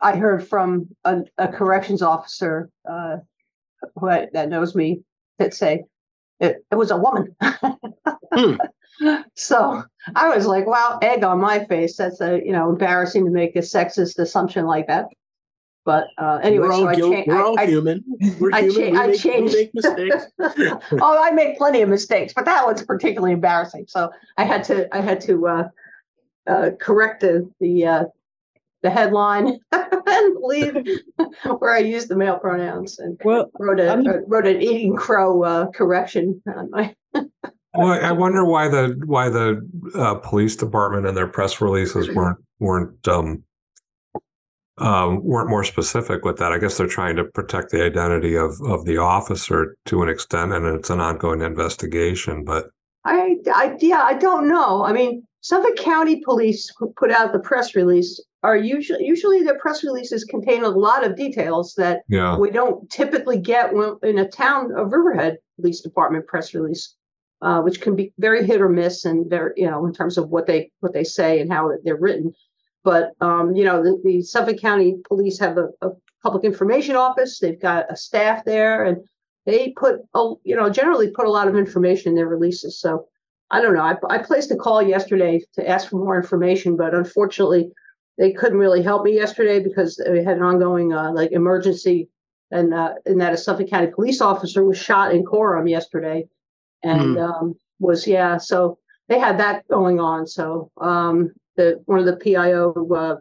I 0.00 0.16
heard 0.16 0.46
from 0.46 0.88
a, 1.04 1.22
a 1.38 1.48
corrections 1.48 2.02
officer 2.02 2.68
uh, 2.88 3.16
who 3.96 4.08
I, 4.08 4.28
that 4.32 4.48
knows 4.48 4.74
me 4.74 5.02
that 5.38 5.54
say 5.54 5.84
it, 6.40 6.64
it 6.70 6.74
was 6.74 6.90
a 6.90 6.96
woman. 6.96 7.34
hmm 8.32 8.56
so 9.34 9.82
I 10.14 10.34
was 10.34 10.46
like, 10.46 10.66
wow, 10.66 10.98
egg 11.02 11.24
on 11.24 11.40
my 11.40 11.64
face. 11.64 11.96
That's 11.96 12.20
a 12.20 12.40
you 12.44 12.52
know 12.52 12.70
embarrassing 12.70 13.24
to 13.24 13.30
make 13.30 13.56
a 13.56 13.60
sexist 13.60 14.18
assumption 14.18 14.66
like 14.66 14.86
that. 14.86 15.06
But 15.84 16.08
uh, 16.16 16.40
anyway, 16.42 16.68
we're 16.68 16.72
all, 16.72 16.80
so 16.80 16.88
I 16.88 16.94
cha- 16.94 17.24
we're 17.26 17.44
all 17.44 17.58
I, 17.58 17.66
human. 17.66 18.02
We're 18.40 18.54
I, 18.54 18.62
human. 18.62 18.94
Cha- 18.94 19.02
we, 19.02 19.08
make, 19.08 19.20
changed. 19.20 19.54
we 19.54 19.60
make 19.60 19.74
mistakes. 19.74 20.26
oh, 20.92 21.22
I 21.22 21.30
make 21.32 21.58
plenty 21.58 21.82
of 21.82 21.90
mistakes, 21.90 22.32
but 22.34 22.46
that 22.46 22.64
one's 22.64 22.82
particularly 22.82 23.32
embarrassing. 23.32 23.84
So 23.88 24.10
I 24.38 24.44
had 24.44 24.64
to 24.64 24.94
I 24.96 25.00
had 25.00 25.20
to 25.22 25.46
uh, 25.46 25.68
uh, 26.46 26.70
correct 26.80 27.20
the 27.20 27.50
the 27.60 27.86
uh, 27.86 28.04
the 28.82 28.90
headline 28.90 29.58
and 29.72 30.36
leave 30.42 30.76
where 31.58 31.72
I 31.72 31.78
used 31.78 32.08
the 32.08 32.16
male 32.16 32.38
pronouns 32.38 32.98
and 32.98 33.20
well, 33.24 33.50
wrote 33.58 33.80
a 33.80 33.92
uh, 33.92 34.20
wrote 34.26 34.46
an 34.46 34.62
eating 34.62 34.96
crow 34.96 35.42
uh, 35.42 35.66
correction 35.70 36.40
on 36.46 36.70
my 36.70 36.94
well, 37.74 38.04
I 38.04 38.12
wonder 38.12 38.44
why 38.44 38.68
the 38.68 39.00
why 39.06 39.28
the 39.28 39.66
uh, 39.94 40.14
police 40.16 40.56
department 40.56 41.06
and 41.06 41.16
their 41.16 41.26
press 41.26 41.60
releases 41.60 42.08
weren't 42.14 42.38
weren't 42.60 43.08
um, 43.08 43.42
um, 44.78 45.24
weren't 45.24 45.48
more 45.48 45.64
specific 45.64 46.24
with 46.24 46.38
that. 46.38 46.52
I 46.52 46.58
guess 46.58 46.76
they're 46.76 46.86
trying 46.86 47.16
to 47.16 47.24
protect 47.24 47.70
the 47.70 47.84
identity 47.84 48.36
of 48.36 48.60
of 48.62 48.84
the 48.84 48.98
officer 48.98 49.76
to 49.86 50.02
an 50.02 50.08
extent, 50.08 50.52
and 50.52 50.66
it's 50.66 50.90
an 50.90 51.00
ongoing 51.00 51.42
investigation. 51.42 52.44
But 52.44 52.70
I, 53.04 53.36
I 53.52 53.76
yeah, 53.80 54.02
I 54.02 54.14
don't 54.14 54.48
know. 54.48 54.84
I 54.84 54.92
mean, 54.92 55.26
Suffolk 55.40 55.76
County 55.76 56.22
Police 56.24 56.72
put 56.96 57.10
out 57.10 57.32
the 57.32 57.38
press 57.38 57.74
release 57.74 58.20
are 58.42 58.56
usually 58.56 59.04
usually 59.04 59.42
the 59.42 59.54
press 59.54 59.82
releases 59.82 60.24
contain 60.24 60.64
a 60.64 60.68
lot 60.68 61.04
of 61.04 61.16
details 61.16 61.74
that 61.76 62.02
Yeah. 62.08 62.36
we 62.36 62.50
don't 62.50 62.88
typically 62.90 63.38
get 63.38 63.72
when, 63.74 63.96
in 64.02 64.18
a 64.18 64.28
town 64.28 64.70
of 64.76 64.92
Riverhead 64.92 65.38
Police 65.56 65.80
Department 65.80 66.26
press 66.26 66.54
release, 66.54 66.94
uh, 67.42 67.60
which 67.60 67.80
can 67.80 67.96
be 67.96 68.12
very 68.18 68.46
hit 68.46 68.60
or 68.60 68.68
miss 68.68 69.04
and 69.04 69.28
very, 69.28 69.52
you 69.56 69.70
know, 69.70 69.86
in 69.86 69.92
terms 69.92 70.18
of 70.18 70.30
what 70.30 70.46
they 70.46 70.70
what 70.80 70.92
they 70.92 71.04
say 71.04 71.40
and 71.40 71.52
how 71.52 71.70
they're 71.84 71.96
written. 71.96 72.32
But 72.82 73.12
um, 73.20 73.54
you 73.56 73.64
know, 73.64 73.82
the, 73.82 74.00
the 74.04 74.22
Suffolk 74.22 74.60
County 74.60 74.96
Police 75.08 75.38
have 75.38 75.58
a, 75.58 75.68
a 75.80 75.90
public 76.22 76.44
information 76.44 76.96
office. 76.96 77.38
They've 77.38 77.60
got 77.60 77.90
a 77.90 77.96
staff 77.96 78.44
there, 78.44 78.84
and 78.84 78.98
they 79.46 79.72
put, 79.76 80.00
a, 80.14 80.32
you 80.44 80.56
know, 80.56 80.70
generally 80.70 81.10
put 81.10 81.26
a 81.26 81.30
lot 81.30 81.48
of 81.48 81.56
information 81.56 82.10
in 82.10 82.14
their 82.14 82.28
releases. 82.28 82.78
So 82.78 83.06
I 83.50 83.60
don't 83.60 83.74
know. 83.74 83.82
I, 83.82 83.96
I 84.08 84.18
placed 84.18 84.50
a 84.50 84.56
call 84.56 84.82
yesterday 84.82 85.42
to 85.54 85.68
ask 85.68 85.88
for 85.88 85.96
more 85.96 86.16
information, 86.16 86.76
but 86.76 86.94
unfortunately, 86.94 87.70
they 88.16 88.32
couldn't 88.32 88.58
really 88.58 88.82
help 88.82 89.04
me 89.04 89.14
yesterday 89.14 89.60
because 89.60 89.96
they 89.96 90.22
had 90.22 90.36
an 90.36 90.42
ongoing 90.42 90.92
uh, 90.92 91.12
like 91.12 91.32
emergency, 91.32 92.08
and 92.50 92.72
uh, 92.72 92.94
and 93.06 93.20
that 93.20 93.32
a 93.32 93.36
Suffolk 93.36 93.68
County 93.68 93.88
police 93.88 94.20
officer 94.20 94.64
was 94.64 94.78
shot 94.78 95.14
in 95.14 95.24
Coram 95.24 95.66
yesterday, 95.66 96.26
and 96.84 97.18
um, 97.18 97.54
was 97.78 98.06
yeah. 98.06 98.36
So 98.38 98.78
they 99.08 99.18
had 99.18 99.38
that 99.38 99.66
going 99.68 100.00
on. 100.00 100.26
So 100.26 100.70
um, 100.80 101.30
the 101.56 101.82
one 101.86 101.98
of 101.98 102.06
the 102.06 102.16
PIO 102.16 102.72
uh, 102.94 103.16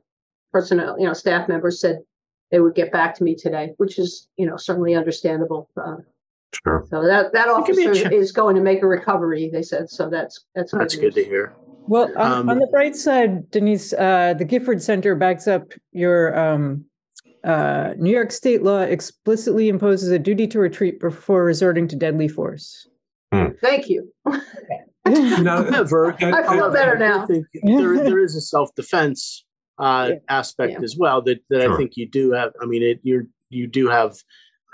personnel, 0.52 1.00
you 1.00 1.06
know, 1.08 1.14
staff 1.14 1.48
members 1.48 1.80
said 1.82 2.00
they 2.52 2.60
would 2.60 2.76
get 2.76 2.92
back 2.92 3.16
to 3.16 3.24
me 3.24 3.36
today, 3.36 3.74
which 3.78 3.98
is 3.98 4.28
you 4.38 4.46
know 4.46 4.58
certainly 4.58 4.96
understandable. 4.96 5.70
Uh, 5.78 5.98
Sure. 6.64 6.86
so 6.88 7.04
that 7.04 7.34
that 7.34 7.48
It 7.48 7.66
could 7.66 7.76
be 7.76 7.86
a 7.86 7.90
officer 7.90 8.10
cha- 8.10 8.16
is 8.16 8.32
going 8.32 8.56
to 8.56 8.62
make 8.62 8.84
a 8.84 8.86
recovery. 8.88 9.50
They 9.52 9.64
said 9.64 9.90
so. 9.90 10.08
That's 10.08 10.46
that's 10.54 10.72
That's 10.72 10.96
good 10.96 11.16
good 11.16 11.16
to 11.16 11.26
hear. 11.26 11.56
Well, 11.88 12.12
on, 12.16 12.32
Um, 12.32 12.50
on 12.50 12.60
the 12.60 12.68
bright 12.68 12.96
side, 12.96 13.50
Denise, 13.50 13.92
uh, 13.92 14.36
the 14.38 14.46
Gifford 14.46 14.80
Center 14.80 15.16
backs 15.16 15.48
up 15.48 15.74
your 15.94 16.38
um, 16.38 16.86
uh, 17.44 17.96
New 17.98 18.12
York 18.12 18.32
state 18.32 18.62
law 18.62 18.82
explicitly 18.82 19.68
imposes 19.68 20.12
a 20.12 20.20
duty 20.20 20.46
to 20.48 20.60
retreat 20.60 21.00
before 21.00 21.44
resorting 21.44 21.88
to 21.88 21.96
deadly 21.96 22.28
force. 22.28 22.88
Thank 23.62 23.90
you. 23.90 24.12
Now, 25.06 25.64
However, 25.70 26.14
I 26.18 26.18
feel 26.20 26.44
however, 26.44 26.72
better 26.72 26.96
I 26.96 27.00
do 27.00 27.00
now. 27.20 27.28
think 27.28 27.46
there, 27.64 27.98
there 28.04 28.20
is 28.24 28.36
a 28.36 28.42
self-defense 28.42 29.46
uh, 29.80 30.08
Yeah. 30.12 30.16
aspect 30.30 30.74
Yeah. 30.74 30.82
as 30.84 30.96
well 30.98 31.22
that, 31.24 31.40
that 31.50 31.70
I 31.70 31.76
think 31.78 31.94
you 31.96 32.08
do 32.10 32.32
have. 32.32 32.52
I 32.62 32.66
mean, 32.66 32.84
it, 32.84 33.00
you're 33.04 33.24
you 33.50 33.68
do 33.68 33.88
have. 33.90 34.16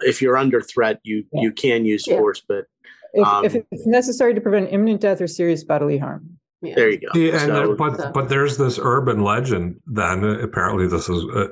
If 0.01 0.21
you're 0.21 0.37
under 0.37 0.61
threat, 0.61 0.99
you 1.03 1.25
Yeah. 1.33 1.41
you 1.41 1.51
can 1.51 1.83
use 1.85 2.05
Yeah. 2.07 2.17
force, 2.17 2.41
but 2.47 2.65
If, 3.13 3.25
Um, 3.27 3.43
if 3.43 3.55
it's 3.55 3.87
necessary 3.87 4.35
to 4.35 4.41
prevent 4.41 4.71
imminent 4.71 5.01
death 5.01 5.19
or 5.19 5.25
serious 5.27 5.63
bodily 5.63 5.97
harm. 5.97 6.37
Yeah. 6.61 6.75
there 6.75 6.89
you 6.89 6.99
go. 6.99 7.07
Yeah, 7.19 7.31
and 7.31 7.39
So- 7.41 7.47
there- 7.67 7.75
but 7.75 7.97
So- 7.97 8.11
but 8.13 8.29
there's 8.29 8.57
this 8.57 8.77
urban 8.81 9.23
legend. 9.23 9.77
Then 9.87 10.23
apparently 10.25 10.87
this 10.87 11.09
is 11.09 11.23
uh, 11.33 11.47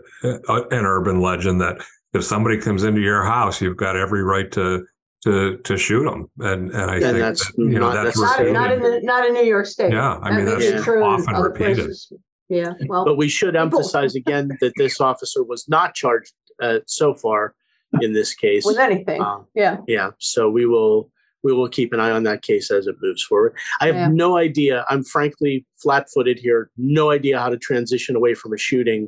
uh, 0.49 0.63
an 0.69 0.85
urban 0.85 1.19
legend 1.21 1.59
that 1.61 1.77
if 2.13 2.23
somebody 2.23 2.57
comes 2.57 2.83
into 2.83 3.01
your 3.01 3.23
house, 3.23 3.59
you've 3.61 3.77
got 3.77 3.95
every 3.95 4.21
right 4.23 4.51
to 4.51 4.85
to 5.23 5.57
to 5.57 5.77
shoot 5.77 6.03
them. 6.03 6.29
And 6.39 6.71
and 6.71 6.91
I 6.91 6.95
And 6.95 7.03
think 7.03 7.17
that's 7.17 7.45
that, 7.45 7.57
you 7.57 7.79
know 7.79 7.91
not 7.93 8.03
that's 8.03 8.19
Not, 8.19 8.45
in- 8.45 8.53
not 8.53 8.71
in 8.71 8.81
the, 8.81 8.99
not 9.03 9.25
in 9.27 9.33
New 9.33 9.43
York 9.43 9.65
State. 9.65 9.91
Yeah, 9.93 10.17
I 10.21 10.35
mean, 10.35 10.45
That 10.45 10.59
that's 10.59 10.71
be 10.71 10.83
true 10.83 11.03
often 11.03 11.35
repeated. 11.35 11.75
places. 11.85 12.11
Yeah, 12.49 12.73
well, 12.87 13.03
But 13.03 13.17
we 13.17 13.27
should 13.27 13.53
People- 13.55 13.79
emphasize 13.79 14.15
again 14.15 14.49
that 14.61 14.73
this 14.77 15.01
officer 15.01 15.43
was 15.43 15.67
not 15.67 15.93
charged 15.95 16.33
uh, 16.61 16.79
so 16.85 17.13
far 17.13 17.53
in 18.01 18.13
this 18.13 18.33
case. 18.33 18.65
with 18.65 18.77
anything. 18.77 19.21
Um, 19.21 19.45
Yeah, 19.53 19.77
yeah, 19.87 20.11
so 20.19 20.49
we 20.49 20.65
will 20.65 21.11
we 21.43 21.53
will 21.53 21.69
keep 21.69 21.93
an 21.93 21.99
eye 21.99 22.11
on 22.11 22.23
that 22.23 22.41
case 22.41 22.71
as 22.71 22.87
it 22.87 22.95
moves 23.01 23.23
forward. 23.23 23.53
I 23.79 23.85
have 23.87 23.95
Yeah. 23.95 24.07
no 24.11 24.37
idea. 24.37 24.85
I'm 24.89 25.03
frankly 25.03 25.65
flat-footed 25.81 26.39
here. 26.39 26.71
No 26.77 27.11
idea 27.11 27.39
how 27.39 27.49
to 27.49 27.57
transition 27.57 28.15
away 28.15 28.33
from 28.33 28.53
a 28.53 28.57
shooting 28.57 29.07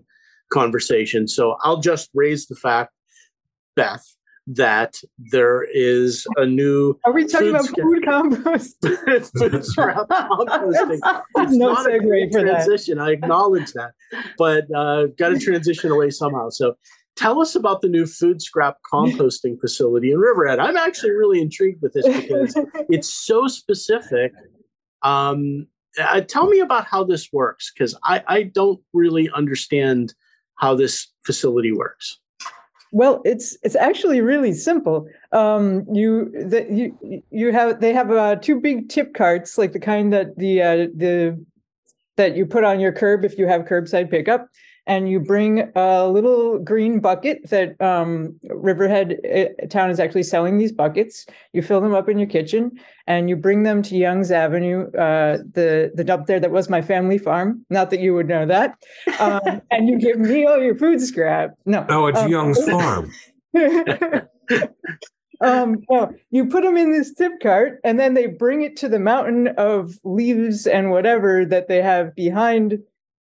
conversation. 0.51 1.27
So 1.27 1.57
I'll 1.63 1.79
just 1.81 2.09
raise 2.13 2.45
the 2.47 2.55
fact, 2.55 2.93
Beth, 3.75 4.05
that 4.49 4.99
there 5.19 5.63
is 5.73 6.25
a 6.37 6.45
new 6.45 6.99
Are 7.05 7.13
we 7.13 7.25
talking 7.25 7.49
about 7.49 7.67
food 7.67 8.03
compost? 8.03 8.75
food 8.81 9.63
scrap 9.63 10.07
composting. 10.09 10.99
It's 11.37 11.53
no 11.53 11.73
not 11.73 11.91
a 11.93 11.99
great 11.99 12.31
for 12.33 12.43
that. 12.43 12.65
transition. 12.65 12.99
I 12.99 13.11
acknowledge 13.11 13.71
that, 13.73 13.91
but 14.37 14.65
uh, 14.75 15.07
got 15.17 15.29
to 15.29 15.39
transition 15.39 15.91
away 15.91 16.09
somehow. 16.09 16.49
So, 16.49 16.75
tell 17.15 17.39
us 17.41 17.55
about 17.55 17.81
the 17.81 17.89
new 17.89 18.07
food 18.07 18.41
scrap 18.41 18.77
composting 18.91 19.59
facility 19.59 20.11
in 20.11 20.17
Riverhead. 20.17 20.59
I'm 20.59 20.77
actually 20.77 21.11
really 21.11 21.39
intrigued 21.41 21.81
with 21.81 21.93
this 21.93 22.07
because 22.07 22.55
it's 22.89 23.13
so 23.13 23.47
specific. 23.47 24.33
Um, 25.03 25.67
uh, 25.99 26.21
tell 26.21 26.47
me 26.47 26.59
about 26.59 26.85
how 26.85 27.03
this 27.03 27.29
works 27.31 27.71
because 27.71 27.95
I, 28.03 28.23
I 28.27 28.43
don't 28.43 28.79
really 28.93 29.29
understand 29.31 30.13
how 30.55 30.75
this 30.75 31.07
facility 31.25 31.71
works. 31.71 32.19
Well, 32.91 33.21
it's 33.23 33.55
it's 33.61 33.75
actually 33.75 34.21
really 34.21 34.53
simple. 34.53 35.07
Um, 35.31 35.85
you 35.93 36.31
that 36.47 36.71
you 36.71 37.21
you 37.29 37.51
have 37.51 37.79
they 37.81 37.93
have 37.93 38.11
uh, 38.11 38.35
two 38.37 38.59
big 38.59 38.89
tip 38.89 39.13
carts, 39.13 39.57
like 39.57 39.73
the 39.73 39.79
kind 39.79 40.11
that 40.11 40.37
the 40.37 40.61
uh, 40.61 40.75
the 40.95 41.45
that 42.17 42.35
you 42.35 42.45
put 42.45 42.63
on 42.63 42.79
your 42.79 42.91
curb 42.91 43.23
if 43.23 43.37
you 43.37 43.47
have 43.47 43.61
curbside 43.61 44.09
pickup, 44.09 44.49
and 44.87 45.09
you 45.09 45.19
bring 45.19 45.71
a 45.75 46.07
little 46.07 46.59
green 46.59 46.99
bucket 46.99 47.49
that 47.49 47.79
um, 47.81 48.39
Riverhead 48.49 49.19
uh, 49.25 49.67
Town 49.67 49.89
is 49.89 49.99
actually 49.99 50.23
selling 50.23 50.57
these 50.57 50.71
buckets. 50.71 51.25
You 51.53 51.61
fill 51.61 51.81
them 51.81 51.93
up 51.93 52.09
in 52.09 52.17
your 52.17 52.27
kitchen, 52.27 52.71
and 53.07 53.29
you 53.29 53.35
bring 53.35 53.63
them 53.63 53.81
to 53.83 53.95
Young's 53.95 54.31
Avenue, 54.31 54.91
uh, 54.93 55.37
the 55.53 55.91
the 55.93 56.03
dump 56.03 56.27
there 56.27 56.39
that 56.39 56.51
was 56.51 56.69
my 56.69 56.81
family 56.81 57.17
farm. 57.17 57.65
Not 57.69 57.89
that 57.91 57.99
you 57.99 58.13
would 58.13 58.27
know 58.27 58.45
that, 58.45 58.77
um, 59.19 59.61
and 59.71 59.87
you 59.89 59.99
give 59.99 60.19
me 60.19 60.45
all 60.45 60.59
your 60.59 60.77
food 60.77 61.01
scrap. 61.01 61.51
No, 61.65 61.85
No, 61.85 62.07
it's 62.07 62.19
um, 62.19 62.29
Young's 62.29 62.63
Farm. 62.69 63.11
um, 65.41 65.77
no, 65.89 66.13
you 66.31 66.45
put 66.47 66.63
them 66.63 66.77
in 66.77 66.91
this 66.91 67.13
tip 67.13 67.33
cart, 67.41 67.79
and 67.83 67.99
then 67.99 68.13
they 68.13 68.27
bring 68.27 68.61
it 68.61 68.75
to 68.77 68.89
the 68.89 68.99
mountain 68.99 69.49
of 69.57 69.93
leaves 70.03 70.67
and 70.67 70.91
whatever 70.91 71.45
that 71.45 71.67
they 71.67 71.81
have 71.81 72.15
behind 72.15 72.79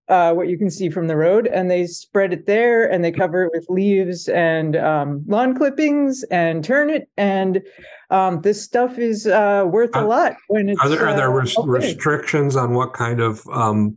uh, 0.09 0.33
what 0.33 0.49
you 0.49 0.57
can 0.57 0.71
see 0.71 0.89
from 0.89 1.07
the 1.07 1.17
road, 1.17 1.47
and 1.47 1.71
they 1.71 1.87
spread 1.87 2.33
it 2.33 2.47
there, 2.47 2.91
and 2.91 3.05
they 3.05 3.13
cover 3.13 3.45
it 3.45 3.51
with 3.53 3.67
leaves 3.69 4.29
and 4.29 4.77
um, 4.77 5.25
lawn 5.27 5.55
clippings 5.55 6.25
and 6.31 6.65
turn 6.65 6.91
it, 6.91 7.09
and 7.17 7.63
um, 8.11 8.41
this 8.43 8.63
stuff 8.63 8.99
is 8.99 9.27
uh, 9.27 9.65
worth 9.67 9.95
a 9.95 10.05
lot 10.05 10.37
when 10.49 10.69
it's. 10.69 10.81
Are 10.81 10.89
there 10.89 11.09
are 11.09 11.17
there 11.17 11.31
uh, 11.31 11.63
restrictions 11.65 12.57
on 12.57 12.75
what 12.75 12.95
kind 12.95 13.21
of 13.21 13.47
um 13.53 13.97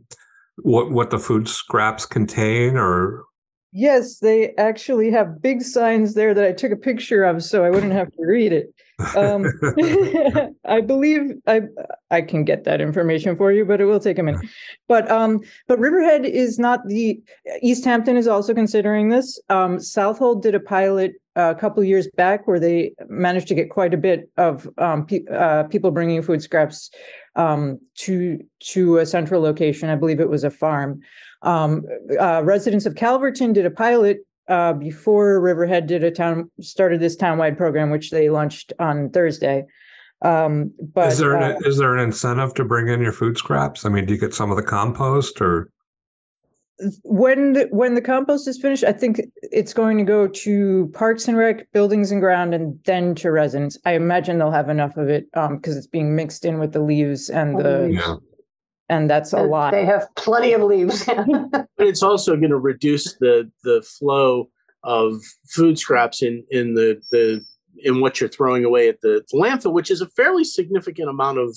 what 0.56 0.90
what 0.90 1.10
the 1.10 1.18
food 1.18 1.48
scraps 1.48 2.04
contain 2.06 2.76
or 2.76 3.24
Yes, 3.74 4.18
they 4.18 4.54
actually 4.56 5.10
have 5.12 5.40
big 5.40 5.62
signs 5.62 6.12
there 6.12 6.34
that 6.34 6.44
I 6.44 6.52
took 6.52 6.72
a 6.72 6.76
picture 6.76 7.24
of, 7.24 7.42
so 7.42 7.64
I 7.64 7.70
wouldn't 7.70 7.94
have 7.94 8.08
to 8.12 8.22
read 8.26 8.52
it. 8.52 8.74
Um, 9.16 9.46
I 10.66 10.82
believe 10.82 11.32
I 11.46 11.62
I 12.12 12.20
can 12.22 12.44
get 12.44 12.64
that 12.64 12.80
information 12.80 13.36
for 13.36 13.50
you, 13.50 13.64
but 13.64 13.80
it 13.80 13.86
will 13.86 13.98
take 13.98 14.18
a 14.18 14.22
minute. 14.22 14.46
But 14.86 15.10
um, 15.10 15.40
but 15.66 15.78
Riverhead 15.78 16.24
is 16.24 16.58
not 16.58 16.86
the 16.86 17.20
East 17.62 17.84
Hampton 17.84 18.16
is 18.16 18.28
also 18.28 18.54
considering 18.54 19.08
this. 19.08 19.40
Um, 19.48 19.78
Southold 19.78 20.42
did 20.42 20.54
a 20.54 20.60
pilot 20.60 21.14
a 21.34 21.54
couple 21.54 21.82
years 21.82 22.08
back 22.16 22.46
where 22.46 22.60
they 22.60 22.92
managed 23.08 23.48
to 23.48 23.54
get 23.54 23.70
quite 23.70 23.94
a 23.94 23.96
bit 23.96 24.28
of 24.36 24.68
um, 24.76 25.06
pe- 25.06 25.24
uh, 25.32 25.64
people 25.64 25.90
bringing 25.90 26.22
food 26.22 26.42
scraps 26.42 26.90
um, 27.36 27.78
to 27.96 28.38
to 28.60 28.98
a 28.98 29.06
central 29.06 29.40
location. 29.40 29.88
I 29.88 29.96
believe 29.96 30.20
it 30.20 30.28
was 30.28 30.44
a 30.44 30.50
farm. 30.50 31.00
Um, 31.40 31.84
uh, 32.20 32.42
residents 32.44 32.86
of 32.86 32.94
Calverton 32.94 33.54
did 33.54 33.66
a 33.66 33.70
pilot 33.70 34.18
uh, 34.48 34.74
before 34.74 35.40
Riverhead 35.40 35.86
did 35.86 36.04
a 36.04 36.10
town 36.10 36.50
started 36.60 37.00
this 37.00 37.16
townwide 37.16 37.56
program, 37.56 37.90
which 37.90 38.10
they 38.10 38.28
launched 38.28 38.72
on 38.78 39.08
Thursday. 39.10 39.64
Um, 40.22 40.72
but 40.94 41.08
is 41.12 41.18
there 41.18 41.36
uh, 41.36 41.50
an, 41.50 41.64
is 41.64 41.78
there 41.78 41.96
an 41.96 42.02
incentive 42.02 42.54
to 42.54 42.64
bring 42.64 42.88
in 42.88 43.00
your 43.00 43.12
food 43.12 43.36
scraps? 43.36 43.84
I 43.84 43.88
mean, 43.88 44.06
do 44.06 44.14
you 44.14 44.20
get 44.20 44.34
some 44.34 44.50
of 44.50 44.56
the 44.56 44.62
compost 44.62 45.40
or 45.40 45.68
when 47.02 47.52
the, 47.52 47.68
when 47.70 47.94
the 47.94 48.00
compost 48.00 48.48
is 48.48 48.58
finished, 48.58 48.84
I 48.84 48.92
think 48.92 49.20
it's 49.42 49.72
going 49.72 49.98
to 49.98 50.04
go 50.04 50.26
to 50.26 50.90
Parks 50.94 51.28
and 51.28 51.36
Rec, 51.36 51.70
Buildings 51.72 52.10
and 52.10 52.20
Ground, 52.20 52.54
and 52.54 52.78
then 52.84 53.14
to 53.16 53.30
residents. 53.30 53.78
I 53.84 53.94
imagine 53.94 54.38
they'll 54.38 54.50
have 54.50 54.68
enough 54.68 54.96
of 54.96 55.08
it 55.08 55.26
um, 55.34 55.56
because 55.56 55.76
it's 55.76 55.86
being 55.86 56.16
mixed 56.16 56.44
in 56.44 56.58
with 56.58 56.72
the 56.72 56.80
leaves 56.80 57.28
and 57.28 57.58
the 57.58 57.62
the 57.62 57.90
yeah? 57.92 58.16
and 58.88 59.08
that's 59.08 59.32
a 59.32 59.42
lot. 59.42 59.72
They 59.72 59.86
have 59.86 60.06
plenty 60.16 60.52
of 60.52 60.62
leaves. 60.62 61.08
But 61.78 61.88
it's 61.88 62.02
also 62.02 62.36
going 62.36 62.50
to 62.50 62.58
reduce 62.58 63.14
the 63.14 63.50
the 63.64 63.82
flow 63.82 64.48
of 64.84 65.14
food 65.48 65.78
scraps 65.78 66.22
in 66.22 66.44
in 66.50 66.74
the 66.74 67.00
the 67.10 67.44
in 67.84 68.00
what 68.00 68.20
you're 68.20 68.28
throwing 68.28 68.64
away 68.64 68.88
at 68.88 69.00
the 69.00 69.22
landfill, 69.34 69.72
which 69.72 69.90
is 69.90 70.00
a 70.00 70.08
fairly 70.08 70.44
significant 70.44 71.08
amount 71.08 71.38
of 71.38 71.56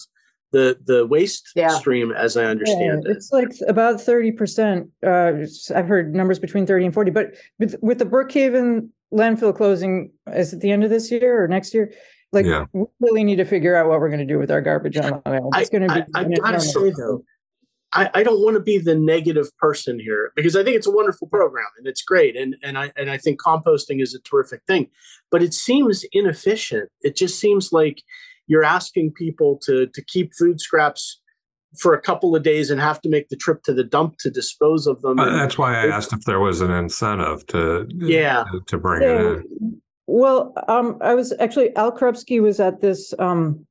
the 0.51 0.77
the 0.85 1.05
waste 1.07 1.51
Yeah. 1.55 1.69
stream, 1.69 2.11
as 2.11 2.37
I 2.37 2.45
understand 2.45 3.03
Yeah, 3.03 3.11
it. 3.11 3.17
It's 3.17 3.31
like 3.31 3.49
about 3.67 3.99
thirty 3.99 4.31
percent. 4.31 4.89
Uh, 5.05 5.33
I've 5.75 5.87
heard 5.87 6.13
numbers 6.15 6.39
between 6.39 6.65
thirty 6.65 6.85
and 6.85 6.93
forty, 6.93 7.11
but 7.11 7.33
with, 7.59 7.75
with 7.81 7.99
the 7.99 8.05
Brookhaven 8.05 8.89
landfill 9.13 9.55
closing, 9.55 10.11
is 10.33 10.53
it 10.53 10.61
the 10.61 10.71
end 10.71 10.83
of 10.83 10.89
this 10.89 11.11
year 11.11 11.43
or 11.43 11.47
next 11.47 11.73
year? 11.73 11.91
Like, 12.31 12.45
Yeah. 12.45 12.65
we 12.73 12.85
really 12.99 13.23
need 13.23 13.37
to 13.37 13.45
figure 13.45 13.75
out 13.75 13.87
what 13.87 13.99
we're 13.99 14.09
going 14.09 14.19
to 14.19 14.33
do 14.33 14.37
with 14.39 14.51
our 14.51 14.61
garbage 14.61 14.97
on 14.97 15.03
the 15.09 15.21
island. 15.25 15.51
I, 15.53 15.61
It's 15.61 15.69
going 15.69 15.87
to 15.87 15.93
I, 15.93 16.01
be. 16.01 16.11
I 16.15 16.21
an 16.23 16.31
gotta 16.33 16.59
say 16.59 16.91
though, 16.97 17.23
I, 17.95 18.09
I 18.13 18.23
don't 18.23 18.41
want 18.43 18.55
to 18.55 18.59
be 18.59 18.77
the 18.77 18.93
negative 18.95 19.47
person 19.57 19.99
here 19.99 20.31
because 20.35 20.55
I 20.55 20.63
think 20.63 20.75
it's 20.75 20.87
a 20.87 20.91
wonderful 20.91 21.27
program 21.27 21.65
and 21.77 21.87
it's 21.87 22.01
great 22.03 22.35
and 22.35 22.55
and 22.61 22.77
I 22.77 22.91
and 22.97 23.09
I 23.09 23.17
think 23.17 23.41
composting 23.41 24.01
is 24.01 24.13
a 24.13 24.19
terrific 24.19 24.61
thing, 24.67 24.87
but 25.31 25.41
it 25.41 25.53
seems 25.53 26.05
inefficient. 26.11 26.89
It 27.01 27.15
just 27.15 27.39
seems 27.39 27.71
like 27.71 28.01
you're 28.47 28.63
asking 28.65 29.13
people 29.13 29.57
to 29.65 29.87
to 29.87 30.01
keep 30.05 30.33
food 30.33 30.59
scraps 30.59 31.21
for 31.79 31.93
a 31.93 32.01
couple 32.01 32.35
of 32.35 32.43
days 32.43 32.69
and 32.71 32.79
have 32.79 33.01
to 33.01 33.09
make 33.09 33.27
the 33.29 33.35
trip 33.35 33.63
to 33.63 33.73
the 33.73 33.83
dump 33.83 34.17
to 34.19 34.29
dispose 34.29 34.87
of 34.87 35.01
them. 35.01 35.19
Uh, 35.19 35.27
And 35.27 35.39
that's 35.39 35.57
why 35.57 35.73
I 35.75 35.87
asked 35.87 36.13
if 36.13 36.21
there 36.25 36.39
was 36.39 36.61
an 36.61 36.71
incentive 36.71 37.45
to 37.47 37.87
Yeah. 37.91 38.43
to, 38.51 38.61
to 38.67 38.77
bring 38.77 39.01
it 39.03 39.09
in. 39.09 39.81
well, 40.07 40.53
um, 40.67 40.97
I 41.01 41.15
was 41.15 41.33
actually 41.39 41.75
Al 41.75 41.91
Krupski 41.91 42.41
was 42.41 42.59
at 42.59 42.79
this 42.81 43.13
um 43.19 43.65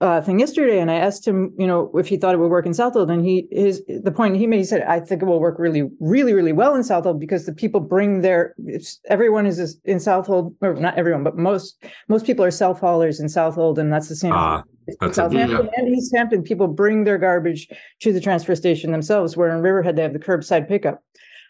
uh 0.00 0.20
thing 0.20 0.38
yesterday, 0.38 0.78
and 0.78 0.90
I 0.90 0.94
asked 0.94 1.26
him, 1.26 1.52
you 1.58 1.66
know, 1.66 1.90
if 1.94 2.06
he 2.06 2.16
thought 2.16 2.34
it 2.34 2.38
would 2.38 2.50
work 2.50 2.66
in 2.66 2.72
Southold, 2.72 3.10
and 3.10 3.24
he 3.24 3.48
his 3.50 3.82
the 3.88 4.12
point 4.12 4.36
he 4.36 4.46
made, 4.46 4.58
he 4.58 4.64
said, 4.64 4.82
I 4.82 5.00
think 5.00 5.22
it 5.22 5.24
will 5.24 5.40
work 5.40 5.58
really, 5.58 5.90
really, 5.98 6.34
really 6.34 6.52
well 6.52 6.74
in 6.76 6.84
Southold 6.84 7.18
because 7.18 7.46
the 7.46 7.52
people 7.52 7.80
bring 7.80 8.20
their 8.20 8.54
it's, 8.66 9.00
everyone 9.08 9.44
is 9.46 9.80
in 9.84 9.98
Southold, 9.98 10.54
or 10.60 10.74
not 10.74 10.96
everyone, 10.96 11.24
but 11.24 11.36
most 11.36 11.82
most 12.08 12.24
people 12.26 12.44
are 12.44 12.50
self 12.52 12.78
haulers 12.78 13.18
in 13.18 13.28
Southold, 13.28 13.78
and 13.78 13.92
that's 13.92 14.08
the 14.08 14.16
same. 14.16 14.32
Ah, 14.32 14.62
in 14.86 14.94
that's 15.00 15.18
a- 15.18 15.22
Southampton 15.22 15.68
and 15.76 15.88
East 15.88 16.14
Hampton, 16.14 16.42
people 16.44 16.68
bring 16.68 17.02
their 17.04 17.18
garbage 17.18 17.68
to 18.00 18.12
the 18.12 18.20
transfer 18.20 18.54
station 18.54 18.92
themselves, 18.92 19.36
where 19.36 19.54
in 19.54 19.62
Riverhead 19.62 19.96
they 19.96 20.02
have 20.02 20.12
the 20.12 20.18
curbside 20.20 20.68
pickup. 20.68 21.02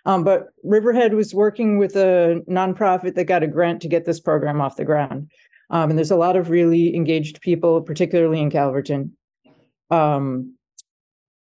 Um, 0.07 0.25
but 0.25 0.47
Riverhead 0.65 1.13
was 1.13 1.35
working 1.35 1.77
with 1.77 1.95
a 1.97 2.41
nonprofit 2.49 3.15
that 3.17 3.25
got 3.25 3.43
a 3.43 3.47
grant 3.47 3.83
to 3.83 3.89
get 3.89 4.07
this 4.07 4.21
program 4.21 4.59
off 4.59 4.77
the 4.77 4.85
ground. 4.87 5.29
Um, 5.71 5.91
and 5.91 5.99
there's 5.99 6.11
a 6.11 6.17
lot 6.17 6.37
of 6.37 6.51
really 6.51 6.95
engaged 6.97 7.41
people, 7.41 7.83
particularly 7.83 8.41
in 8.41 8.51
Calverton. 8.51 9.13
Um, 9.91 10.55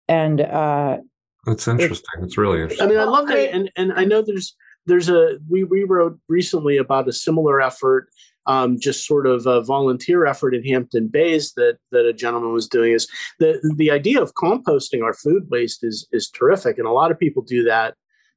and 0.08 0.40
uh, 0.40 0.98
It's 1.46 1.68
interesting. 1.68 2.22
It's 2.22 2.38
really 2.38 2.62
interesting. 2.62 2.87
I 2.87 2.90
mean, 2.90 2.98
I 2.98 3.04
love 3.04 3.26
that, 3.28 3.54
and 3.54 3.70
and 3.76 3.92
I 3.92 4.04
know 4.04 4.22
there's 4.22 4.56
there's 4.87 5.08
a 5.08 5.38
we 5.48 5.64
we 5.64 5.84
wrote 5.84 6.18
recently 6.28 6.76
about 6.76 7.08
a 7.08 7.12
similar 7.12 7.60
effort, 7.60 8.08
um, 8.46 8.78
just 8.78 9.06
sort 9.06 9.26
of 9.26 9.46
a 9.46 9.62
volunteer 9.62 10.26
effort 10.26 10.54
in 10.54 10.64
Hampton 10.64 11.08
Bays 11.08 11.52
that 11.54 11.78
that 11.90 12.06
a 12.06 12.12
gentleman 12.12 12.52
was 12.52 12.68
doing. 12.68 12.92
Is 12.92 13.08
the 13.38 13.60
the 13.76 13.90
idea 13.90 14.20
of 14.20 14.34
composting 14.34 15.02
our 15.02 15.14
food 15.14 15.48
waste 15.50 15.84
is 15.84 16.06
is 16.12 16.30
terrific, 16.30 16.78
and 16.78 16.87
a 16.87 16.92
lot 16.92 17.10
of 17.10 17.18
people 17.18 17.42
do 17.42 17.62
that 17.64 17.94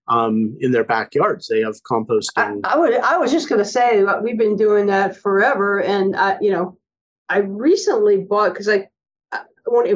um, 0.07 0.57
in 0.59 0.71
their 0.71 0.83
backyards. 0.83 1.47
They 1.47 1.61
have 1.61 1.81
composting. 1.83 2.61
I 2.63 2.77
would. 2.77 2.95
I 2.95 3.17
was 3.17 3.31
just 3.31 3.49
going 3.49 3.59
to 3.59 3.65
say 3.65 4.03
we've 4.21 4.37
been 4.37 4.55
doing 4.55 4.87
that 4.87 5.17
forever, 5.17 5.81
and 5.81 6.15
I, 6.15 6.37
you 6.41 6.51
know, 6.51 6.77
I 7.29 7.39
recently 7.39 8.17
bought 8.17 8.53
because 8.53 8.69
I, 8.69 8.87
I, 9.31 9.43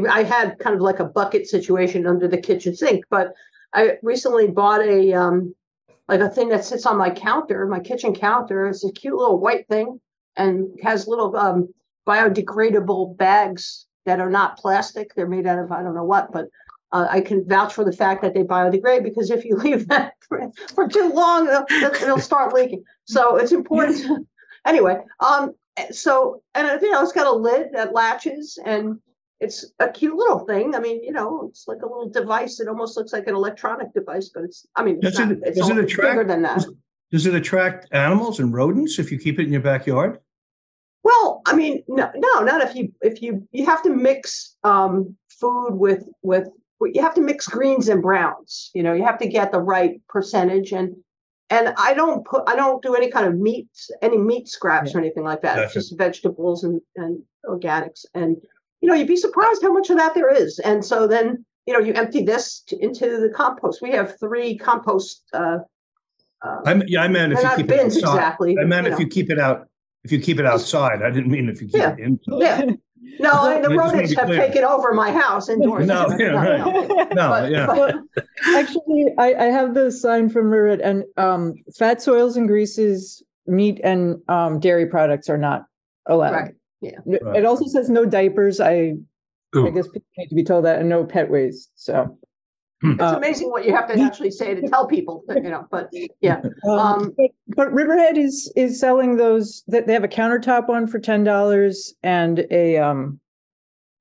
I 0.10 0.24
had 0.24 0.60
kind 0.60 0.76
of 0.76 0.82
like 0.82 1.00
a 1.00 1.06
bucket 1.06 1.48
situation 1.48 2.06
under 2.06 2.28
the 2.28 2.38
kitchen 2.38 2.76
sink, 2.76 3.06
but 3.10 3.34
I 3.74 3.98
recently 4.02 4.48
bought 4.48 4.82
a 4.82 5.14
um, 5.14 5.56
like 6.08 6.20
a 6.20 6.30
thing 6.30 6.50
that 6.50 6.66
sits 6.66 6.86
on 6.86 6.98
my 6.98 7.10
counter, 7.10 7.66
my 7.68 7.80
kitchen 7.80 8.14
counter. 8.14 8.68
It's 8.68 8.84
a 8.84 8.92
cute 8.92 9.16
little 9.16 9.40
white 9.40 9.68
thing, 9.68 10.00
and 10.36 10.68
has 10.84 11.08
little 11.08 11.36
um, 11.38 11.74
biodegradable 12.06 13.18
bags 13.18 13.86
that 14.06 14.20
are 14.20 14.30
not 14.30 14.58
plastic. 14.58 15.14
They're 15.16 15.28
made 15.28 15.48
out 15.48 15.60
of 15.60 15.72
I 15.72 15.84
don't 15.84 15.96
know 15.96 16.04
what, 16.04 16.32
but 16.32 16.48
uh, 16.92 17.08
I 17.10 17.22
can 17.22 17.48
vouch 17.48 17.74
for 17.74 17.86
the 17.86 17.92
fact 17.94 18.22
that 18.22 18.34
they 18.34 18.44
biodegrade 18.44 19.04
because 19.04 19.30
if 19.32 19.46
you 19.46 19.56
leave 19.66 19.88
that 19.90 20.14
for, 20.28 20.52
for 20.76 20.88
too 20.88 21.10
long, 21.14 21.48
it'll, 21.48 21.94
it'll 22.04 22.20
start 22.20 22.54
leaking. 22.54 22.84
So 23.06 23.38
it's 23.38 23.52
important. 23.52 23.98
To, 24.04 24.26
anyway, 24.66 24.98
um, 25.20 25.54
so 25.92 26.42
and 26.56 26.82
you 26.82 26.92
know 26.92 27.02
it's 27.02 27.14
got 27.14 27.28
a 27.28 27.32
lid 27.32 27.70
that 27.74 27.94
latches 27.94 28.60
and 28.66 29.00
it's 29.40 29.66
a 29.80 29.90
cute 29.90 30.16
little 30.16 30.40
thing. 30.40 30.76
I 30.76 30.80
mean, 30.80 31.04
you 31.04 31.12
know, 31.12 31.48
it's 31.50 31.68
like 31.68 31.80
a 31.82 31.88
little 31.88 32.10
device. 32.10 32.60
It 32.60 32.68
almost 32.68 32.96
looks 32.96 33.12
like 33.12 33.26
an 33.28 33.34
electronic 33.36 33.92
device, 33.94 34.30
but 34.34 34.44
it's. 34.44 34.68
I 34.76 34.84
mean, 34.84 35.00
it's, 35.02 35.18
Does 35.18 35.20
not, 35.20 35.32
it- 35.32 35.40
it's 35.44 35.58
does 35.60 35.70
it 35.70 35.78
attract- 35.78 36.12
bigger 36.12 36.24
than 36.24 36.42
that. 36.44 36.66
Does 37.12 37.26
it 37.26 37.36
attract 37.36 37.88
animals 37.92 38.40
and 38.40 38.54
rodents 38.54 38.98
if 38.98 39.12
you 39.12 39.18
keep 39.20 39.38
it 39.38 39.46
in 39.46 39.52
your 39.52 39.62
backyard? 39.62 40.20
Well, 41.04 41.42
I 41.46 41.56
mean, 41.56 41.84
no, 41.88 42.10
no, 42.16 42.40
not 42.42 42.62
if 42.62 42.76
you 42.76 42.94
if 43.02 43.22
you 43.22 43.48
you 43.52 43.66
have 43.66 43.82
to 43.84 43.90
mix 43.90 44.56
um, 44.64 45.16
food 45.30 45.72
with 45.72 46.06
with 46.22 46.48
you 46.94 47.02
have 47.02 47.14
to 47.16 47.22
mix 47.22 47.48
greens 47.48 47.88
and 47.90 48.02
browns. 48.02 48.72
You 48.74 48.84
know, 48.84 48.94
you 48.94 49.04
have 49.04 49.20
to 49.20 49.28
get 49.28 49.52
the 49.52 49.60
right 49.60 50.02
percentage 50.10 50.72
and 50.72 50.96
and 51.50 51.74
I 51.78 51.94
don't 51.94 52.26
put 52.26 52.44
I 52.48 52.56
don't 52.56 52.82
do 52.82 52.96
any 52.96 53.12
kind 53.12 53.28
of 53.28 53.38
meat 53.38 53.68
any 54.02 54.18
meat 54.18 54.48
scraps 54.48 54.96
or 54.96 55.00
anything 55.00 55.24
like 55.24 55.42
that. 55.42 55.60
It's 55.60 55.74
Gotcha. 55.74 55.80
just 55.80 55.98
vegetables 55.98 56.64
and 56.64 56.82
and 56.96 57.22
organics 57.46 58.06
and 58.14 58.38
you 58.82 58.88
know 58.90 58.96
you'd 58.96 59.08
be 59.08 59.18
surprised 59.18 59.62
how 59.62 59.74
much 59.74 59.90
of 59.90 59.98
that 59.98 60.14
there 60.14 60.34
is. 60.34 60.60
And 60.60 60.84
so 60.84 61.08
then 61.08 61.46
you 61.66 61.74
know 61.74 61.80
you 61.80 61.94
empty 61.94 62.24
this 62.24 62.62
to, 62.68 62.78
into 62.82 63.20
the 63.20 63.30
compost. 63.30 63.82
We 63.82 63.92
have 63.92 64.18
three 64.20 64.58
compost. 64.58 65.24
Uh, 65.34 65.60
uh, 66.44 66.58
I 66.66 66.72
am 66.72 66.84
yeah, 66.88 67.04
I 67.04 67.08
meant 67.08 67.34
if 67.34 67.44
you 67.44 67.56
keep 67.58 67.68
bins 67.68 67.98
it 67.98 68.04
outside. 68.04 68.16
exactly. 68.18 68.58
I 68.60 68.64
meant 68.64 68.88
if 68.88 68.94
know. 68.94 69.00
you 69.00 69.08
keep 69.08 69.30
it 69.30 69.40
out. 69.40 69.68
If 70.04 70.12
you 70.12 70.20
keep 70.20 70.40
it 70.40 70.46
outside, 70.48 71.04
I 71.04 71.12
didn't 71.12 71.30
mean 71.30 71.48
if 71.48 71.62
you 71.62 71.68
keep 71.68 71.78
Yeah. 71.78 71.94
it 71.94 72.00
inside. 72.00 72.40
Yeah. 72.40 72.72
No, 73.20 73.32
I 73.32 73.54
mean, 73.54 73.62
the 73.64 73.70
I 73.72 73.76
rodents 73.76 74.14
have 74.16 74.26
clear. 74.28 74.40
taken 74.40 74.64
over 74.64 74.94
my 74.94 75.12
house 75.12 75.50
indoors. 75.50 75.86
No, 75.88 76.08
yeah, 76.18 76.26
right. 76.28 76.88
No, 77.14 77.30
But- 77.30 77.52
yeah. 77.52 77.66
but- 77.66 77.96
actually, 78.56 79.06
I, 79.18 79.34
I 79.34 79.46
have 79.46 79.74
the 79.74 79.92
sign 79.92 80.30
from 80.30 80.50
Riverhead, 80.50 80.82
and 80.82 81.04
um, 81.18 81.56
fat 81.78 82.02
soils 82.02 82.38
and 82.38 82.48
greases, 82.48 83.22
meat 83.48 83.80
and 83.84 84.22
um, 84.28 84.60
dairy 84.60 84.86
products 84.88 85.30
are 85.30 85.38
not 85.38 85.66
allowed. 86.08 86.34
Right, 86.34 86.54
yeah. 86.82 87.00
It- 87.06 87.22
Right. 87.24 87.38
It 87.38 87.46
also 87.46 87.66
says 87.66 87.90
no 87.90 88.06
diapers. 88.06 88.60
I 88.60 88.96
I 89.54 89.70
guess 89.70 89.88
people 89.88 90.02
need 90.18 90.28
to 90.30 90.36
be 90.36 90.44
told 90.44 90.66
that, 90.66 90.80
and 90.80 90.88
no 90.90 91.04
pet 91.06 91.30
waste. 91.30 91.72
So. 91.76 92.18
Hmm. 92.82 92.92
It's 92.94 93.02
Uh, 93.02 93.16
amazing 93.18 93.50
what 93.52 93.66
you 93.66 93.74
have 93.76 93.88
to 93.90 94.00
actually 94.00 94.32
say 94.32 94.56
to 94.56 94.68
tell 94.68 94.88
people, 94.88 95.24
that, 95.28 95.44
you 95.44 95.50
know, 95.50 95.66
but 95.70 95.90
yeah. 96.20 96.42
Um, 96.68 96.80
Um, 96.80 97.14
but, 97.18 97.30
but 97.56 97.74
Riverhead 97.74 98.18
is 98.18 98.52
is 98.56 98.80
selling 98.80 99.18
those 99.18 99.64
that 99.68 99.86
they 99.88 99.94
have 99.94 100.04
a 100.04 100.08
countertop 100.08 100.68
one 100.68 100.88
for 100.88 101.00
ten 101.00 101.24
dollars 101.24 101.94
and 102.04 102.46
a 102.50 102.78
um 102.78 103.20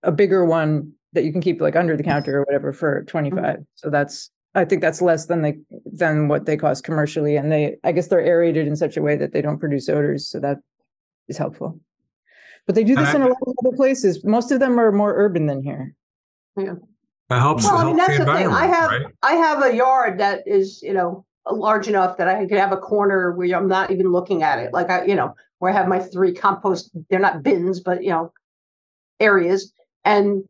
a 0.02 0.10
bigger 0.12 0.44
one 0.44 0.92
that 1.12 1.24
you 1.24 1.32
can 1.32 1.40
keep 1.42 1.60
like 1.60 1.76
under 1.76 1.96
the 1.96 2.02
counter 2.02 2.38
or 2.38 2.44
whatever 2.44 2.72
for 2.72 3.04
25 3.04 3.42
Mm-hmm. 3.42 3.62
So 3.74 3.90
that's 3.90 4.30
I 4.54 4.64
think 4.64 4.80
that's 4.80 5.02
less 5.02 5.26
than 5.26 5.42
they 5.42 5.58
than 5.84 6.26
what 6.28 6.46
they 6.46 6.56
cost 6.56 6.82
commercially, 6.82 7.36
and 7.36 7.52
they 7.52 7.76
I 7.84 7.92
guess 7.92 8.08
they're 8.08 8.24
aerated 8.24 8.66
in 8.66 8.76
such 8.76 8.96
a 8.96 9.02
way 9.02 9.14
that 9.16 9.32
they 9.32 9.42
don't 9.42 9.58
produce 9.58 9.88
odors, 9.88 10.26
so 10.28 10.40
that 10.40 10.56
is 11.28 11.36
helpful. 11.36 11.78
But 12.66 12.74
they 12.76 12.84
do 12.84 12.96
this 12.96 13.08
And 13.14 13.16
in 13.18 13.22
I- 13.22 13.26
a 13.26 13.28
lot 13.28 13.38
of 13.46 13.54
other 13.66 13.76
places. 13.76 14.24
Most 14.24 14.50
of 14.52 14.58
them 14.60 14.78
are 14.80 14.90
more 14.90 15.14
urban 15.16 15.46
than 15.46 15.62
here. 15.62 15.94
It 17.30 17.38
helps, 17.38 17.64
Well, 17.64 17.76
I 17.76 17.84
mean, 17.84 17.96
that's 17.96 18.18
the 18.18 18.24
the 18.24 18.34
thing. 18.34 18.48
I 18.48 18.66
have, 18.66 18.90
right? 18.90 19.06
I 19.22 19.32
have 19.34 19.62
a 19.62 19.74
yard 19.74 20.18
that 20.18 20.42
is, 20.46 20.82
you 20.82 20.92
know, 20.92 21.24
large 21.50 21.88
enough 21.88 22.16
that 22.16 22.28
I 22.28 22.46
could 22.46 22.58
have 22.58 22.72
a 22.72 22.76
corner 22.76 23.32
where 23.32 23.56
I'm 23.56 23.68
not 23.68 23.90
even 23.90 24.10
looking 24.10 24.42
at 24.42 24.58
it. 24.58 24.72
Like 24.72 24.90
I, 24.90 25.04
you 25.04 25.14
know, 25.14 25.34
where 25.58 25.72
I 25.72 25.76
have 25.76 25.88
my 25.88 26.00
three 26.00 26.34
compost, 26.34 26.90
they're 27.08 27.20
not 27.20 27.42
bins, 27.42 27.80
but 27.80 28.02
you 28.02 28.10
know, 28.10 28.32
areas. 29.20 29.72
And, 30.04 30.44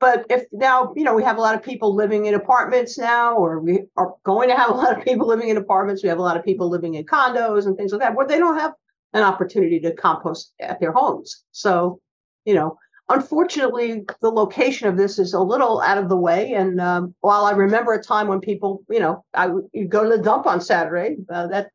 but 0.00 0.26
if 0.28 0.44
now, 0.52 0.92
you 0.96 1.04
know, 1.04 1.14
we 1.14 1.22
have 1.22 1.38
a 1.38 1.40
lot 1.40 1.54
of 1.54 1.62
people 1.62 1.94
living 1.94 2.26
in 2.26 2.34
apartments 2.34 2.98
now, 2.98 3.36
or 3.36 3.60
we 3.60 3.84
are 3.96 4.14
going 4.24 4.48
to 4.50 4.56
have 4.56 4.70
a 4.70 4.74
lot 4.74 4.96
of 4.96 5.04
people 5.04 5.26
living 5.26 5.48
in 5.48 5.56
apartments. 5.56 6.02
We 6.02 6.08
have 6.10 6.18
a 6.18 6.22
lot 6.22 6.36
of 6.36 6.44
people 6.44 6.68
living 6.68 6.94
in 6.94 7.04
condos 7.06 7.66
and 7.66 7.76
things 7.76 7.92
like 7.92 8.02
that, 8.02 8.14
where 8.14 8.26
they 8.26 8.38
don't 8.38 8.58
have 8.58 8.72
an 9.14 9.22
opportunity 9.22 9.80
to 9.80 9.94
compost 9.94 10.52
at 10.60 10.80
their 10.80 10.92
homes. 10.92 11.44
So, 11.52 12.00
you 12.44 12.54
know, 12.54 12.76
unfortunately, 13.08 14.04
the 14.20 14.30
location 14.30 14.88
of 14.88 14.96
this 14.96 15.18
is 15.18 15.34
a 15.34 15.40
little 15.40 15.80
out 15.80 15.98
of 15.98 16.08
the 16.08 16.16
way. 16.16 16.52
And 16.54 16.80
um, 16.80 17.14
while 17.20 17.44
I 17.44 17.52
remember 17.52 17.92
a 17.92 18.02
time 18.02 18.28
when 18.28 18.40
people, 18.40 18.82
you 18.88 19.00
know, 19.00 19.24
I 19.34 19.50
you 19.72 19.86
go 19.86 20.04
to 20.04 20.16
the 20.16 20.22
dump 20.22 20.46
on 20.46 20.60
Saturday, 20.60 21.16
uh, 21.32 21.46
that 21.48 21.68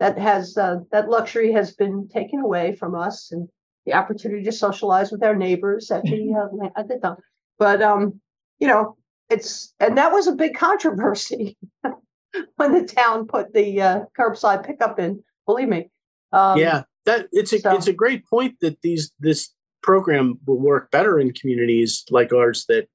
that 0.00 0.18
has 0.18 0.56
uh, 0.56 0.76
that 0.92 1.08
luxury 1.08 1.52
has 1.52 1.74
been 1.74 2.08
taken 2.08 2.40
away 2.40 2.74
from 2.74 2.94
us, 2.94 3.30
and 3.32 3.48
the 3.86 3.94
opportunity 3.94 4.44
to 4.44 4.52
socialize 4.52 5.10
with 5.10 5.22
our 5.22 5.34
neighbors 5.34 5.90
at 5.90 6.02
the 6.02 6.34
uh, 6.64 6.68
at 6.76 6.88
the 6.88 6.98
dump. 6.98 7.20
But 7.58 7.82
um, 7.82 8.20
you 8.58 8.68
know, 8.68 8.96
it's 9.30 9.72
and 9.80 9.96
that 9.98 10.12
was 10.12 10.26
a 10.26 10.32
big 10.32 10.54
controversy 10.54 11.56
when 12.56 12.72
the 12.72 12.86
town 12.86 13.26
put 13.26 13.52
the 13.54 13.80
uh, 13.80 14.00
curbside 14.18 14.66
pickup 14.66 14.98
in. 14.98 15.22
Believe 15.46 15.68
me. 15.68 15.90
Um, 16.32 16.58
yeah, 16.58 16.82
that 17.06 17.28
it's 17.32 17.52
a 17.52 17.60
so- 17.60 17.74
it's 17.74 17.86
a 17.86 17.92
great 17.92 18.26
point 18.26 18.56
that 18.60 18.80
these 18.82 19.12
this 19.20 19.53
program 19.84 20.38
will 20.46 20.58
work 20.58 20.90
better 20.90 21.20
in 21.20 21.30
communities 21.32 22.04
like 22.10 22.32
ours 22.32 22.64
that 22.68 22.88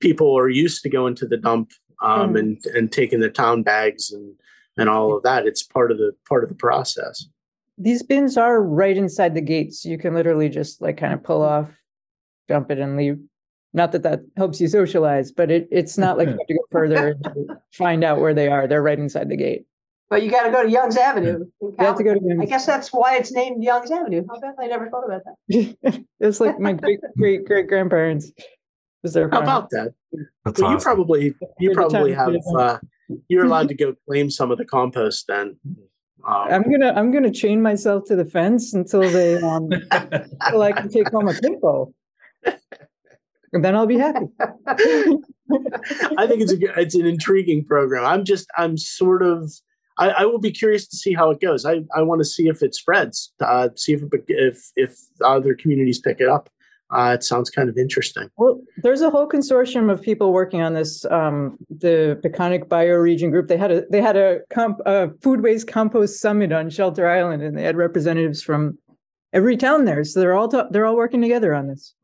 people 0.00 0.36
are 0.36 0.48
used 0.48 0.82
to 0.82 0.88
going 0.88 1.14
to 1.14 1.26
the 1.26 1.36
dump 1.36 1.70
um, 2.02 2.32
Mhm. 2.32 2.38
and 2.38 2.64
and 2.74 2.90
taking 2.90 3.20
the 3.20 3.28
town 3.30 3.62
bags 3.62 4.10
and 4.10 4.34
and 4.78 4.88
all 4.88 5.14
of 5.14 5.22
that. 5.22 5.46
It's 5.46 5.62
part 5.62 5.92
of 5.92 5.98
the 5.98 6.12
part 6.26 6.42
of 6.42 6.48
the 6.48 6.56
process. 6.56 7.26
These 7.76 8.02
bins 8.02 8.36
are 8.38 8.62
right 8.62 8.96
inside 8.96 9.34
the 9.34 9.42
gates. 9.54 9.84
You 9.84 9.98
can 9.98 10.14
literally 10.14 10.48
just 10.48 10.80
like 10.80 10.96
kind 10.96 11.12
of 11.12 11.22
pull 11.22 11.42
off, 11.42 11.68
dump 12.48 12.70
it 12.70 12.78
and 12.78 12.96
leave. 12.96 13.18
Not 13.72 13.92
that 13.92 14.02
that 14.02 14.20
helps 14.36 14.60
you 14.60 14.68
socialize, 14.68 15.30
but 15.30 15.50
it, 15.50 15.68
it's 15.70 15.96
not 15.96 16.18
like 16.18 16.28
you 16.28 16.36
have 16.38 16.46
to 16.48 16.54
go 16.54 16.64
further 16.72 17.14
to 17.24 17.60
find 17.72 18.02
out 18.02 18.20
where 18.20 18.34
they 18.34 18.48
are. 18.48 18.66
They're 18.66 18.82
right 18.82 18.98
inside 18.98 19.28
the 19.28 19.36
gate. 19.36 19.66
But 20.10 20.24
you 20.24 20.30
got 20.30 20.42
to 20.42 20.50
go 20.50 20.64
to 20.64 20.68
Young's 20.68 20.96
Avenue. 20.96 21.36
in 21.36 21.50
You 21.60 21.74
have 21.78 21.96
to 21.96 22.02
go 22.02 22.14
to. 22.14 22.20
Youngs. 22.20 22.40
I 22.42 22.44
guess 22.44 22.66
that's 22.66 22.92
why 22.92 23.16
it's 23.16 23.30
named 23.30 23.62
Young's 23.62 23.92
Avenue. 23.92 24.24
I 24.28 24.40
bet 24.40 24.54
I 24.58 24.66
never 24.66 24.90
thought 24.90 25.04
about 25.04 25.22
that. 25.24 26.04
it's 26.20 26.40
like 26.40 26.58
my 26.58 26.72
great 26.72 26.98
great 27.16 27.44
great 27.46 27.68
grandparents. 27.68 28.32
Was 29.04 29.12
there? 29.12 29.30
How 29.30 29.40
about 29.40 29.70
that? 29.70 29.94
That's 30.44 30.60
Well, 30.60 30.72
you 30.72 30.78
probably 30.78 31.34
you 31.60 31.68
Good 31.68 31.74
probably 31.76 32.12
have 32.12 32.34
uh, 32.56 32.78
you're 33.28 33.44
allowed 33.44 33.68
to 33.72 33.74
go 33.74 33.94
claim 34.08 34.30
some 34.30 34.50
of 34.50 34.58
the 34.58 34.64
compost 34.64 35.28
then. 35.28 35.56
Um, 36.26 36.34
I'm 36.50 36.62
gonna 36.64 36.92
I'm 36.94 37.12
gonna 37.12 37.30
chain 37.30 37.62
myself 37.62 38.04
to 38.08 38.16
the 38.16 38.24
fence 38.24 38.74
until 38.74 39.02
they 39.08 39.36
um 39.40 39.70
until 39.92 40.62
I 40.62 40.72
can 40.72 40.88
take 40.88 41.08
home 41.10 41.28
a 41.28 41.34
pit. 41.34 41.52
And 43.52 43.64
then 43.64 43.74
I'll 43.74 43.86
be 43.86 43.98
happy. 43.98 44.26
I 44.66 46.26
think 46.26 46.40
it's 46.42 46.52
a 46.52 46.56
good- 46.56 46.74
it's 46.76 46.94
an 46.94 47.06
intriguing 47.06 47.64
program. 47.64 48.04
I'm 48.04 48.24
just 48.24 48.48
I'm 48.58 48.76
sort 48.76 49.22
of 49.22 49.52
I, 50.00 50.08
I 50.22 50.24
will 50.24 50.38
be 50.38 50.50
curious 50.50 50.86
to 50.88 50.96
see 50.96 51.12
how 51.12 51.30
it 51.30 51.40
goes. 51.40 51.66
I, 51.66 51.82
I 51.94 52.02
want 52.02 52.20
to 52.20 52.24
see 52.24 52.48
if 52.48 52.62
it 52.62 52.74
spreads, 52.74 53.32
uh, 53.40 53.68
see 53.76 53.92
if 53.92 54.02
if 54.26 54.70
if 54.74 54.96
other 55.22 55.54
communities 55.54 56.00
pick 56.00 56.20
it 56.20 56.28
up. 56.28 56.48
Uh, 56.90 57.12
it 57.14 57.22
sounds 57.22 57.50
kind 57.50 57.68
of 57.68 57.78
interesting. 57.78 58.28
Well, 58.36 58.60
there's 58.78 59.02
a 59.02 59.10
whole 59.10 59.28
consortium 59.28 59.92
of 59.92 60.02
people 60.02 60.32
working 60.32 60.60
on 60.60 60.74
this. 60.74 61.04
Um, 61.04 61.56
the 61.68 62.18
Peconic 62.24 62.64
Bioregion 62.64 63.30
Group. 63.30 63.46
They 63.46 63.58
had 63.58 63.70
a 63.70 63.84
they 63.90 64.00
had 64.00 64.16
a, 64.16 64.40
comp, 64.50 64.80
a 64.86 65.10
food 65.20 65.42
waste 65.42 65.68
compost 65.68 66.18
summit 66.20 66.50
on 66.50 66.70
Shelter 66.70 67.08
Island, 67.08 67.42
and 67.42 67.56
they 67.56 67.62
had 67.62 67.76
representatives 67.76 68.42
from 68.42 68.78
every 69.32 69.56
town 69.56 69.84
there. 69.84 70.02
So 70.02 70.18
they're 70.18 70.34
all 70.34 70.48
ta- 70.48 70.68
they're 70.70 70.86
all 70.86 70.96
working 70.96 71.20
together 71.20 71.54
on 71.54 71.68
this. 71.68 71.94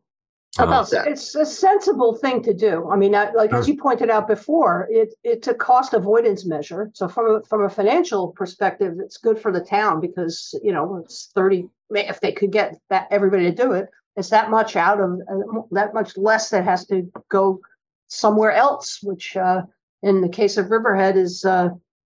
How 0.57 0.65
about 0.65 0.91
that? 0.91 1.07
It's 1.09 1.35
a 1.35 1.45
sensible 1.45 2.15
thing 2.15 2.43
to 2.43 2.55
do. 2.55 2.89
I 2.91 2.97
mean, 2.97 3.15
I- 3.15 3.31
like 3.33 3.53
as 3.53 3.69
you 3.69 3.77
pointed 3.77 4.11
out 4.11 4.27
before, 4.27 4.87
it, 4.91 5.15
it's 5.23 5.49
a 5.49 5.55
cost 5.55 5.93
avoidance 5.93 6.47
measure. 6.47 6.91
So 6.95 7.09
from 7.09 7.37
a, 7.37 7.43
from 7.45 7.65
a 7.65 7.69
financial 7.69 8.29
perspective, 8.29 8.95
it's 8.99 9.17
good 9.19 9.39
for 9.39 9.53
the 9.53 9.61
town 9.61 10.01
because, 10.01 10.59
you 10.63 10.73
know, 10.73 10.97
it's 10.97 11.31
30, 11.35 11.69
if 11.91 12.21
they 12.21 12.33
could 12.33 12.53
get 12.53 12.79
that, 12.91 13.09
everybody 13.11 13.45
to 13.45 13.53
do 13.53 13.73
it, 13.73 13.89
it's 14.17 14.31
that 14.31 14.51
much 14.51 14.77
out 14.77 15.01
of, 15.01 15.21
uh, 15.31 15.61
that 15.73 15.93
much 15.93 16.17
less 16.17 16.49
that 16.51 16.65
has 16.65 16.87
to 16.87 17.11
go 17.29 17.61
somewhere 18.09 18.53
else, 18.53 19.01
which, 19.03 19.37
uh, 19.37 19.63
in 20.03 20.21
the 20.21 20.29
case 20.29 20.57
of 20.57 20.71
Riverhead 20.71 21.17
is, 21.17 21.45
uh, 21.45 21.69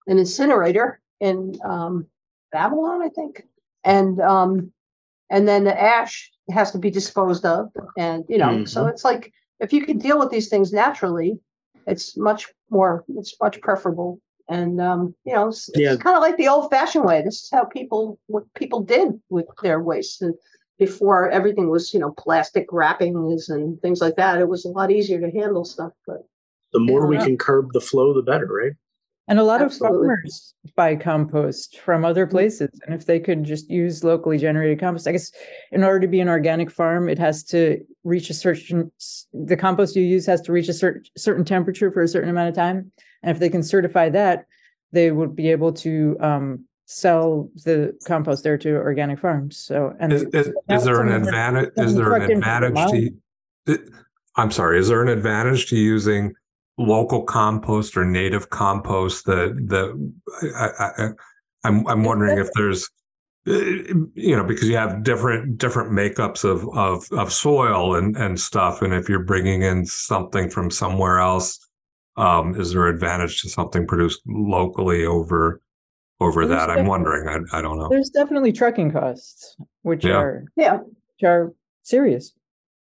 an 0.07 0.17
incinerator 0.17 0.99
in, 1.19 1.55
um, 1.63 2.07
Babylon, 2.51 3.01
I 3.03 3.09
think. 3.09 3.43
And, 3.83 4.19
um, 4.21 4.71
and 5.29 5.47
then 5.47 5.63
the 5.63 5.81
ash 5.81 6.31
has 6.51 6.71
to 6.71 6.77
be 6.77 6.89
disposed 6.89 7.45
of 7.45 7.69
and 7.97 8.23
you 8.27 8.37
know 8.37 8.65
so 8.65 8.87
it's 8.87 9.03
like 9.03 9.31
if 9.59 9.71
you 9.73 9.85
can 9.85 9.97
deal 9.97 10.17
with 10.19 10.29
these 10.31 10.49
things 10.49 10.71
naturally 10.73 11.39
it's 11.87 12.17
much 12.17 12.47
more 12.69 13.03
it's 13.09 13.35
much 13.41 13.61
preferable 13.61 14.19
and 14.47 14.81
um 14.81 15.13
you 15.25 15.33
know 15.33 15.49
it's, 15.49 15.69
Yeah. 15.75 15.93
it's 15.93 16.03
kind 16.03 16.15
of 16.17 16.21
like 16.23 16.37
the 16.37 16.47
old 16.47 16.69
fashioned 16.71 17.05
way 17.05 17.21
this 17.21 17.43
is 17.43 17.49
how 17.51 17.65
people 17.65 18.19
what 18.27 18.51
people 18.55 18.81
did 18.81 19.19
with 19.29 19.45
their 19.61 19.79
waste 19.79 20.21
and 20.21 20.33
before 20.79 21.29
everything 21.29 21.69
was 21.69 21.93
you 21.93 21.99
know 21.99 22.11
plastic 22.17 22.65
wrappings 22.71 23.49
and 23.49 23.79
things 23.81 24.01
like 24.01 24.15
that 24.15 24.39
it 24.39 24.47
was 24.49 24.65
a 24.65 24.69
lot 24.69 24.89
easier 24.91 25.19
to 25.19 25.29
handle 25.29 25.65
stuff 25.65 25.91
but 26.07 26.25
The 26.73 26.79
more 26.79 27.05
we 27.05 27.17
Yeah. 27.17 27.25
can 27.25 27.37
curb 27.37 27.73
the 27.73 27.81
flow, 27.81 28.13
the 28.13 28.21
better, 28.21 28.47
right? 28.47 28.73
And 29.29 29.37
a 29.37 29.43
lot 29.43 29.61
Absolutely. 29.61 29.97
of 29.97 30.01
farmers 30.01 30.55
buy 30.75 30.95
compost 30.95 31.79
from 31.79 32.03
other 32.03 32.25
places. 32.25 32.69
And 32.85 32.95
if 32.95 33.05
they 33.05 33.19
could 33.19 33.43
just 33.43 33.69
use 33.69 34.03
locally 34.03 34.39
generated 34.39 34.79
compost, 34.79 35.07
I 35.07 35.11
guess 35.11 35.31
in 35.71 35.83
order 35.83 35.99
to 35.99 36.07
be 36.07 36.19
an 36.19 36.27
organic 36.27 36.71
farm, 36.71 37.07
it 37.07 37.19
has 37.19 37.43
to 37.45 37.79
reach 38.03 38.31
a 38.31 38.33
certain, 38.33 38.91
the 39.31 39.55
compost 39.55 39.95
you 39.95 40.01
use 40.01 40.25
has 40.25 40.41
to 40.41 40.51
reach 40.51 40.67
a 40.67 40.73
certain, 40.73 41.03
certain 41.15 41.45
temperature 41.45 41.91
for 41.91 42.01
a 42.01 42.07
certain 42.07 42.29
amount 42.29 42.49
of 42.49 42.55
time. 42.55 42.91
And 43.21 43.31
if 43.31 43.39
they 43.39 43.49
can 43.49 43.61
certify 43.61 44.09
that, 44.09 44.47
they 44.91 45.11
would 45.11 45.35
be 45.35 45.51
able 45.51 45.73
to 45.73 46.17
um, 46.19 46.65
sell 46.85 47.51
the 47.63 47.95
compost 48.07 48.43
there 48.43 48.57
to 48.57 48.71
organic 48.77 49.19
farms. 49.19 49.57
So, 49.57 49.95
and 49.99 50.11
Is, 50.11 50.23
is, 50.33 50.51
is 50.69 50.83
there 50.83 51.01
an 51.01 51.11
advantage? 51.11 51.69
Is 51.77 51.95
there 51.95 52.15
an 52.15 52.21
trucked 52.21 52.31
in 52.31 52.41
from 52.41 52.63
advantage 52.63 53.13
to? 53.67 53.91
I'm 54.37 54.49
sorry. 54.49 54.79
Is 54.79 54.87
there 54.87 55.03
an 55.03 55.09
advantage 55.09 55.67
to 55.67 55.75
using 55.77 56.33
local 56.79 57.23
compost 57.23 57.95
or 57.97 58.05
native 58.05 58.49
compost? 58.49 59.25
That 59.25 59.55
that 59.67 60.11
I, 60.55 61.03
I, 61.03 61.09
I'm 61.63 61.85
I'm 61.87 62.03
wondering 62.03 62.37
if 62.39 62.49
there's, 62.55 62.89
uh, 63.47 63.53
you 64.15 64.35
know, 64.35 64.43
because 64.43 64.67
you 64.69 64.77
have 64.77 65.03
different 65.03 65.57
different 65.57 65.91
makeups 65.91 66.43
of 66.43 66.67
of 66.77 67.05
of 67.11 67.31
soil 67.31 67.95
and 67.95 68.15
and 68.17 68.39
stuff, 68.39 68.81
and 68.81 68.93
if 68.93 69.07
you're 69.09 69.23
bringing 69.23 69.61
in 69.61 69.85
something 69.85 70.49
from 70.49 70.71
somewhere 70.71 71.19
else, 71.19 71.59
um, 72.17 72.59
is 72.59 72.73
there 72.73 72.87
advantage 72.87 73.41
to 73.41 73.49
something 73.49 73.85
produced 73.85 74.21
locally 74.25 75.05
over 75.05 75.61
over 76.21 76.45
There's 76.45 76.59
that? 76.59 76.69
I'm 76.69 76.85
wondering. 76.85 77.27
I 77.27 77.57
I 77.57 77.61
don't 77.61 77.77
know. 77.77 77.89
there's 77.89 78.09
definitely 78.09 78.51
trucking 78.53 78.91
costs, 78.91 79.55
which 79.83 80.05
Yeah. 80.05 80.17
are, 80.17 80.43
yeah 80.55 80.77
which 80.77 81.23
are 81.25 81.53
serious. 81.83 82.33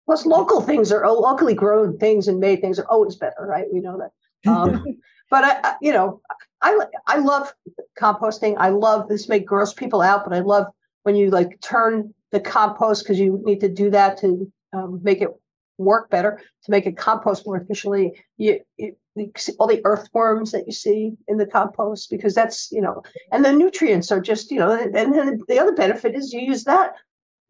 Plus 0.06 0.26
local 0.26 0.60
things 0.60 0.90
are 0.92 1.08
locally 1.10 1.54
grown 1.54 1.96
things 1.98 2.28
and 2.28 2.40
made 2.40 2.60
things 2.60 2.78
are 2.78 2.86
always 2.88 3.16
better 3.16 3.46
right 3.46 3.66
we 3.72 3.80
know 3.80 3.98
that 3.98 4.10
um, 4.46 4.84
but 5.30 5.44
I, 5.44 5.60
I, 5.64 5.74
you 5.80 5.92
know, 5.92 6.20
I 6.60 6.78
I 7.06 7.16
love 7.18 7.52
composting. 8.00 8.54
I 8.58 8.68
love 8.68 9.08
this 9.08 9.28
may 9.28 9.38
gross 9.38 9.72
people 9.72 10.02
out, 10.02 10.24
but 10.24 10.34
I 10.34 10.40
love 10.40 10.66
when 11.02 11.16
you 11.16 11.30
like 11.30 11.60
turn 11.60 12.12
the 12.30 12.40
compost 12.40 13.04
because 13.04 13.18
you 13.18 13.40
need 13.44 13.60
to 13.60 13.68
do 13.68 13.90
that 13.90 14.18
to 14.18 14.50
um, 14.72 15.00
make 15.02 15.20
it 15.20 15.30
work 15.78 16.10
better 16.10 16.40
to 16.64 16.70
make 16.70 16.86
it 16.86 16.96
compost 16.96 17.46
more 17.46 17.56
efficiently. 17.56 18.12
You, 18.36 18.60
you, 18.76 18.94
you 19.16 19.32
see 19.36 19.52
all 19.58 19.66
the 19.66 19.80
earthworms 19.84 20.52
that 20.52 20.66
you 20.66 20.72
see 20.72 21.12
in 21.28 21.38
the 21.38 21.46
compost 21.46 22.10
because 22.10 22.34
that's 22.34 22.70
you 22.70 22.80
know, 22.80 23.02
and 23.32 23.44
the 23.44 23.52
nutrients 23.52 24.12
are 24.12 24.20
just 24.20 24.50
you 24.50 24.58
know, 24.58 24.70
and 24.72 24.94
then 24.94 25.40
the 25.48 25.58
other 25.58 25.72
benefit 25.72 26.14
is 26.14 26.32
you 26.32 26.40
use 26.40 26.64
that. 26.64 26.94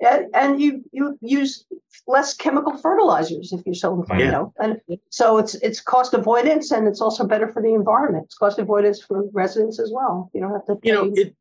And, 0.02 0.26
and 0.34 0.60
you 0.60 0.82
you 0.92 1.16
use 1.20 1.64
less 2.08 2.34
chemical 2.34 2.76
fertilizers 2.76 3.52
if 3.52 3.60
you're 3.64 3.74
so 3.74 4.04
you 4.10 4.24
Yeah. 4.24 4.30
know 4.32 4.54
and 4.58 4.80
so 5.10 5.38
it's 5.38 5.54
it's 5.56 5.80
cost 5.80 6.12
avoidance 6.12 6.72
and 6.72 6.88
it's 6.88 7.00
also 7.00 7.24
better 7.24 7.48
for 7.52 7.62
the 7.62 7.72
environment. 7.72 8.24
It's 8.24 8.34
cost 8.34 8.58
avoidance 8.58 9.00
for 9.00 9.22
residents 9.32 9.78
as 9.78 9.92
well. 9.94 10.30
You 10.34 10.40
don't 10.40 10.52
have 10.52 10.66
to 10.66 10.78
You 10.82 10.92
know, 10.92 11.12
it 11.14 11.36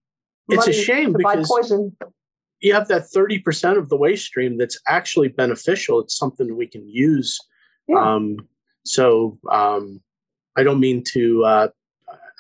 it's 0.50 0.68
a 0.68 0.74
shame 0.74 1.14
because 1.14 1.48
poison. 1.50 1.96
you 2.60 2.74
have 2.74 2.88
that 2.90 3.04
30% 3.16 3.78
of 3.78 3.90
the 3.90 3.98
waste 3.98 4.26
stream 4.26 4.58
that's 4.58 4.80
actually 4.88 5.30
beneficial. 5.30 6.00
It's 6.00 6.16
something 6.16 6.56
we 6.56 6.68
can 6.68 6.88
use. 6.88 7.40
Yeah. 7.88 8.00
Um, 8.16 8.48
so 8.86 9.40
um, 9.50 10.02
I 10.56 10.64
don't 10.64 10.80
mean 10.80 11.04
to 11.14 11.44
uh, 11.46 11.68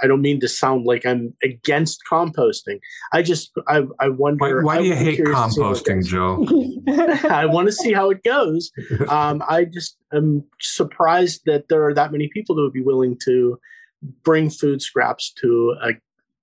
I 0.01 0.07
don't 0.07 0.21
mean 0.21 0.39
to 0.39 0.47
sound 0.47 0.85
like 0.85 1.05
I'm 1.05 1.33
against 1.43 2.01
composting. 2.09 2.79
I 3.13 3.21
just 3.21 3.51
I 3.67 3.83
I 3.99 4.09
wonder 4.09 4.61
Why, 4.61 4.75
why 4.75 4.77
do 4.79 4.85
you 4.85 4.89
would 4.91 4.99
be 4.99 5.05
hate 5.05 5.15
curious 5.15 5.39
to 5.39 5.51
see 5.51 5.61
how 5.61 5.71
it 5.71 5.83
composting. 5.83 6.05
Joe? 6.05 7.27
I 7.29 7.45
want 7.45 7.67
to 7.67 7.71
see 7.71 7.93
how 7.93 8.09
it 8.09 8.23
goes. 8.23 8.71
Um, 9.11 9.43
I 9.49 9.65
just 9.65 9.97
am 10.13 10.43
surprised 10.61 11.41
that 11.45 11.67
there 11.67 11.85
are 11.85 11.93
that 11.93 12.11
many 12.11 12.29
people 12.29 12.55
that 12.55 12.61
would 12.61 12.73
be 12.73 12.81
willing 12.81 13.17
to 13.25 13.59
bring 14.23 14.49
food 14.49 14.81
scraps 14.81 15.33
to 15.41 15.75
a 15.81 15.93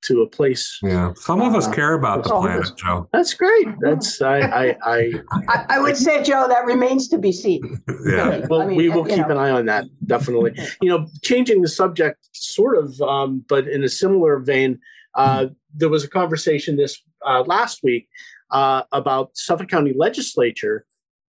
to 0.02 0.22
a 0.22 0.28
place. 0.28 0.78
Yeah, 0.82 1.12
some 1.16 1.40
of 1.40 1.54
us 1.54 1.66
Uh, 1.66 1.72
care 1.72 1.94
about 1.94 2.24
the 2.24 2.32
Oh, 2.32 2.40
planet, 2.42 2.70
Joe. 2.76 3.08
That's 3.12 3.34
great. 3.34 3.66
That's 3.80 4.22
I 4.22 4.38
I, 4.40 4.76
I 4.84 5.12
I, 5.48 5.64
I 5.70 5.78
would 5.80 5.96
say, 5.96 6.22
Joe, 6.22 6.46
that 6.48 6.64
remains 6.66 7.08
to 7.08 7.18
be 7.18 7.32
seen. 7.32 7.82
Yeah, 8.06 8.46
well, 8.48 8.62
I 8.62 8.66
mean, 8.66 8.76
we 8.76 8.88
uh, 8.90 8.94
will 8.96 9.08
you 9.08 9.16
keep 9.16 9.26
know. 9.26 9.32
an 9.32 9.38
eye 9.38 9.50
on 9.50 9.66
that. 9.66 9.84
Definitely. 10.06 10.52
You 10.80 10.88
know, 10.90 11.06
changing 11.22 11.62
the 11.62 11.68
subject, 11.68 12.28
sort 12.32 12.78
of, 12.78 13.00
um, 13.02 13.44
but 13.48 13.66
in 13.68 13.82
a 13.84 13.88
similar 13.88 14.38
vein. 14.38 14.78
Uh, 15.14 15.46
there 15.74 15.88
was 15.88 16.04
a 16.04 16.08
conversation 16.08 16.76
this 16.76 17.02
uh, 17.26 17.42
last 17.42 17.80
week 17.82 18.08
uh, 18.52 18.82
about 18.92 19.30
Suffolk 19.34 19.68
County 19.68 19.92
Legislature 19.96 20.86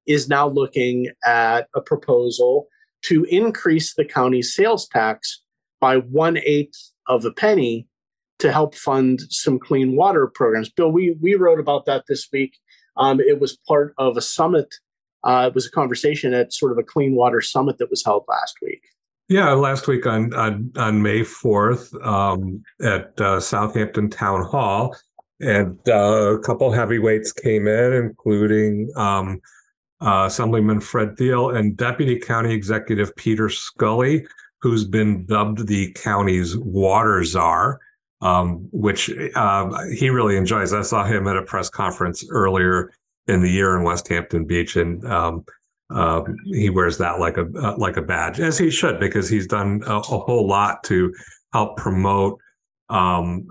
is 0.07 0.28
now 0.28 0.46
looking 0.46 1.07
at 1.24 1.68
a 1.74 1.81
proposal 1.81 2.68
to 3.02 3.24
increase 3.24 3.94
the 3.94 4.04
county's 4.04 4.54
sales 4.54 4.87
tax 4.88 5.42
by 5.81 5.96
one 5.98 6.37
eighth 6.38 6.90
of 7.07 7.24
a 7.24 7.31
penny 7.33 7.87
to 8.38 8.53
help 8.53 8.74
fund 8.74 9.20
some 9.31 9.59
clean 9.59 9.96
water 9.96 10.27
programs. 10.27 10.70
Bill, 10.70 10.90
we 10.90 11.16
we 11.20 11.35
wrote 11.35 11.61
about 11.61 11.87
that 11.87 12.05
this 12.09 12.29
week. 12.33 12.57
Um, 12.96 13.20
it 13.20 13.40
was 13.40 13.57
part 13.66 13.94
of 13.98 14.16
a 14.16 14.20
summit. 14.20 14.74
Uh, 15.24 15.46
it 15.48 15.55
was 15.55 15.66
a 15.66 15.70
conversation 15.70 16.33
at 16.35 16.53
sort 16.53 16.72
of 16.72 16.79
a 16.79 16.83
clean 16.83 17.14
water 17.14 17.40
summit 17.40 17.79
that 17.79 17.90
was 17.90 18.05
held 18.05 18.24
last 18.29 18.57
week. 18.62 18.83
yeah. 19.29 19.53
Last 19.53 19.88
week 19.88 20.07
on 20.07 20.33
on, 20.35 20.72
on 20.77 21.03
May 21.03 21.24
fourth 21.24 21.94
um, 22.03 22.62
at 22.83 23.20
uh, 23.20 23.40
Southampton 23.40 24.11
Town 24.11 24.44
Hall, 24.44 24.96
and 25.40 25.79
uh, 25.88 26.37
a 26.37 26.38
couple 26.38 26.70
heavyweights 26.72 27.32
came 27.32 27.66
in, 27.66 27.93
including 27.93 28.91
um, 28.97 29.41
uh, 30.01 30.24
Assemblyman 30.26 30.80
Fred 30.80 31.16
Thiele 31.16 31.57
and 31.57 31.76
Deputy 31.76 32.18
County 32.18 32.55
Executive 32.55 33.14
Peter 33.16 33.49
Scully, 33.49 34.26
who's 34.61 34.84
been 34.84 35.26
dubbed 35.26 35.66
the 35.66 35.93
county's 35.93 36.57
water 36.57 37.24
czar. 37.24 37.80
Um, 38.20 38.68
which 38.72 39.10
um, 39.36 39.72
he 39.92 40.10
really 40.10 40.36
enjoys. 40.36 40.72
I 40.72 40.82
saw 40.82 41.04
him 41.04 41.28
at 41.28 41.36
a 41.36 41.42
press 41.42 41.70
conference 41.70 42.26
earlier 42.28 42.92
in 43.28 43.42
the 43.42 43.50
year 43.50 43.76
in 43.76 43.84
Westhampton 43.84 44.44
Beach, 44.44 44.74
and 44.74 45.04
um, 45.04 45.44
uh, 45.90 46.22
he 46.46 46.68
wears 46.68 46.98
that 46.98 47.20
like 47.20 47.36
a 47.36 47.46
uh, 47.56 47.76
like 47.78 47.96
a 47.96 48.02
badge, 48.02 48.40
as 48.40 48.58
he 48.58 48.70
should, 48.70 48.98
because 48.98 49.28
he's 49.28 49.46
done 49.46 49.82
a, 49.86 49.98
a 49.98 50.18
whole 50.18 50.48
lot 50.48 50.82
to 50.84 51.14
help 51.52 51.76
promote 51.76 52.40
um, 52.88 53.46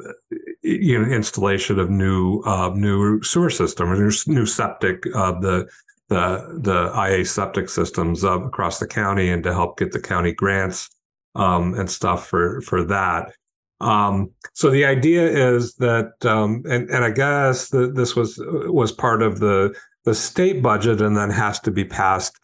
you 0.62 1.00
know 1.00 1.10
installation 1.10 1.80
of 1.80 1.90
new 1.90 2.42
uh, 2.42 2.70
new 2.76 3.22
sewer 3.24 3.50
system 3.50 3.90
or 3.90 3.96
new, 3.96 4.12
new 4.28 4.46
septic. 4.46 5.04
Uh, 5.16 5.40
the 5.40 5.68
the 6.10 6.60
the 6.62 6.92
IA 6.96 7.26
septic 7.26 7.70
systems 7.70 8.24
across 8.24 8.80
the 8.80 8.88
county 8.88 9.30
and 9.30 9.44
to 9.44 9.54
help 9.54 9.78
get 9.78 9.92
the 9.92 10.00
county 10.00 10.32
grants 10.32 10.90
um, 11.36 11.74
and 11.76 11.90
stuff 11.90 12.28
for 12.28 12.62
for 12.62 12.84
that. 12.84 13.32
Um, 13.80 14.32
so 14.54 14.70
the 14.70 14.86
idea 14.86 15.28
is 15.28 15.76
that, 15.76 16.14
um, 16.26 16.64
and 16.70 16.90
and 16.90 17.04
I 17.04 17.12
guess 17.12 17.70
that 17.70 17.96
this 17.96 18.16
was 18.16 18.40
was 18.40 18.92
part 18.92 19.22
of 19.22 19.40
the 19.40 19.76
the 20.06 20.16
state 20.16 20.64
budget, 20.64 21.02
and 21.02 21.16
then 21.16 21.30
has 21.30 21.60
to 21.62 21.72
be 21.72 21.86
passed 21.86 22.36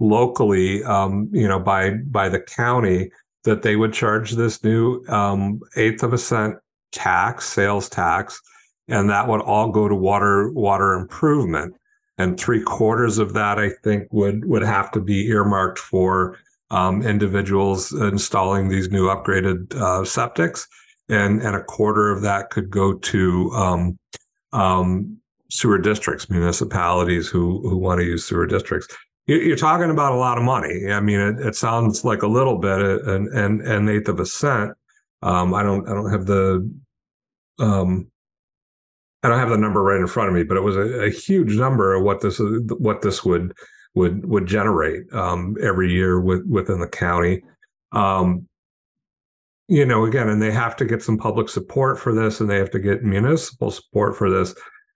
locally, 0.00 0.82
um, 0.84 1.30
you 1.32 1.48
know, 1.48 1.58
by 1.58 1.90
by 1.90 2.28
the 2.28 2.40
county 2.40 3.10
that 3.44 3.62
they 3.62 3.76
would 3.76 3.92
charge 3.92 4.32
this 4.32 4.62
new 4.62 5.04
um, 5.08 5.60
eighth 5.76 6.02
of 6.02 6.12
a 6.12 6.18
cent 6.18 6.56
tax, 6.92 7.48
sales 7.48 7.88
tax, 7.88 8.40
and 8.88 9.08
that 9.08 9.28
would 9.28 9.40
all 9.40 9.70
go 9.70 9.88
to 9.88 9.94
water 9.94 10.50
water 10.52 10.92
improvement. 10.94 11.74
And 12.18 12.38
three 12.38 12.62
quarters 12.62 13.18
of 13.18 13.32
that, 13.32 13.58
I 13.58 13.70
think, 13.82 14.08
would 14.12 14.44
would 14.44 14.62
have 14.62 14.90
to 14.92 15.00
be 15.00 15.26
earmarked 15.28 15.78
for 15.78 16.38
um, 16.72 17.02
individuals 17.02 17.92
installing 17.92 18.68
these 18.68 18.90
new 18.90 19.06
upgraded 19.06 19.74
uh, 19.76 20.02
septics, 20.02 20.66
and 21.08 21.42
and 21.42 21.54
a 21.54 21.62
quarter 21.62 22.10
of 22.10 22.22
that 22.22 22.50
could 22.50 22.70
go 22.70 22.94
to 22.94 23.50
um, 23.52 23.98
um, 24.52 25.18
sewer 25.50 25.78
districts, 25.78 26.30
municipalities 26.30 27.28
who 27.28 27.60
who 27.68 27.76
want 27.76 28.00
to 28.00 28.06
use 28.06 28.24
sewer 28.24 28.46
districts. 28.46 28.88
You're 29.26 29.56
talking 29.56 29.90
about 29.90 30.12
a 30.12 30.16
lot 30.16 30.36
of 30.36 30.44
money. 30.44 30.90
I 30.90 30.98
mean, 30.98 31.20
it, 31.20 31.46
it 31.46 31.54
sounds 31.54 32.04
like 32.04 32.22
a 32.22 32.26
little 32.26 32.58
bit, 32.58 32.80
an 32.80 33.28
an, 33.32 33.60
an 33.60 33.88
eighth 33.88 34.08
of 34.08 34.18
a 34.18 34.26
cent. 34.26 34.72
Um, 35.20 35.54
I 35.54 35.62
don't 35.62 35.86
I 35.88 35.92
don't 35.92 36.10
have 36.10 36.26
the 36.26 36.68
um, 37.60 38.10
I 39.22 39.28
don't 39.28 39.38
have 39.38 39.50
the 39.50 39.58
number 39.58 39.82
right 39.82 40.00
in 40.00 40.06
front 40.06 40.30
of 40.30 40.34
me, 40.34 40.42
but 40.42 40.56
it 40.56 40.62
was 40.62 40.76
a, 40.76 41.04
a 41.04 41.10
huge 41.10 41.54
number 41.54 41.92
of 41.92 42.02
what 42.02 42.22
this 42.22 42.40
what 42.78 43.02
this 43.02 43.24
would 43.24 43.52
would 43.94 44.24
would 44.24 44.46
generate 44.46 45.12
um, 45.12 45.56
every 45.60 45.92
year 45.92 46.20
with, 46.20 46.46
within 46.46 46.80
the 46.80 46.88
county. 46.88 47.42
Um, 47.92 48.48
you 49.68 49.86
know, 49.86 50.04
again, 50.04 50.28
and 50.28 50.42
they 50.42 50.50
have 50.50 50.76
to 50.76 50.84
get 50.84 51.02
some 51.02 51.16
public 51.16 51.48
support 51.48 51.98
for 51.98 52.14
this, 52.14 52.40
and 52.40 52.50
they 52.50 52.58
have 52.58 52.70
to 52.72 52.78
get 52.78 53.04
municipal 53.04 53.70
support 53.70 54.16
for 54.16 54.30
this. 54.30 54.54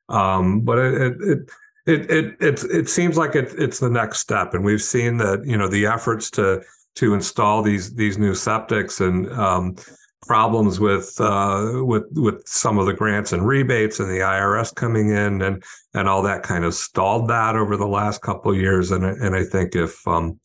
Um, 0.08 0.60
but 0.60 0.78
it, 0.78 1.20
it, 1.20 1.50
it 1.86 2.10
it 2.10 2.36
it 2.40 2.64
it 2.64 2.88
seems 2.88 3.16
like 3.16 3.34
it, 3.34 3.54
it's 3.58 3.78
the 3.78 3.90
next 3.90 4.18
step, 4.18 4.54
and 4.54 4.64
we've 4.64 4.82
seen 4.82 5.18
that 5.18 5.44
you 5.46 5.56
know 5.56 5.68
the 5.68 5.86
efforts 5.86 6.30
to 6.32 6.62
to 6.96 7.14
install 7.14 7.62
these 7.62 7.94
these 7.94 8.18
new 8.18 8.32
septics 8.32 9.06
and 9.06 9.30
um, 9.32 9.76
problems 10.22 10.80
with 10.80 11.20
uh, 11.20 11.84
with 11.84 12.04
with 12.12 12.46
some 12.46 12.78
of 12.78 12.86
the 12.86 12.94
grants 12.94 13.32
and 13.32 13.46
rebates 13.46 14.00
and 14.00 14.10
the 14.10 14.20
IRS 14.20 14.74
coming 14.74 15.10
in 15.10 15.42
and 15.42 15.62
and 15.94 16.08
all 16.08 16.22
that 16.22 16.42
kind 16.42 16.64
of 16.64 16.74
stalled 16.74 17.28
that 17.28 17.56
over 17.56 17.76
the 17.76 17.86
last 17.86 18.22
couple 18.22 18.52
of 18.52 18.58
years. 18.58 18.90
And 18.90 19.04
and 19.04 19.34
I 19.34 19.44
think 19.44 19.74
if 19.74 20.06
um, 20.06 20.38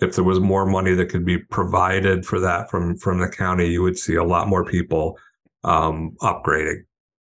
if 0.00 0.14
there 0.14 0.24
was 0.24 0.40
more 0.40 0.66
money 0.66 0.94
that 0.94 1.06
could 1.06 1.24
be 1.24 1.38
provided 1.38 2.26
for 2.26 2.40
that 2.40 2.70
from 2.70 2.96
from 2.96 3.20
the 3.20 3.28
county, 3.28 3.68
you 3.68 3.82
would 3.82 3.98
see 3.98 4.14
a 4.16 4.24
lot 4.24 4.48
more 4.48 4.64
people 4.64 5.18
um, 5.64 6.16
upgrading 6.20 6.82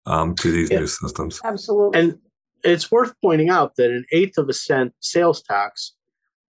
um, 0.06 0.36
to 0.36 0.52
these 0.52 0.72
yeah. 0.72 0.80
new 0.80 0.88
systems. 0.88 1.40
Absolutely. 1.44 2.00
And 2.00 2.20
it's 2.64 2.92
worth 2.92 3.14
pointing 3.22 3.50
out 3.50 3.76
that 3.76 3.92
an 3.92 4.06
eighth 4.12 4.38
of 4.38 4.48
a 4.50 4.54
cent 4.54 4.94
sales 5.00 5.42
tax 5.42 5.94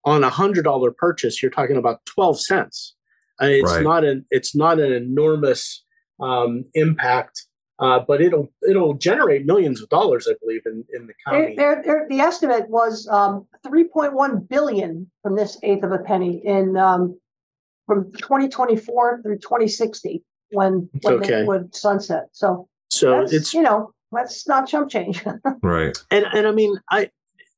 on 0.04 0.24
a 0.24 0.30
hundred 0.30 0.64
dollar 0.64 0.92
purchase, 0.92 1.42
you're 1.42 1.52
talking 1.52 1.78
about 1.78 2.06
twelve 2.06 2.40
cents. 2.40 2.95
It's 3.40 3.72
right. 3.72 3.84
not 3.84 4.04
an 4.04 4.26
it's 4.30 4.56
not 4.56 4.80
an 4.80 4.94
enormous 4.94 5.84
um, 6.20 6.66
impact, 6.74 7.46
uh, 7.80 8.00
but 8.08 8.22
it'll 8.22 8.48
it'll 8.68 8.94
generate 8.94 9.46
millions 9.46 9.82
of 9.82 9.90
dollars, 9.90 10.28
I 10.30 10.36
believe, 10.42 10.62
in, 10.66 10.86
in 10.94 11.08
the 11.08 11.14
county. 11.26 11.56
They're, 11.56 11.82
they're, 11.84 12.08
the 12.10 12.20
estimate 12.20 12.70
was 12.70 13.08
um, 13.10 13.46
3.1 13.66 14.48
billion 14.48 15.12
from 15.22 15.36
this 15.36 15.58
eighth 15.64 15.84
of 15.84 15.92
a 15.92 16.00
penny 16.00 16.42
in 16.46 16.78
um, 16.78 17.20
from 17.86 18.12
2024 18.14 19.22
through 19.22 19.40
2060 19.40 20.24
when 20.52 20.90
when 21.02 21.16
okay. 21.16 21.42
it 21.42 21.48
would 21.48 21.76
sunset. 21.76 22.28
So 22.32 22.68
so 22.90 23.22
it's 23.22 23.54
you 23.54 23.62
know 23.62 23.92
that's 24.12 24.48
not 24.48 24.68
chump 24.68 24.90
change. 24.90 25.24
right. 25.64 25.98
And 26.12 26.26
and 26.34 26.48
I 26.48 26.52
mean 26.52 26.78
I 26.90 27.10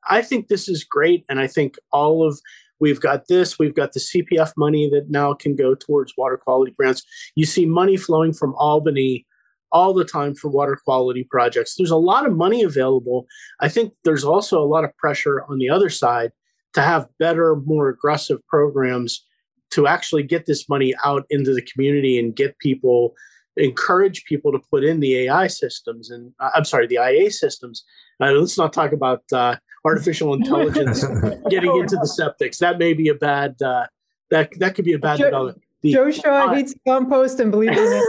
I 0.10 0.22
think 0.22 0.48
this 0.48 0.68
is 0.68 0.84
great, 0.84 1.26
and 1.30 1.40
I 1.40 1.48
think 1.48 1.76
all 1.92 2.26
of 2.26 2.40
We've 2.80 3.00
got 3.00 3.28
this, 3.28 3.58
we've 3.58 3.76
got 3.76 3.94
the 3.94 4.00
CPF 4.00 4.54
money 4.58 4.90
that 4.90 5.10
now 5.10 5.34
can 5.34 5.56
go 5.56 5.76
towards 5.76 6.14
water 6.18 6.38
quality 6.38 6.74
grants. 6.78 7.04
You 7.36 7.46
see 7.46 7.66
money 7.66 7.98
flowing 7.98 8.34
from 8.34 8.54
Albany 8.56 9.26
all 9.72 9.94
the 9.94 10.06
time 10.06 10.34
for 10.34 10.50
water 10.50 10.78
quality 10.84 11.28
projects. 11.30 11.76
There's 11.76 11.92
a 11.92 11.98
lot 11.98 12.26
of 12.26 12.36
money 12.36 12.64
available. 12.64 13.28
I 13.60 13.70
think 13.70 13.94
there's 14.04 14.24
also 14.24 14.62
a 14.62 14.66
lot 14.66 14.84
of 14.84 14.96
pressure 14.98 15.44
on 15.50 15.58
the 15.58 15.70
other 15.70 15.90
side 15.90 16.32
to 16.74 16.82
have 16.82 17.08
better, 17.20 17.56
more 17.66 17.90
aggressive 17.90 18.40
programs 18.48 19.26
to 19.72 19.88
actually 19.88 20.24
get 20.24 20.46
this 20.46 20.70
money 20.70 20.94
out 21.04 21.26
into 21.30 21.54
the 21.54 21.62
community 21.62 22.18
and 22.18 22.36
get 22.36 22.58
people 22.60 23.14
encourage 23.58 24.24
people 24.26 24.52
to 24.52 24.60
put 24.72 24.84
in 24.84 25.00
the 25.00 25.18
AI 25.18 25.48
systems 25.48 26.10
and 26.12 26.32
uh, 26.40 26.52
I'm 26.56 26.66
sorry, 26.66 26.88
the 26.88 26.98
IA 26.98 27.32
systems. 27.32 27.84
Uh, 28.22 28.32
let's 28.32 28.58
not 28.58 28.72
talk 28.72 28.92
about 28.92 29.24
uh, 29.34 29.56
artificial 29.88 30.34
intelligence 30.40 31.04
getting 31.50 31.76
into 31.78 31.96
the 31.96 32.10
septics. 32.20 32.58
That 32.60 32.78
may 32.78 32.94
be 32.94 33.08
a 33.10 33.16
bad. 33.16 33.62
Uh, 33.62 33.88
that 34.30 34.52
that 34.60 34.76
could 34.76 34.86
be 34.86 34.94
a 34.94 35.00
bad 35.00 35.18
Joe, 35.18 35.26
development. 35.26 35.64
The 35.82 35.94
Joe 35.94 36.12
Shaw 36.12 36.52
I, 36.52 36.60
eats 36.60 36.76
compost 36.86 37.40
and 37.40 37.52
believe 37.52 37.72
in 37.72 37.78
it. 37.78 38.04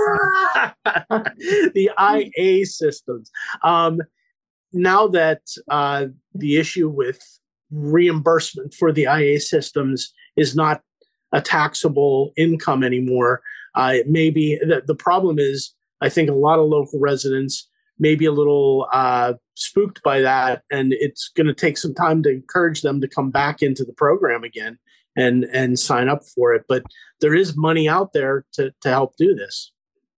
the 1.75 1.91
IA 1.99 2.67
systems. 2.67 3.31
Um, 3.63 4.01
now 4.73 5.07
that 5.09 5.43
uh, 5.71 6.07
the 6.35 6.57
issue 6.57 6.89
with 6.89 7.21
reimbursement 7.71 8.75
for 8.75 8.93
the 8.93 9.05
IA 9.05 9.41
systems 9.41 10.13
is 10.37 10.57
not 10.57 10.83
a 11.33 11.41
taxable 11.41 12.33
income 12.37 12.83
anymore, 12.83 13.43
uh, 13.75 13.93
it 13.95 14.09
may 14.09 14.31
be 14.31 14.59
the, 14.61 14.83
the 14.87 14.95
problem 14.95 15.39
is 15.39 15.75
I 16.01 16.09
think 16.09 16.31
a 16.31 16.35
lot 16.35 16.59
of 16.59 16.67
local 16.67 16.99
residents 17.01 17.68
may 17.99 18.15
be 18.15 18.27
a 18.27 18.33
little 18.33 18.89
uh, 18.93 19.35
spooked 19.55 20.03
by 20.03 20.21
that, 20.21 20.63
and 20.71 20.93
it's 20.95 21.31
going 21.37 21.47
to 21.47 21.55
take 21.55 21.79
some 21.79 21.95
time 21.95 22.23
to 22.23 22.31
encourage 22.31 22.83
them 22.83 23.01
to 23.01 23.09
come 23.09 23.31
back 23.31 23.63
into 23.63 23.85
the 23.85 23.93
program 23.93 24.45
again 24.45 24.79
and 25.17 25.45
and 25.53 25.79
sign 25.79 26.09
up 26.09 26.25
for 26.25 26.55
it. 26.55 26.65
But 26.69 26.85
there 27.21 27.35
is 27.35 27.57
money 27.57 27.89
out 27.89 28.13
there 28.13 28.45
to 28.55 28.73
to 28.83 28.89
help 28.89 29.17
do 29.17 29.35
this. 29.35 29.73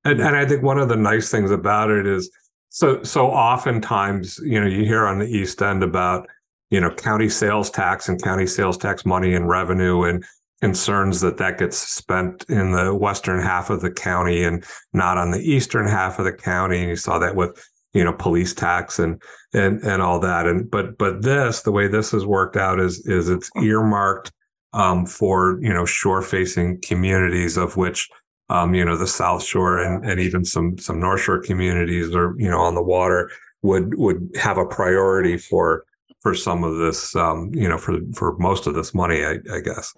And, 0.04 0.20
and 0.20 0.36
I 0.36 0.46
think 0.46 0.62
one 0.62 0.78
of 0.78 0.88
the 0.88 0.96
nice 0.96 1.30
things 1.30 1.50
about 1.50 1.90
it 1.90 2.06
is 2.06 2.30
so 2.68 3.02
so 3.02 3.26
oftentimes 3.26 4.38
you 4.44 4.60
know 4.60 4.66
you 4.66 4.84
hear 4.84 5.06
on 5.06 5.18
the 5.18 5.26
East 5.26 5.62
End 5.62 5.82
about 5.82 6.28
you 6.70 6.80
know 6.80 6.90
county 6.90 7.28
sales 7.28 7.70
tax 7.70 8.08
and 8.08 8.22
county 8.22 8.46
sales 8.46 8.78
tax 8.78 9.04
money 9.04 9.34
and 9.34 9.48
revenue 9.48 10.04
and 10.04 10.24
concerns 10.60 11.20
that 11.20 11.38
that 11.38 11.58
gets 11.58 11.78
spent 11.78 12.44
in 12.48 12.72
the 12.72 12.94
western 12.94 13.40
half 13.40 13.70
of 13.70 13.80
the 13.80 13.90
county 13.90 14.44
and 14.44 14.64
not 14.92 15.16
on 15.16 15.30
the 15.30 15.38
eastern 15.38 15.86
half 15.86 16.18
of 16.18 16.24
the 16.24 16.32
county. 16.32 16.80
And 16.80 16.90
you 16.90 16.96
saw 16.96 17.18
that 17.18 17.34
with 17.34 17.66
you 17.92 18.04
know 18.04 18.12
police 18.12 18.54
tax 18.54 18.98
and 18.98 19.20
and 19.52 19.82
and 19.82 20.02
all 20.02 20.20
that. 20.20 20.46
And 20.46 20.70
but 20.70 20.98
but 20.98 21.22
this 21.22 21.62
the 21.62 21.72
way 21.72 21.88
this 21.88 22.12
has 22.12 22.24
worked 22.24 22.56
out 22.56 22.80
is 22.80 23.06
is 23.06 23.28
it's 23.28 23.50
earmarked 23.56 24.32
um, 24.72 25.06
for 25.06 25.58
you 25.62 25.72
know 25.72 25.84
shore 25.84 26.22
facing 26.22 26.80
communities 26.80 27.56
of 27.56 27.76
which 27.76 28.08
um, 28.48 28.74
you 28.74 28.84
know 28.84 28.96
the 28.96 29.06
South 29.06 29.42
Shore 29.42 29.78
and 29.78 30.04
and 30.04 30.20
even 30.20 30.44
some 30.44 30.78
some 30.78 31.00
North 31.00 31.20
Shore 31.20 31.40
communities 31.40 32.14
or 32.14 32.34
you 32.38 32.50
know 32.50 32.60
on 32.60 32.74
the 32.74 32.82
water 32.82 33.30
would 33.62 33.94
would 33.96 34.30
have 34.40 34.58
a 34.58 34.66
priority 34.66 35.36
for 35.36 35.84
for 36.20 36.34
some 36.34 36.64
of 36.64 36.76
this 36.78 37.16
um, 37.16 37.50
you 37.54 37.68
know 37.68 37.78
for 37.78 37.98
for 38.14 38.36
most 38.38 38.66
of 38.66 38.74
this 38.74 38.94
money 38.94 39.24
I, 39.24 39.38
I 39.52 39.60
guess. 39.60 39.94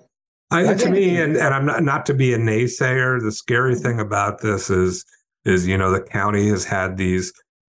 I, 0.51 0.75
to 0.75 0.91
me, 0.91 1.17
and, 1.19 1.35
and 1.35 1.55
I'm 1.55 1.65
not 1.65 1.83
not 1.83 2.07
to 2.07 2.15
be 2.15 2.35
a 2.35 2.39
naysayer. 2.39 3.23
The 3.23 3.33
scary 3.33 3.75
thing 3.75 3.99
about 3.99 4.43
this 4.43 4.69
is 4.69 5.05
is 5.47 5.67
you 5.67 5.79
know 5.79 5.91
the 5.91 6.03
county 6.03 6.49
has 6.49 6.65
had 6.65 6.99
these 6.99 7.33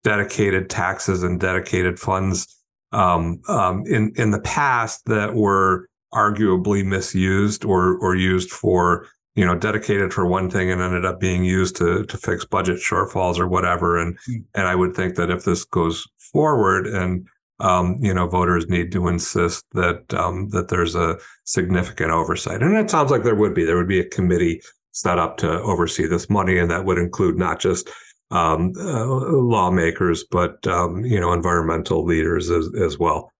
dedicated 0.07 0.69
taxes 0.69 1.21
and 1.21 1.37
dedicated 1.37 1.99
funds 1.99 2.47
um, 2.93 3.41
um, 3.49 3.83
in 3.85 4.13
in 4.15 4.31
the 4.31 4.39
past 4.39 5.03
that 5.05 5.35
were 5.35 5.89
arguably 6.13 6.85
misused 6.85 7.65
or 7.65 7.97
or 7.97 8.15
used 8.15 8.49
for 8.49 9.05
you 9.35 9.45
know 9.45 9.53
dedicated 9.53 10.13
for 10.13 10.25
one 10.25 10.49
thing 10.49 10.71
and 10.71 10.81
ended 10.81 11.03
up 11.03 11.19
being 11.19 11.43
used 11.43 11.75
to 11.75 12.05
to 12.05 12.17
fix 12.17 12.45
budget 12.45 12.77
shortfalls 12.77 13.37
or 13.37 13.49
whatever. 13.49 13.97
And 13.97 14.17
mm. 14.29 14.45
and 14.55 14.65
I 14.65 14.75
would 14.75 14.95
think 14.95 15.15
that 15.15 15.29
if 15.29 15.43
this 15.43 15.65
goes 15.65 16.07
forward 16.31 16.87
and 16.87 17.27
um, 17.59 17.97
you 17.99 18.13
know, 18.13 18.27
voters 18.27 18.67
need 18.69 18.93
to 18.93 19.09
insist 19.09 19.65
that 19.73 20.13
um, 20.13 20.47
that 20.49 20.69
there's 20.69 20.95
a 20.95 21.17
significant 21.43 22.11
oversight, 22.11 22.61
and 22.61 22.77
it 22.77 22.89
sounds 22.89 23.11
like 23.11 23.23
there 23.23 23.35
would 23.35 23.53
be. 23.53 23.65
There 23.65 23.77
would 23.77 23.87
be 23.89 23.99
a 23.99 24.07
committee 24.07 24.61
set 24.91 25.19
up 25.19 25.37
to 25.37 25.61
oversee 25.63 26.07
this 26.07 26.29
money, 26.29 26.59
and 26.59 26.69
that 26.71 26.85
would 26.85 26.97
include 26.97 27.37
not 27.37 27.59
just 27.59 27.89
um, 28.31 28.73
uh, 28.77 29.05
lawmakers, 29.05 30.25
but 30.29 30.65
um, 30.67 31.05
you 31.05 31.19
know, 31.19 31.33
environmental 31.33 32.03
leaders 32.03 32.49
as, 32.49 32.69
as 32.81 32.97
well. 32.99 33.31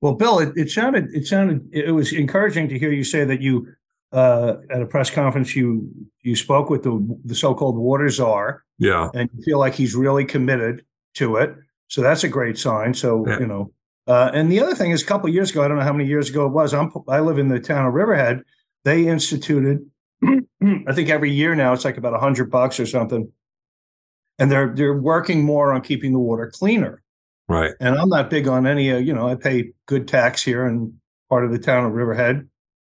Well, 0.00 0.14
Bill, 0.14 0.38
it, 0.38 0.52
it, 0.56 0.70
sounded 0.70 1.08
it 1.12 1.26
sounded 1.26 1.68
it 1.72 1.92
was 1.92 2.12
encouraging 2.12 2.68
to 2.68 2.78
hear 2.78 2.92
you 2.92 3.04
say 3.04 3.24
that 3.24 3.40
you 3.40 3.66
uh, 4.12 4.54
at 4.70 4.80
a 4.80 4.86
press 4.86 5.10
conference 5.10 5.56
you 5.56 5.90
you 6.22 6.36
spoke 6.36 6.70
with 6.70 6.82
the 6.84 7.18
the 7.24 7.34
so-called 7.34 7.76
water 7.76 8.08
czar. 8.08 8.64
Yeah, 8.78 9.10
and 9.14 9.28
you 9.34 9.42
feel 9.42 9.58
like 9.58 9.74
he's 9.74 9.94
really 9.96 10.24
committed 10.24 10.84
to 11.14 11.36
it. 11.36 11.56
So 11.88 12.02
that's 12.02 12.22
a 12.22 12.28
great 12.28 12.58
sign. 12.58 12.94
So, 12.94 13.26
yeah. 13.26 13.40
you 13.40 13.46
know, 13.46 13.72
Uh, 14.06 14.30
and 14.32 14.50
the 14.50 14.58
other 14.58 14.74
thing 14.74 14.90
is, 14.90 15.02
a 15.02 15.06
couple 15.06 15.28
years 15.28 15.50
ago, 15.50 15.62
I 15.62 15.68
don't 15.68 15.76
know 15.76 15.84
how 15.84 15.92
many 15.92 16.08
years 16.08 16.30
ago 16.30 16.46
it 16.46 16.52
was. 16.52 16.72
I'm, 16.72 16.90
I 17.08 17.20
live 17.20 17.38
in 17.38 17.48
the 17.48 17.60
town 17.60 17.86
of 17.86 17.92
Riverhead. 17.92 18.42
They 18.84 19.06
instituted, 19.06 19.84
I 20.22 20.92
think 20.94 21.10
every 21.10 21.30
year 21.30 21.54
now 21.54 21.74
it's 21.74 21.84
like 21.84 21.98
about 21.98 22.14
a 22.14 22.18
hundred 22.18 22.50
bucks 22.50 22.80
or 22.80 22.86
something, 22.86 23.30
and 24.38 24.50
they're 24.50 24.74
they're 24.74 24.98
working 24.98 25.44
more 25.44 25.72
on 25.72 25.80
keeping 25.80 26.12
the 26.12 26.18
water 26.18 26.50
cleaner. 26.52 27.02
Right. 27.48 27.72
And 27.80 27.98
I'm 27.98 28.10
not 28.10 28.30
big 28.30 28.46
on 28.46 28.66
any. 28.66 28.92
Uh, 28.92 28.98
you 28.98 29.14
know, 29.14 29.28
I 29.28 29.34
pay 29.34 29.72
good 29.86 30.06
tax 30.06 30.42
here 30.42 30.66
in 30.66 30.98
part 31.28 31.44
of 31.44 31.50
the 31.50 31.58
town 31.58 31.84
of 31.84 31.92
Riverhead, 31.92 32.48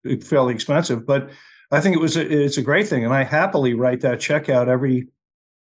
it's 0.04 0.28
fairly 0.28 0.54
expensive, 0.54 1.06
but 1.06 1.30
I 1.72 1.82
think 1.82 1.96
it 1.96 2.00
was 2.00 2.18
a, 2.18 2.44
it's 2.44 2.58
a 2.58 2.62
great 2.62 2.88
thing, 2.88 3.04
and 3.04 3.14
I 3.14 3.24
happily 3.24 3.74
write 3.74 4.02
that 4.02 4.20
check 4.20 4.50
out 4.50 4.70
every 4.70 5.08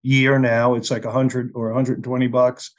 year 0.02 0.40
now. 0.40 0.76
It's 0.76 0.92
like 0.92 1.06
a 1.06 1.12
hundred 1.12 1.52
or 1.56 1.68
120 1.68 2.28
bucks 2.28 2.72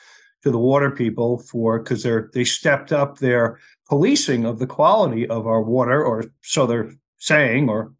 to 0.42 0.50
the 0.50 0.58
water 0.58 0.90
people 0.90 1.38
for 1.38 1.78
because 1.78 2.02
they're 2.02 2.30
they 2.34 2.44
stepped 2.44 2.92
up 2.92 3.18
their 3.18 3.58
policing 3.88 4.44
of 4.44 4.58
the 4.58 4.66
quality 4.66 5.26
of 5.28 5.46
our 5.46 5.62
water, 5.62 6.04
or 6.04 6.24
so 6.42 6.66
they're 6.66 6.92
saying, 7.18 7.68
or 7.68 7.92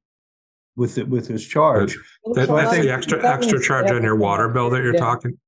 with 0.76 0.98
it 0.98 1.08
with 1.08 1.28
this 1.28 1.44
charge. 1.44 1.96
That, 2.34 2.46
So 2.46 2.56
I 2.56 2.62
that's 2.62 2.72
think- 2.74 2.84
the 2.84 2.92
extra 2.92 3.24
extra 3.26 3.60
charge 3.62 3.90
on 3.90 4.02
your 4.02 4.16
water 4.16 4.48
bill 4.48 4.70
that 4.70 4.82
you're 4.82 4.94
Yeah. 4.94 5.00
talking. 5.00 5.38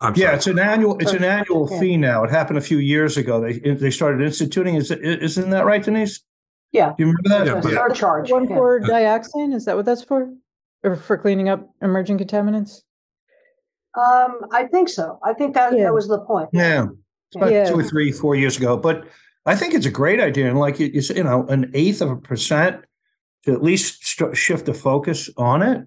I'm 0.00 0.12
Yeah, 0.14 0.26
sorry. 0.26 0.36
it's 0.36 0.46
an 0.46 0.58
annual. 0.58 0.98
It's 0.98 1.12
an 1.12 1.24
annual 1.24 1.68
yeah. 1.70 1.80
fee 1.80 1.96
now. 1.96 2.22
It 2.24 2.30
happened 2.30 2.58
a 2.58 2.62
few 2.62 2.78
years 2.78 3.16
ago. 3.16 3.40
They 3.40 3.58
they 3.58 3.90
started 3.90 4.20
instituting. 4.22 4.74
Is 4.76 4.90
isn't 4.90 5.50
that 5.50 5.64
right, 5.64 5.82
Denise? 5.82 6.20
Yeah. 6.72 6.92
Do 6.96 7.04
you 7.04 7.06
remember 7.06 7.28
that? 7.30 7.46
Yeah, 7.46 7.56
It's 7.58 7.66
a 7.66 7.70
but- 7.70 7.76
surcharge. 7.90 8.30
One 8.30 8.48
yeah. 8.48 8.56
for 8.56 8.80
dioxin, 8.80 9.54
is 9.54 9.64
that 9.64 9.76
what 9.76 9.86
that's 9.86 10.02
for? 10.02 10.28
Or 10.84 10.94
for 10.96 11.16
cleaning 11.16 11.48
up 11.48 11.68
emerging 11.80 12.18
contaminants? 12.18 12.82
Um, 13.96 14.40
I 14.52 14.64
think 14.70 14.88
so. 14.90 15.18
I 15.24 15.32
think 15.32 15.54
that, 15.54 15.72
Yeah. 15.76 15.84
that 15.84 15.94
was 15.94 16.06
the 16.06 16.18
point. 16.18 16.50
Yeah, 16.52 16.84
it's 17.28 17.36
about 17.36 17.50
Yeah. 17.50 17.64
two 17.64 17.78
or 17.78 17.82
three, 17.82 18.12
four 18.12 18.34
years 18.36 18.58
ago. 18.58 18.76
But 18.76 19.04
I 19.46 19.56
think 19.56 19.72
it's 19.72 19.86
a 19.86 19.90
great 19.90 20.20
idea, 20.20 20.48
and 20.50 20.58
like 20.58 20.78
you, 20.78 20.88
you 20.88 21.00
say, 21.00 21.16
you 21.16 21.24
know, 21.24 21.46
an 21.48 21.70
eighth 21.72 22.02
of 22.02 22.10
a 22.10 22.16
percent 22.16 22.84
to 23.44 23.52
at 23.54 23.62
least 23.62 23.95
st- 24.16 24.36
shift 24.36 24.66
the 24.66 24.74
focus 24.74 25.30
on 25.36 25.62
it, 25.62 25.86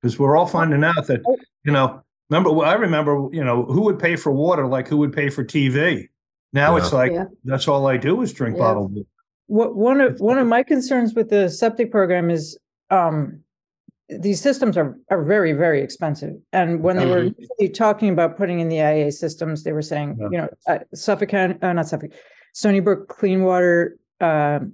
because 0.00 0.18
we're 0.18 0.36
all 0.36 0.46
finding 0.46 0.84
out 0.84 1.06
that 1.06 1.22
you 1.64 1.72
know. 1.72 2.00
Remember, 2.30 2.64
I 2.64 2.72
remember, 2.72 3.28
you 3.32 3.44
know, 3.44 3.64
who 3.66 3.82
would 3.82 3.98
pay 3.98 4.16
for 4.16 4.32
water 4.32 4.66
like 4.66 4.88
who 4.88 4.96
would 4.96 5.12
pay 5.12 5.28
for 5.28 5.44
TV. 5.44 6.08
Now 6.54 6.76
it's 6.76 6.90
like 6.92 7.12
Yeah. 7.12 7.26
that's 7.44 7.68
all 7.68 7.86
I 7.86 7.98
do 7.98 8.22
is 8.22 8.32
drink 8.32 8.56
Yeah. 8.56 8.62
bottled 8.62 8.92
water. 8.94 9.06
What 9.46 9.76
one 9.76 10.00
of 10.00 10.18
one 10.20 10.38
of 10.38 10.46
my 10.46 10.62
concerns 10.62 11.14
with 11.14 11.28
the 11.28 11.50
septic 11.50 11.90
program 11.92 12.30
is 12.30 12.58
um 12.88 13.40
these 14.08 14.40
systems 14.40 14.78
are 14.78 14.98
are 15.10 15.22
very 15.22 15.52
very 15.52 15.82
expensive 15.82 16.32
and 16.52 16.82
when 16.82 16.96
they 16.96 17.06
were 17.06 17.18
initially 17.24 17.68
talking 17.68 18.08
about 18.08 18.38
putting 18.38 18.58
in 18.60 18.68
the 18.70 18.76
IA 18.78 19.12
systems 19.12 19.62
they 19.62 19.72
were 19.72 19.82
saying 19.82 20.16
Yeah. 20.18 20.28
you 20.32 20.38
know 20.38 20.48
uh, 20.66 20.78
Suffolk 20.94 21.28
County 21.28 21.56
uh, 21.60 21.72
not 21.74 21.88
Suffolk 21.88 22.10
Stony 22.54 22.80
Brook 22.80 23.08
Clean 23.08 23.42
Water 23.44 23.98
um 24.20 24.72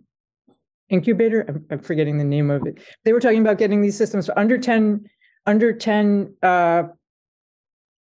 incubator? 0.91 1.45
I'm, 1.49 1.64
I'm 1.70 1.78
forgetting 1.78 2.18
the 2.18 2.24
name 2.24 2.51
of 2.51 2.66
it. 2.66 2.78
They 3.05 3.12
were 3.12 3.20
talking 3.20 3.41
about 3.41 3.59
getting 3.59 3.80
these 3.80 3.97
systems 3.97 4.26
for 4.26 4.38
under 4.38 4.59
10 4.59 5.09
under 5.47 5.72
10 5.72 6.34
uh 6.43 6.82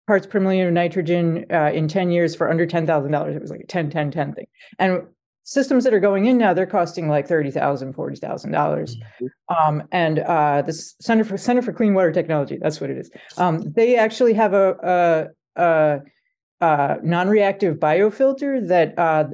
parts 0.05 0.27
per 0.27 0.39
million 0.39 0.67
of 0.67 0.73
nitrogen 0.73 1.45
uh, 1.49 1.71
in 1.73 1.87
10 1.87 2.11
years 2.11 2.35
for 2.35 2.49
under 2.49 2.67
$10,000 2.67 3.35
it 3.35 3.41
was 3.41 3.51
like 3.51 3.61
a 3.61 3.67
10 3.67 3.89
10 3.89 4.11
10 4.11 4.33
thing. 4.33 4.45
And 4.79 5.03
systems 5.43 5.83
that 5.85 5.93
are 5.93 5.99
going 5.99 6.25
in 6.25 6.37
now 6.37 6.53
they're 6.53 6.65
costing 6.65 7.07
like 7.07 7.27
$30,000 7.27 7.95
$40,000. 7.95 8.95
Um, 9.49 9.83
and 9.91 10.19
uh, 10.19 10.61
the 10.61 10.73
Center 10.73 11.23
for 11.23 11.37
Center 11.37 11.61
for 11.61 11.71
Clean 11.71 11.93
Water 11.93 12.11
Technology 12.11 12.57
that's 12.61 12.81
what 12.81 12.89
it 12.89 12.97
is. 12.97 13.09
Um, 13.37 13.71
they 13.75 13.95
actually 13.95 14.33
have 14.33 14.53
a, 14.53 15.29
a, 15.55 15.61
a, 15.61 15.99
a 16.63 16.97
non-reactive 17.03 17.77
biofilter 17.77 18.65
that 18.67 18.97
uh, 18.97 19.25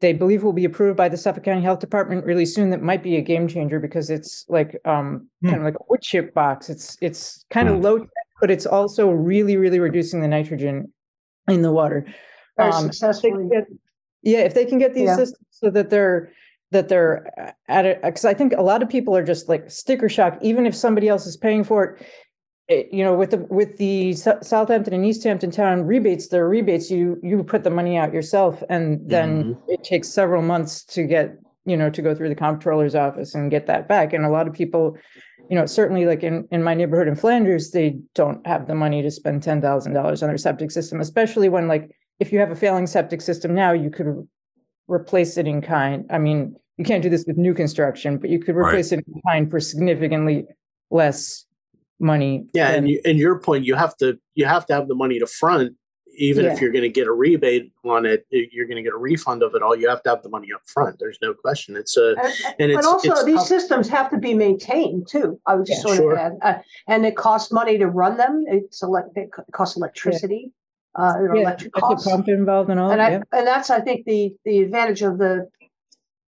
they 0.00 0.12
believe 0.12 0.42
will 0.44 0.52
be 0.52 0.64
approved 0.64 0.96
by 0.96 1.08
the 1.08 1.16
Suffolk 1.16 1.42
County 1.44 1.62
Health 1.62 1.80
Department 1.80 2.24
really 2.24 2.46
soon 2.46 2.70
that 2.70 2.80
might 2.82 3.02
be 3.02 3.16
a 3.16 3.20
game 3.20 3.48
changer 3.48 3.80
because 3.80 4.08
it's 4.10 4.44
like 4.48 4.78
um, 4.84 5.28
Hmm. 5.42 5.48
kind 5.50 5.60
of 5.60 5.64
like 5.64 5.74
a 5.74 5.84
wood 5.88 6.00
chip 6.02 6.32
box 6.34 6.70
it's 6.70 6.96
it's 7.00 7.44
kind 7.50 7.68
of 7.68 7.76
Hmm. 7.76 7.82
low 7.82 7.98
tech 7.98 8.08
but 8.40 8.50
it's 8.50 8.66
also 8.66 9.10
really 9.10 9.56
really 9.56 9.80
reducing 9.80 10.20
the 10.20 10.28
nitrogen 10.28 10.92
in 11.48 11.62
the 11.62 11.72
water 11.72 12.06
Very 12.56 12.70
Um, 12.70 12.84
successfully. 12.84 13.32
can 13.32 13.48
get- 13.48 13.68
yeah, 14.22 14.38
if 14.40 14.54
they 14.54 14.64
can 14.64 14.78
get 14.78 14.94
these 14.94 15.06
Yeah. 15.10 15.16
systems 15.16 15.46
so 15.50 15.70
that 15.70 15.90
they're 15.90 16.30
that 16.72 16.88
they're 16.88 17.30
uh, 17.40 17.52
at 17.68 17.84
it, 17.86 18.02
because 18.02 18.24
I 18.24 18.34
think 18.34 18.52
a 18.52 18.62
lot 18.62 18.82
of 18.82 18.88
people 18.88 19.16
are 19.16 19.22
just 19.22 19.48
like 19.48 19.70
sticker 19.70 20.08
shock, 20.08 20.36
even 20.42 20.66
if 20.66 20.74
somebody 20.74 21.06
else 21.08 21.24
is 21.26 21.36
paying 21.36 21.62
for 21.62 21.84
it. 21.84 22.06
It 22.68 22.88
you 22.92 23.04
know, 23.04 23.14
with 23.14 23.30
the 23.30 23.38
with 23.48 23.76
the 23.76 24.12
Sou- 24.14 24.38
Southampton 24.42 24.94
and 24.94 25.04
East 25.04 25.22
Hampton 25.24 25.50
town 25.50 25.86
rebates, 25.86 26.28
there 26.28 26.44
are 26.44 26.48
rebates. 26.48 26.90
You 26.90 27.18
you 27.22 27.42
put 27.44 27.64
the 27.64 27.70
money 27.70 27.96
out 27.96 28.12
yourself, 28.12 28.62
and 28.68 29.08
then 29.08 29.44
mm-hmm. 29.54 29.70
it 29.70 29.84
takes 29.84 30.08
several 30.08 30.42
months 30.42 30.84
to 30.86 31.04
get 31.04 31.36
you 31.64 31.76
know 31.76 31.90
to 31.90 32.02
go 32.02 32.14
through 32.14 32.28
the 32.28 32.34
comptroller's 32.34 32.94
office 32.94 33.34
and 33.34 33.50
get 33.50 33.66
that 33.66 33.88
back. 33.88 34.12
And 34.12 34.24
a 34.24 34.30
lot 34.30 34.48
of 34.48 34.54
people, 34.54 34.96
you 35.48 35.56
know, 35.56 35.66
certainly 35.66 36.06
like 36.06 36.24
in 36.24 36.48
in 36.50 36.62
my 36.62 36.74
neighborhood 36.74 37.08
in 37.08 37.14
Flanders, 37.14 37.70
they 37.70 37.98
don't 38.14 38.44
have 38.46 38.66
the 38.66 38.74
money 38.74 39.00
to 39.02 39.10
spend 39.10 39.42
ten 39.42 39.60
thousand 39.60 39.92
dollars 39.92 40.22
on 40.22 40.28
their 40.28 40.38
septic 40.38 40.72
system, 40.72 41.00
especially 41.00 41.48
when 41.48 41.68
like 41.68 41.90
if 42.18 42.32
you 42.32 42.40
have 42.40 42.50
a 42.50 42.56
failing 42.56 42.86
septic 42.86 43.20
system 43.20 43.54
now, 43.54 43.72
you 43.72 43.90
could 43.90 44.26
replace 44.88 45.36
it 45.36 45.46
in 45.46 45.60
kind. 45.60 46.06
I 46.10 46.18
mean, 46.18 46.56
you 46.78 46.84
can't 46.84 47.02
do 47.02 47.10
this 47.10 47.24
with 47.26 47.36
new 47.36 47.54
construction, 47.54 48.18
but 48.18 48.30
you 48.30 48.38
could 48.40 48.56
Right. 48.56 48.70
replace 48.70 48.92
it 48.92 49.04
in 49.06 49.20
kind 49.28 49.50
for 49.50 49.60
significantly 49.60 50.46
less 50.90 51.44
money. 52.00 52.46
Yeah, 52.52 52.68
than- 52.72 52.78
and 52.78 52.88
you, 52.90 53.00
and 53.04 53.18
your 53.18 53.38
point, 53.38 53.64
you 53.64 53.74
have 53.74 53.96
to 53.98 54.18
you 54.34 54.44
have 54.46 54.66
to 54.66 54.74
have 54.74 54.88
the 54.88 54.94
money 54.94 55.18
to 55.18 55.26
front, 55.26 55.74
even 56.18 56.46
if 56.46 56.60
you're 56.60 56.72
going 56.72 56.82
to 56.82 56.88
get 56.88 57.06
a 57.06 57.12
rebate 57.12 57.72
on 57.84 58.06
it, 58.06 58.26
you're 58.30 58.66
going 58.66 58.76
to 58.76 58.82
get 58.82 58.92
a 58.94 58.98
refund 58.98 59.42
of 59.42 59.54
it 59.54 59.62
all. 59.62 59.76
You 59.76 59.88
have 59.88 60.02
to 60.04 60.10
have 60.10 60.22
the 60.22 60.28
money 60.30 60.48
up 60.54 60.62
front. 60.66 60.96
There's 60.98 61.18
no 61.20 61.34
question. 61.34 61.76
It's 61.76 61.96
a 61.96 62.10
And- 62.10 62.18
and 62.18 62.32
But 62.58 62.64
it's- 62.70 62.86
also, 62.86 63.12
it's 63.12 63.24
these 63.24 63.36
tough. 63.36 63.46
systems 63.48 63.88
have 63.90 64.10
to 64.10 64.18
be 64.18 64.32
maintained 64.34 65.08
too. 65.10 65.38
I 65.46 65.54
would 65.56 65.66
just 65.66 65.78
Yeah, 65.80 65.94
sort 65.94 65.96
sure. 65.96 66.12
of 66.12 66.18
add, 66.18 66.32
uh, 66.42 66.58
and 66.88 67.04
it 67.06 67.16
costs 67.16 67.52
money 67.52 67.76
to 67.78 67.86
run 67.86 68.16
them. 68.16 68.44
It's 68.46 68.82
elect, 68.82 69.10
it 69.16 69.30
costs 69.52 69.76
electricity, 69.76 70.52
uh, 70.98 71.14
yeah, 71.34 71.40
electric 71.42 71.72
that's 71.74 71.82
a 71.84 71.86
costs. 71.86 72.08
pump 72.10 72.28
involved 72.28 72.70
and 72.70 72.80
all. 72.80 72.90
And 72.90 73.02
I, 73.02 73.10
yeah. 73.10 73.22
and 73.32 73.46
that's, 73.46 73.68
I 73.68 73.80
think, 73.80 74.06
the, 74.06 74.34
the 74.46 74.60
advantage 74.60 75.02
of 75.02 75.18
the 75.18 75.48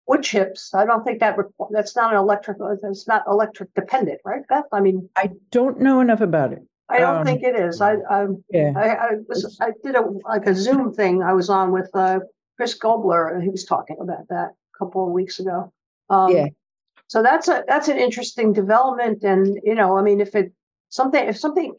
wood 0.09 0.23
chips. 0.23 0.73
I 0.73 0.85
don't 0.85 1.03
think 1.03 1.19
that, 1.19 1.37
requ- 1.37 1.69
that's 1.69 1.95
not 1.95 2.11
an 2.11 2.19
electric, 2.19 2.57
it's 2.83 3.07
not 3.07 3.23
electric 3.27 3.71
dependent, 3.75 4.19
right, 4.25 4.41
Beth? 4.49 4.65
I 4.71 4.79
mean, 4.81 5.07
I 5.15 5.29
don't 5.51 5.79
know 5.79 6.01
enough 6.01 6.19
about 6.21 6.51
it. 6.51 6.63
I 6.89 6.97
don't 6.97 7.17
Um, 7.17 7.25
think 7.25 7.43
it 7.43 7.55
is. 7.55 7.79
I, 7.79 7.97
I, 8.09 8.25
Yeah. 8.49 8.73
I, 8.75 8.87
I 8.95 9.09
was, 9.27 9.57
I 9.61 9.69
did 9.83 9.95
a, 9.95 10.01
like 10.25 10.47
a 10.47 10.55
Zoom 10.55 10.93
thing 10.93 11.21
I 11.21 11.33
was 11.33 11.47
on 11.49 11.71
with, 11.71 11.91
uh, 11.93 12.21
Chris 12.57 12.77
Gobler, 12.77 13.31
and 13.31 13.43
he 13.43 13.49
was 13.49 13.63
talking 13.65 13.97
about 14.01 14.27
that 14.29 14.49
a 14.49 14.77
couple 14.77 15.05
of 15.05 15.13
weeks 15.13 15.39
ago. 15.39 15.71
Um, 16.09 16.35
Yeah. 16.35 16.47
So 17.07 17.21
that's 17.21 17.47
a, 17.47 17.63
that's 17.67 17.87
an 17.87 17.97
interesting 17.97 18.51
development, 18.51 19.23
and, 19.23 19.59
you 19.63 19.75
know, 19.75 19.95
I 19.97 20.01
mean, 20.01 20.19
if 20.21 20.33
it, 20.35 20.51
something, 20.89 21.23
if 21.23 21.37
something 21.37 21.75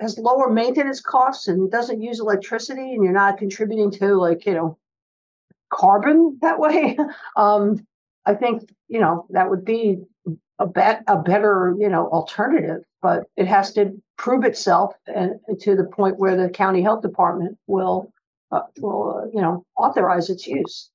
has 0.00 0.18
lower 0.18 0.50
maintenance 0.50 1.00
costs 1.00 1.46
and 1.46 1.70
doesn't 1.70 2.02
use 2.02 2.18
electricity, 2.18 2.94
and 2.94 3.04
you're 3.04 3.12
not 3.12 3.38
contributing 3.38 3.92
to 3.92 4.16
like, 4.16 4.44
you 4.44 4.54
know, 4.54 4.76
carbon 5.70 6.38
that 6.42 6.58
way, 6.58 6.96
um, 7.36 7.86
I 8.26 8.34
think, 8.34 8.70
you 8.88 9.00
know, 9.00 9.26
that 9.30 9.50
would 9.50 9.64
be 9.64 9.98
a 10.58 10.66
bet, 10.66 11.02
a 11.06 11.16
better, 11.16 11.74
you 11.78 11.88
know, 11.88 12.08
alternative, 12.08 12.82
but 13.00 13.24
it 13.36 13.46
has 13.46 13.72
to 13.74 13.92
prove 14.18 14.44
itself 14.44 14.92
and 15.06 15.40
to 15.60 15.74
the 15.74 15.84
point 15.84 16.18
where 16.18 16.36
the 16.36 16.50
county 16.50 16.82
health 16.82 17.02
department 17.02 17.56
will, 17.66 18.12
uh, 18.52 18.62
will, 18.78 19.22
uh, 19.22 19.26
you 19.32 19.40
know, 19.40 19.64
authorize 19.76 20.28
its 20.28 20.46
use. 20.46 20.90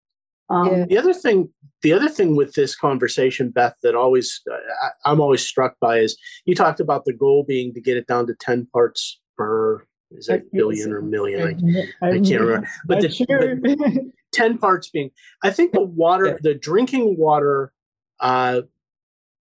Um, 0.49 0.67
Yeah. 0.67 0.85
The 0.85 0.97
other 0.97 1.13
thing, 1.13 1.49
the 1.81 1.93
other 1.93 2.09
thing 2.09 2.35
with 2.35 2.53
this 2.53 2.75
conversation, 2.75 3.49
Beth, 3.49 3.75
that 3.81 3.95
always 3.95 4.41
I, 4.83 4.89
I'm 5.05 5.19
always 5.19 5.45
struck 5.45 5.75
by 5.79 5.99
is 5.99 6.17
you 6.45 6.53
talked 6.55 6.79
about 6.79 7.05
the 7.05 7.13
goal 7.13 7.43
being 7.47 7.73
to 7.73 7.81
get 7.81 7.97
it 7.97 8.07
down 8.07 8.27
to 8.27 8.35
ten 8.35 8.67
parts 8.71 9.19
per 9.37 9.85
is 10.11 10.29
it 10.29 10.51
billion 10.51 10.91
or 10.91 11.01
million? 11.01 11.87
I, 12.01 12.07
I 12.07 12.11
can't 12.19 12.41
remember. 12.41 12.67
But 12.85 13.01
the, 13.01 13.09
sure. 13.09 13.55
but 13.55 13.77
10 14.35 14.57
parts 14.57 14.89
being 14.89 15.09
i 15.43 15.49
think 15.49 15.71
the 15.71 15.81
water 15.81 16.27
Yeah. 16.27 16.37
the 16.41 16.53
drinking 16.53 17.15
water 17.17 17.71
uh 18.19 18.61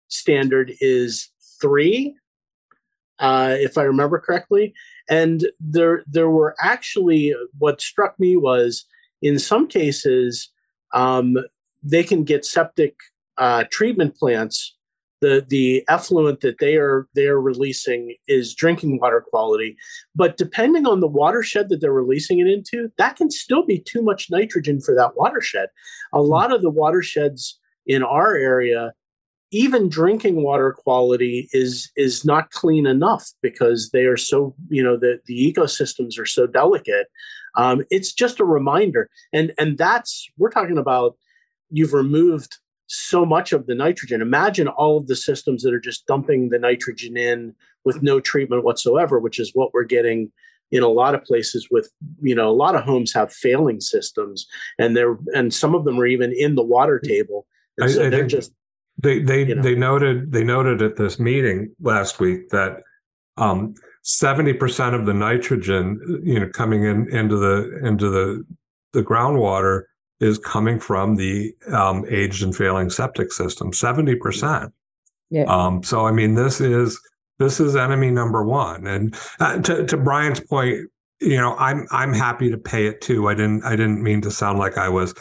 standard 0.07 0.73
is 0.79 1.29
three 1.59 2.15
uh 3.19 3.55
if 3.59 3.77
i 3.77 3.81
remember 3.81 4.19
correctly 4.19 4.73
and 5.09 5.47
there 5.59 6.03
there 6.07 6.29
were 6.29 6.55
actually 6.61 7.33
what 7.57 7.81
struck 7.81 8.19
me 8.19 8.37
was 8.37 8.85
in 9.23 9.39
some 9.39 9.67
cases 9.67 10.51
um 10.93 11.35
they 11.83 12.03
can 12.03 12.23
get 12.23 12.45
septic 12.45 12.95
uh 13.39 13.63
treatment 13.71 14.15
plants 14.15 14.76
the 15.21 15.45
the 15.47 15.83
effluent 15.89 16.41
that 16.41 16.59
they 16.59 16.75
are 16.75 17.07
they 17.15 17.27
are 17.27 17.41
releasing 17.41 18.15
is 18.27 18.53
drinking 18.53 18.99
water 18.99 19.23
quality. 19.27 19.75
But 20.15 20.37
depending 20.37 20.85
on 20.85 20.99
the 20.99 21.07
watershed 21.07 21.69
that 21.69 21.81
they're 21.81 21.91
releasing 21.91 22.39
it 22.39 22.47
into 22.47 22.91
that 22.97 23.15
can 23.15 23.31
still 23.31 23.65
be 23.65 23.79
too 23.79 24.01
much 24.01 24.29
nitrogen 24.29 24.81
for 24.81 24.93
that 24.95 25.15
watershed. 25.15 25.69
A 26.13 26.21
lot 26.21 26.53
of 26.53 26.61
the 26.61 26.69
watersheds 26.69 27.59
in 27.85 28.03
our 28.03 28.35
area 28.35 28.93
even 29.51 29.87
drinking 29.87 30.43
water 30.43 30.73
quality 30.73 31.49
is 31.53 31.89
is 31.95 32.25
not 32.25 32.51
clean 32.51 32.85
enough 32.85 33.31
because 33.41 33.91
they 33.91 34.05
are 34.05 34.17
so 34.17 34.53
you 34.69 34.83
know 34.83 34.97
the 34.97 35.19
the 35.25 35.53
ecosystems 35.53 36.19
are 36.19 36.25
so 36.25 36.47
delicate. 36.47 37.07
Um, 37.55 37.83
it's 37.89 38.13
just 38.13 38.39
a 38.39 38.45
reminder, 38.45 39.09
and 39.33 39.53
and 39.57 39.77
that's 39.77 40.27
we're 40.37 40.51
talking 40.51 40.77
about. 40.77 41.17
You've 41.69 41.91
removed 41.91 42.59
so 42.87 43.25
much 43.25 43.51
of 43.53 43.67
the 43.67 43.75
nitrogen. 43.75 44.21
Imagine 44.21 44.67
all 44.67 44.97
of 44.97 45.07
the 45.07 45.15
systems 45.15 45.63
that 45.63 45.73
are 45.73 45.79
just 45.79 46.07
dumping 46.07 46.49
the 46.49 46.59
nitrogen 46.59 47.17
in 47.17 47.53
with 47.83 48.01
no 48.01 48.19
treatment 48.19 48.63
whatsoever, 48.63 49.19
which 49.19 49.39
is 49.39 49.51
what 49.53 49.73
we're 49.73 49.83
getting 49.83 50.31
in 50.71 50.83
a 50.83 50.87
lot 50.87 51.15
of 51.15 51.23
places 51.23 51.67
with 51.71 51.89
you 52.21 52.35
know 52.35 52.49
a 52.49 52.51
lot 52.51 52.75
of 52.75 52.83
homes 52.83 53.13
have 53.13 53.31
failing 53.31 53.79
systems 53.79 54.47
and 54.77 54.95
they're 54.95 55.17
and 55.33 55.53
some 55.53 55.73
of 55.73 55.85
them 55.85 55.99
are 55.99 56.05
even 56.05 56.33
in 56.33 56.55
the 56.55 56.63
water 56.63 56.99
table 56.99 57.45
and 57.77 57.85
I, 57.85 57.93
so 57.93 58.05
I 58.05 58.09
they're 58.09 58.27
just 58.27 58.51
they 58.97 59.19
they 59.19 59.45
you 59.45 59.55
know. 59.55 59.61
they 59.61 59.75
noted 59.75 60.31
they 60.31 60.43
noted 60.43 60.81
at 60.81 60.97
this 60.97 61.19
meeting 61.19 61.73
last 61.81 62.19
week 62.19 62.49
that 62.49 62.81
um 63.37 63.75
70% 64.05 64.93
of 64.93 65.05
the 65.05 65.13
nitrogen 65.13 66.21
you 66.23 66.39
know 66.39 66.49
coming 66.49 66.83
in 66.83 67.09
into 67.15 67.37
the 67.37 67.79
into 67.85 68.09
the 68.09 68.45
the 68.93 69.03
groundwater 69.03 69.83
is 70.19 70.37
coming 70.39 70.79
from 70.79 71.15
the 71.15 71.53
um, 71.71 72.05
aged 72.09 72.43
and 72.43 72.55
failing 72.55 72.89
septic 72.89 73.31
system 73.31 73.71
70% 73.71 74.71
Yeah. 75.29 75.43
um 75.43 75.83
so 75.83 76.05
i 76.07 76.11
mean 76.11 76.35
this 76.35 76.59
is 76.61 76.99
this 77.39 77.59
is 77.59 77.75
enemy 77.75 78.09
number 78.09 78.43
one. 78.43 78.87
And 78.87 79.15
uh, 79.39 79.59
to 79.59 79.85
to 79.85 79.97
brian's 79.97 80.39
point 80.39 80.89
you 81.21 81.37
know 81.37 81.55
i'm 81.57 81.87
i'm 81.91 82.13
happy 82.13 82.49
to 82.49 82.57
pay 82.57 82.87
it 82.87 83.01
too. 83.01 83.27
I 83.27 83.35
didn't 83.35 83.63
i 83.63 83.71
didn't 83.75 84.01
mean 84.03 84.21
to 84.21 84.31
sound 84.31 84.57
like 84.59 84.77
i 84.77 84.89
was 84.89 85.13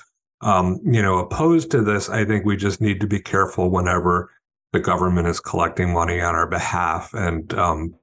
um 0.43 0.79
you 0.85 1.03
know 1.03 1.19
opposed 1.19 1.71
to 1.73 1.83
this. 1.83 2.09
I 2.11 2.25
think 2.25 2.45
we 2.45 2.57
just 2.57 2.81
need 2.81 3.01
to 3.01 3.07
be 3.07 3.21
careful 3.21 3.71
whenever 3.71 4.31
the 4.73 4.81
government 4.81 5.27
is 5.29 5.41
collecting 5.41 5.93
money 5.93 6.21
on 6.21 6.35
our 6.35 6.47
behalf 6.47 7.13
and 7.15 7.53
um 7.55 7.95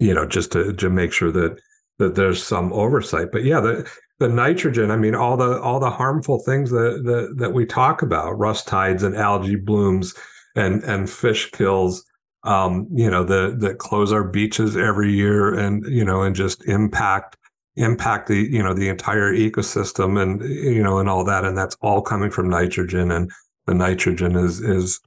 you 0.00 0.14
know 0.14 0.26
just 0.26 0.52
to 0.52 0.72
to 0.72 0.90
make 0.90 1.12
sure 1.12 1.32
that 1.32 1.60
that 1.98 2.14
there's 2.14 2.42
some 2.42 2.72
oversight. 2.72 3.28
But 3.32 3.44
yeah 3.44 3.60
the 3.60 3.90
the 4.18 4.28
nitrogen 4.28 4.90
i 4.90 4.96
mean 4.96 5.14
all 5.14 5.36
the 5.36 5.60
all 5.60 5.78
the 5.78 5.90
harmful 5.90 6.38
things 6.40 6.70
that 6.70 7.02
that, 7.04 7.34
that 7.36 7.52
we 7.52 7.64
talk 7.64 8.02
about 8.02 8.38
rust 8.38 8.66
tides 8.66 9.02
and 9.02 9.16
algae 9.16 9.56
blooms 9.56 10.14
and 10.56 10.82
and 10.84 11.08
fish 11.08 11.50
kills 11.50 12.04
um 12.44 12.86
you 12.92 13.10
know 13.10 13.24
the 13.24 13.56
that 13.58 13.78
close 13.78 14.12
our 14.12 14.24
beaches 14.24 14.76
every 14.76 15.12
year 15.12 15.54
and 15.54 15.84
you 15.86 16.04
know 16.04 16.22
and 16.22 16.36
just 16.36 16.66
impact 16.68 17.36
impact 17.78 18.28
the 18.28 18.48
you 18.50 18.62
know 18.62 18.74
the 18.74 18.88
entire 18.88 19.32
ecosystem 19.32 20.20
and 20.20 20.42
you 20.42 20.82
know 20.82 20.98
and 20.98 21.08
all 21.08 21.24
that. 21.24 21.44
And 21.44 21.56
that's 21.56 21.76
all 21.80 22.02
coming 22.02 22.30
from 22.30 22.50
nitrogen 22.50 23.10
and 23.10 23.30
the 23.66 23.74
nitrogen 23.74 24.36
is 24.36 24.60
is 24.60 25.00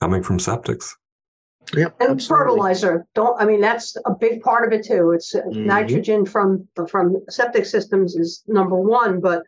coming 0.00 0.22
from 0.22 0.38
septics 0.38 0.94
yeah 1.76 1.86
And 2.00 2.10
absolutely. 2.10 2.26
fertilizer, 2.26 3.06
don't, 3.14 3.40
I 3.40 3.44
mean, 3.44 3.60
that's 3.60 3.96
a 4.04 4.14
big 4.14 4.42
part 4.42 4.66
of 4.66 4.72
it 4.78 4.84
too. 4.86 5.12
It's 5.12 5.34
uh, 5.34 5.42
Mhm. 5.42 5.64
nitrogen 5.64 6.26
from, 6.26 6.68
from 6.88 7.16
septic 7.28 7.66
systems 7.66 8.14
is 8.16 8.42
number 8.46 8.76
one, 8.76 9.20
but 9.20 9.42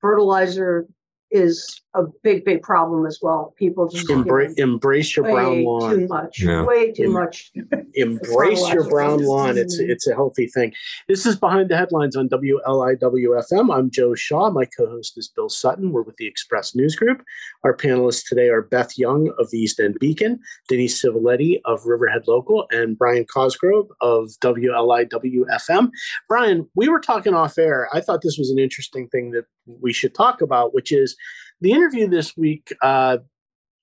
fertilizer 0.00 0.86
is 1.30 1.80
a 1.94 2.04
big, 2.22 2.44
big 2.44 2.62
problem 2.62 3.04
as 3.06 3.18
well. 3.20 3.52
People 3.58 3.88
just. 3.88 4.06
give 4.06 4.18
Embra- 4.18 4.56
embrace 4.58 5.16
your 5.16 5.24
brown 5.24 5.50
way 5.50 5.64
lawn 5.64 5.90
Too 6.00 6.06
much, 6.08 6.40
Yeah. 6.40 6.64
way 6.64 6.92
too 6.92 7.04
Em- 7.04 7.12
much. 7.12 7.52
embrace 7.94 8.68
your 8.72 8.88
brown 8.88 9.22
lawn. 9.24 9.58
It's 9.58 9.78
it's 9.78 10.06
a 10.06 10.14
healthy 10.14 10.46
thing. 10.46 10.72
This 11.08 11.26
is 11.26 11.36
behind 11.36 11.68
the 11.68 11.76
headlines 11.76 12.14
on 12.16 12.28
WLIWFM. 12.28 13.74
I'm 13.74 13.90
Joe 13.90 14.14
Shaw. 14.14 14.50
My 14.50 14.64
co-host 14.64 15.18
is 15.18 15.28
Bill 15.28 15.48
Sutton. 15.48 15.90
We're 15.92 16.02
with 16.02 16.16
the 16.16 16.26
Express 16.28 16.74
News 16.74 16.94
Group. 16.94 17.22
Our 17.64 17.76
panelists 17.76 18.28
today 18.28 18.48
are 18.48 18.62
Beth 18.62 18.96
Young 18.96 19.32
of 19.38 19.50
the 19.50 19.58
East 19.58 19.80
End 19.80 19.96
Beacon, 19.98 20.38
Denise 20.68 21.02
Civiletti 21.04 21.60
of 21.64 21.84
Riverhead 21.86 22.28
Local, 22.28 22.66
and 22.70 22.96
Brian 22.96 23.24
Cosgrove 23.24 23.88
of 24.00 24.28
WLIWFM. 24.42 25.90
Brian, 26.28 26.68
we 26.74 26.88
were 26.88 27.00
talking 27.00 27.34
off 27.34 27.58
air. 27.58 27.88
I 27.92 28.00
thought 28.00 28.22
this 28.22 28.38
was 28.38 28.50
an 28.50 28.58
interesting 28.58 29.08
thing 29.08 29.32
that 29.32 29.44
we 29.80 29.92
should 29.92 30.14
talk 30.14 30.40
about, 30.40 30.74
which 30.74 30.92
is 30.92 31.16
the 31.60 31.72
interview 31.72 32.08
this 32.08 32.36
week 32.36 32.72
uh, 32.82 33.18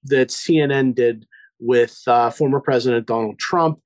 that 0.03 0.29
CNN 0.29 0.95
did 0.95 1.25
with 1.59 2.01
uh, 2.07 2.29
former 2.29 2.59
President 2.59 3.07
Donald 3.07 3.39
Trump 3.39 3.79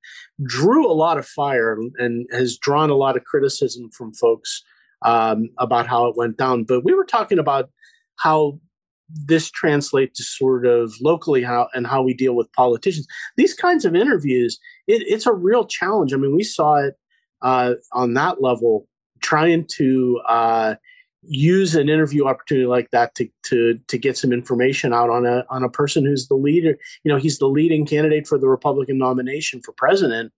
drew 0.44 0.90
a 0.90 0.92
lot 0.92 1.18
of 1.18 1.26
fire 1.26 1.78
and 1.98 2.26
has 2.32 2.58
drawn 2.58 2.90
a 2.90 2.94
lot 2.94 3.16
of 3.16 3.24
criticism 3.24 3.90
from 3.90 4.12
folks 4.12 4.62
um, 5.04 5.48
about 5.58 5.86
how 5.86 6.06
it 6.06 6.16
went 6.16 6.36
down. 6.36 6.64
But 6.64 6.84
we 6.84 6.94
were 6.94 7.04
talking 7.04 7.38
about 7.38 7.70
how 8.16 8.60
this 9.08 9.50
translates 9.50 10.18
to 10.18 10.24
sort 10.24 10.66
of 10.66 10.94
locally 11.00 11.42
how 11.42 11.68
and 11.74 11.86
how 11.86 12.02
we 12.02 12.14
deal 12.14 12.34
with 12.34 12.52
politicians. 12.52 13.06
These 13.36 13.54
kinds 13.54 13.84
of 13.84 13.94
interviews, 13.94 14.58
it, 14.86 15.02
it's 15.06 15.26
a 15.26 15.32
real 15.32 15.66
challenge. 15.66 16.12
I 16.12 16.16
mean, 16.16 16.34
we 16.34 16.44
saw 16.44 16.76
it 16.76 16.94
uh, 17.42 17.74
on 17.92 18.14
that 18.14 18.40
level, 18.40 18.86
trying 19.20 19.66
to 19.76 20.20
uh, 20.28 20.74
use 21.22 21.74
an 21.74 21.88
interview 21.88 22.26
opportunity 22.26 22.66
like 22.66 22.90
that 22.90 23.14
to 23.14 23.28
to 23.44 23.78
to 23.86 23.98
get 23.98 24.16
some 24.16 24.32
information 24.32 24.92
out 24.92 25.10
on 25.10 25.24
a 25.26 25.44
on 25.50 25.62
a 25.62 25.68
person 25.68 26.04
who's 26.04 26.28
the 26.28 26.34
leader. 26.34 26.76
You 27.04 27.12
know, 27.12 27.18
he's 27.18 27.38
the 27.38 27.46
leading 27.46 27.86
candidate 27.86 28.26
for 28.26 28.38
the 28.38 28.48
Republican 28.48 28.98
nomination 28.98 29.60
for 29.62 29.72
president 29.72 30.32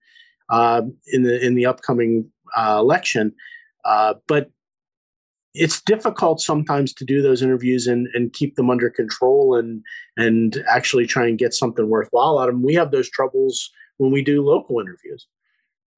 uh, 0.51 0.83
in 1.09 1.23
the 1.23 1.45
in 1.45 1.55
the 1.55 1.67
upcoming 1.67 2.31
uh, 2.57 2.77
election. 2.79 3.35
Uh, 3.85 4.15
but 4.27 4.51
it's 5.55 5.81
difficult 5.81 6.41
sometimes 6.41 6.93
to 6.93 7.05
do 7.05 7.23
those 7.23 7.41
interviews 7.41 7.87
and, 7.87 8.09
and 8.13 8.33
keep 8.33 8.57
them 8.57 8.71
under 8.71 8.91
control 8.91 9.57
and 9.57 9.83
and 10.17 10.63
actually 10.69 11.07
try 11.07 11.27
and 11.27 11.39
get 11.39 11.55
something 11.55 11.89
worthwhile 11.89 12.39
out 12.39 12.49
of 12.49 12.55
them. 12.55 12.63
We 12.63 12.75
have 12.75 12.91
those 12.91 13.09
troubles 13.09 13.71
when 13.99 14.13
we 14.13 14.23
do 14.23 14.45
local 14.45 14.81
interviews. 14.81 15.27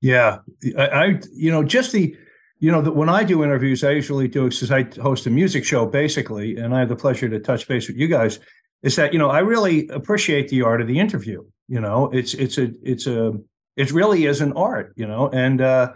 Yeah, 0.00 0.38
I, 0.78 0.86
I 0.86 1.20
you 1.34 1.50
know 1.50 1.64
just 1.64 1.92
the 1.92 2.16
you 2.58 2.72
know 2.72 2.80
that 2.82 2.92
when 2.92 3.08
I 3.08 3.24
do 3.24 3.44
interviews, 3.44 3.84
I 3.84 3.90
usually 3.90 4.28
do 4.28 4.44
because 4.44 4.70
I 4.70 4.84
host 5.00 5.26
a 5.26 5.30
music 5.30 5.64
show 5.64 5.86
basically, 5.86 6.56
and 6.56 6.74
I 6.74 6.80
have 6.80 6.88
the 6.88 6.96
pleasure 6.96 7.28
to 7.28 7.38
touch 7.38 7.68
base 7.68 7.88
with 7.88 7.96
you 7.96 8.08
guys. 8.08 8.38
Is 8.82 8.96
that 8.96 9.12
you 9.12 9.18
know 9.18 9.30
I 9.30 9.40
really 9.40 9.88
appreciate 9.88 10.48
the 10.48 10.62
art 10.62 10.80
of 10.80 10.86
the 10.86 10.98
interview. 10.98 11.44
You 11.68 11.80
know, 11.80 12.10
it's 12.12 12.34
it's 12.34 12.56
a 12.58 12.70
it's 12.82 13.06
a 13.06 13.32
it 13.76 13.92
really 13.92 14.24
is 14.24 14.40
an 14.40 14.52
art. 14.54 14.94
You 14.96 15.06
know, 15.06 15.28
and 15.28 15.60
uh, 15.60 15.92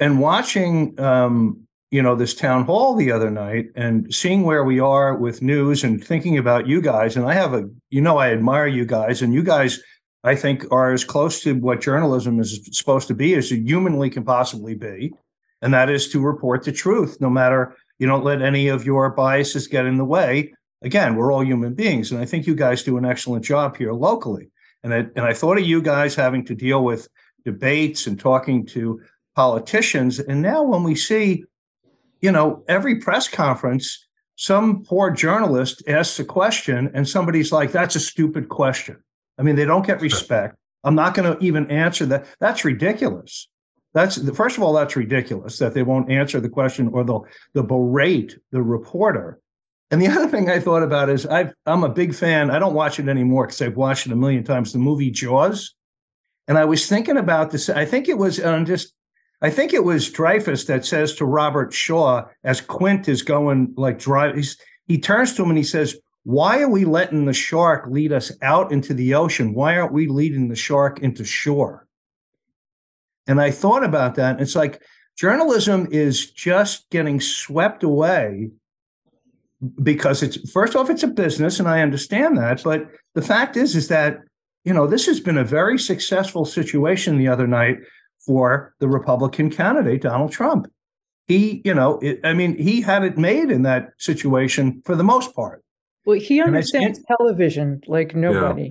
and 0.00 0.20
watching 0.20 0.98
um, 0.98 1.66
you 1.90 2.02
know 2.02 2.16
this 2.16 2.34
town 2.34 2.64
hall 2.64 2.96
the 2.96 3.12
other 3.12 3.30
night 3.30 3.66
and 3.76 4.12
seeing 4.12 4.42
where 4.42 4.64
we 4.64 4.80
are 4.80 5.14
with 5.14 5.40
news 5.40 5.84
and 5.84 6.04
thinking 6.04 6.36
about 6.36 6.66
you 6.66 6.80
guys, 6.80 7.16
and 7.16 7.26
I 7.26 7.34
have 7.34 7.54
a 7.54 7.68
you 7.90 8.00
know 8.00 8.18
I 8.18 8.32
admire 8.32 8.66
you 8.66 8.84
guys, 8.84 9.22
and 9.22 9.32
you 9.32 9.44
guys 9.44 9.80
I 10.24 10.34
think 10.34 10.64
are 10.72 10.92
as 10.92 11.04
close 11.04 11.40
to 11.42 11.54
what 11.54 11.80
journalism 11.80 12.40
is 12.40 12.68
supposed 12.72 13.06
to 13.08 13.14
be 13.14 13.34
as 13.34 13.50
humanly 13.50 14.10
can 14.10 14.24
possibly 14.24 14.74
be. 14.74 15.12
And 15.62 15.72
that 15.74 15.90
is 15.90 16.08
to 16.10 16.20
report 16.20 16.64
the 16.64 16.72
truth, 16.72 17.18
no 17.20 17.30
matter 17.30 17.76
you 17.98 18.06
don't 18.06 18.24
let 18.24 18.42
any 18.42 18.68
of 18.68 18.84
your 18.84 19.10
biases 19.10 19.68
get 19.68 19.86
in 19.86 19.96
the 19.96 20.04
way. 20.04 20.52
Again, 20.82 21.16
we're 21.16 21.32
all 21.32 21.44
human 21.44 21.74
beings. 21.74 22.12
And 22.12 22.20
I 22.20 22.26
think 22.26 22.46
you 22.46 22.54
guys 22.54 22.82
do 22.82 22.98
an 22.98 23.06
excellent 23.06 23.44
job 23.44 23.76
here 23.76 23.92
locally. 23.92 24.50
And 24.82 24.92
I, 24.92 24.98
and 25.16 25.20
I 25.20 25.32
thought 25.32 25.58
of 25.58 25.64
you 25.64 25.80
guys 25.80 26.14
having 26.14 26.44
to 26.44 26.54
deal 26.54 26.84
with 26.84 27.08
debates 27.44 28.06
and 28.06 28.20
talking 28.20 28.66
to 28.66 29.00
politicians. 29.34 30.18
And 30.18 30.42
now 30.42 30.62
when 30.62 30.82
we 30.82 30.94
see, 30.94 31.44
you 32.20 32.30
know, 32.30 32.62
every 32.68 32.96
press 32.96 33.28
conference, 33.28 34.06
some 34.36 34.84
poor 34.84 35.10
journalist 35.10 35.82
asks 35.88 36.18
a 36.18 36.24
question 36.24 36.90
and 36.92 37.08
somebody's 37.08 37.52
like, 37.52 37.72
that's 37.72 37.96
a 37.96 38.00
stupid 38.00 38.48
question. 38.48 39.02
I 39.38 39.42
mean, 39.42 39.56
they 39.56 39.64
don't 39.64 39.86
get 39.86 40.02
respect. 40.02 40.56
I'm 40.84 40.94
not 40.94 41.14
going 41.14 41.36
to 41.36 41.42
even 41.44 41.70
answer 41.70 42.06
that. 42.06 42.26
That's 42.38 42.64
ridiculous. 42.64 43.48
That's 43.96 44.18
first 44.36 44.58
of 44.58 44.62
all, 44.62 44.74
that's 44.74 44.94
ridiculous 44.94 45.58
that 45.58 45.72
they 45.72 45.82
won't 45.82 46.10
answer 46.10 46.38
the 46.38 46.50
question 46.50 46.88
or 46.88 47.02
they'll 47.02 47.24
they'll 47.54 47.64
berate 47.64 48.38
the 48.52 48.62
reporter. 48.62 49.40
And 49.90 50.02
the 50.02 50.08
other 50.08 50.28
thing 50.28 50.50
I 50.50 50.60
thought 50.60 50.82
about 50.82 51.08
is 51.08 51.24
I've, 51.24 51.54
I'm 51.64 51.82
a 51.82 51.88
big 51.88 52.14
fan. 52.14 52.50
I 52.50 52.58
don't 52.58 52.74
watch 52.74 53.00
it 53.00 53.08
anymore 53.08 53.46
because 53.46 53.62
I've 53.62 53.78
watched 53.78 54.04
it 54.04 54.12
a 54.12 54.16
million 54.16 54.44
times. 54.44 54.74
The 54.74 54.78
movie 54.78 55.10
Jaws, 55.10 55.74
and 56.46 56.58
I 56.58 56.66
was 56.66 56.86
thinking 56.86 57.16
about 57.16 57.52
this. 57.52 57.70
I 57.70 57.86
think 57.86 58.06
it 58.06 58.18
was 58.18 58.38
um, 58.44 58.66
just. 58.66 58.92
I 59.40 59.48
think 59.48 59.72
it 59.72 59.84
was 59.84 60.10
Dreyfuss 60.10 60.66
that 60.66 60.84
says 60.84 61.14
to 61.14 61.24
Robert 61.24 61.72
Shaw 61.72 62.24
as 62.44 62.60
Quint 62.60 63.08
is 63.08 63.22
going 63.22 63.72
like 63.78 63.98
drive. 63.98 64.36
He 64.86 64.98
turns 64.98 65.34
to 65.34 65.42
him 65.42 65.50
and 65.50 65.58
he 65.58 65.64
says, 65.64 65.96
why 66.24 66.60
are 66.60 66.68
we 66.68 66.84
letting 66.84 67.24
the 67.24 67.32
shark 67.32 67.86
lead 67.88 68.12
us 68.12 68.32
out 68.42 68.72
into 68.72 68.92
the 68.92 69.14
ocean? 69.14 69.54
Why 69.54 69.78
aren't 69.78 69.92
we 69.92 70.08
leading 70.08 70.48
the 70.48 70.56
shark 70.56 70.98
into 71.00 71.24
shore? 71.24 71.85
And 73.26 73.40
I 73.40 73.50
thought 73.50 73.84
about 73.84 74.14
that. 74.16 74.40
It's 74.40 74.54
like 74.56 74.82
journalism 75.16 75.88
is 75.90 76.30
just 76.30 76.88
getting 76.90 77.20
swept 77.20 77.82
away 77.82 78.50
because 79.82 80.22
it's 80.22 80.50
first 80.50 80.76
off, 80.76 80.90
it's 80.90 81.02
a 81.02 81.08
business, 81.08 81.58
and 81.58 81.68
I 81.68 81.80
understand 81.80 82.36
that. 82.38 82.62
But 82.62 82.88
the 83.14 83.22
fact 83.22 83.56
is, 83.56 83.74
is 83.74 83.88
that 83.88 84.20
you 84.64 84.72
know 84.72 84.86
this 84.86 85.06
has 85.06 85.20
been 85.20 85.38
a 85.38 85.44
very 85.44 85.78
successful 85.78 86.44
situation 86.44 87.18
the 87.18 87.28
other 87.28 87.46
night 87.46 87.78
for 88.18 88.74
the 88.80 88.88
Republican 88.88 89.50
candidate 89.50 90.02
Donald 90.02 90.32
Trump. 90.32 90.70
He, 91.26 91.60
you 91.64 91.74
know, 91.74 91.98
it, 91.98 92.20
I 92.22 92.34
mean, 92.34 92.56
he 92.56 92.80
had 92.80 93.02
it 93.02 93.18
made 93.18 93.50
in 93.50 93.62
that 93.62 93.90
situation 93.98 94.82
for 94.84 94.94
the 94.94 95.02
most 95.02 95.34
part. 95.34 95.64
Well, 96.04 96.20
he 96.20 96.40
understands 96.40 97.00
television 97.18 97.80
like 97.88 98.14
nobody, 98.14 98.70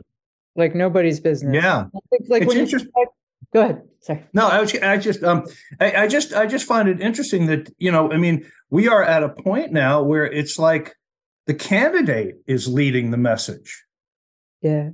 like 0.55 0.73
nobody's 0.73 1.19
business. 1.19 1.53
Yeah. 1.53 1.87
Like, 1.93 2.21
like 2.29 2.41
It's 2.43 2.47
when 2.47 2.57
you 2.57 2.63
interest- 2.63 2.87
like, 2.95 3.09
Go 3.53 3.61
ahead. 3.61 3.81
Sorry. 4.01 4.23
No, 4.33 4.47
I, 4.47 4.59
was, 4.61 4.75
I 4.75 4.97
just, 4.97 5.23
um, 5.23 5.45
I, 5.79 6.03
I 6.03 6.07
just, 6.07 6.33
I 6.33 6.45
just 6.45 6.67
find 6.67 6.87
it 6.87 7.01
interesting 7.01 7.47
that 7.47 7.71
you 7.77 7.91
know, 7.91 8.11
I 8.11 8.17
mean, 8.17 8.45
we 8.69 8.87
are 8.87 9.03
at 9.03 9.23
a 9.23 9.29
point 9.29 9.71
now 9.71 10.03
where 10.03 10.25
it's 10.25 10.59
like 10.59 10.95
the 11.47 11.53
candidate 11.53 12.35
is 12.47 12.67
leading 12.67 13.11
the 13.11 13.17
message. 13.17 13.83
Yeah. 14.61 14.89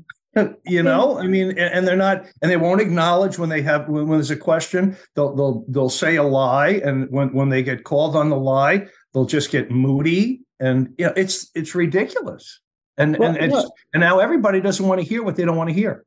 You 0.66 0.82
know, 0.82 1.18
I 1.20 1.28
mean, 1.28 1.58
and 1.60 1.86
they're 1.86 1.98
not, 1.98 2.26
and 2.42 2.50
they 2.50 2.56
won't 2.56 2.80
acknowledge 2.80 3.38
when 3.38 3.50
they 3.50 3.62
have 3.64 3.90
when, 3.90 4.08
when 4.08 4.18
there's 4.18 4.32
a 4.32 4.38
question. 4.38 4.96
They'll 5.14 5.36
they'll 5.36 5.66
they'll 5.68 5.90
say 5.90 6.16
a 6.16 6.24
lie, 6.24 6.82
and 6.86 7.10
when 7.10 7.34
when 7.34 7.50
they 7.50 7.62
get 7.64 7.84
called 7.84 8.16
on 8.16 8.30
the 8.30 8.38
lie, 8.38 8.88
they'll 9.14 9.26
just 9.26 9.52
get 9.52 9.70
moody, 9.70 10.44
and 10.58 10.94
you 10.98 11.08
know, 11.08 11.14
it's 11.18 11.52
it's 11.54 11.76
ridiculous. 11.76 12.62
And 12.98 13.18
Well, 13.18 13.36
and 13.36 13.54
it's, 13.54 13.72
and 13.94 14.00
now 14.00 14.20
everybody 14.20 14.62
doesn't 14.62 14.88
want 14.88 15.02
to 15.02 15.08
hear 15.08 15.22
what 15.22 15.36
they 15.36 15.44
don't 15.44 15.58
want 15.58 15.70
to 15.70 15.74
hear. 15.74 16.06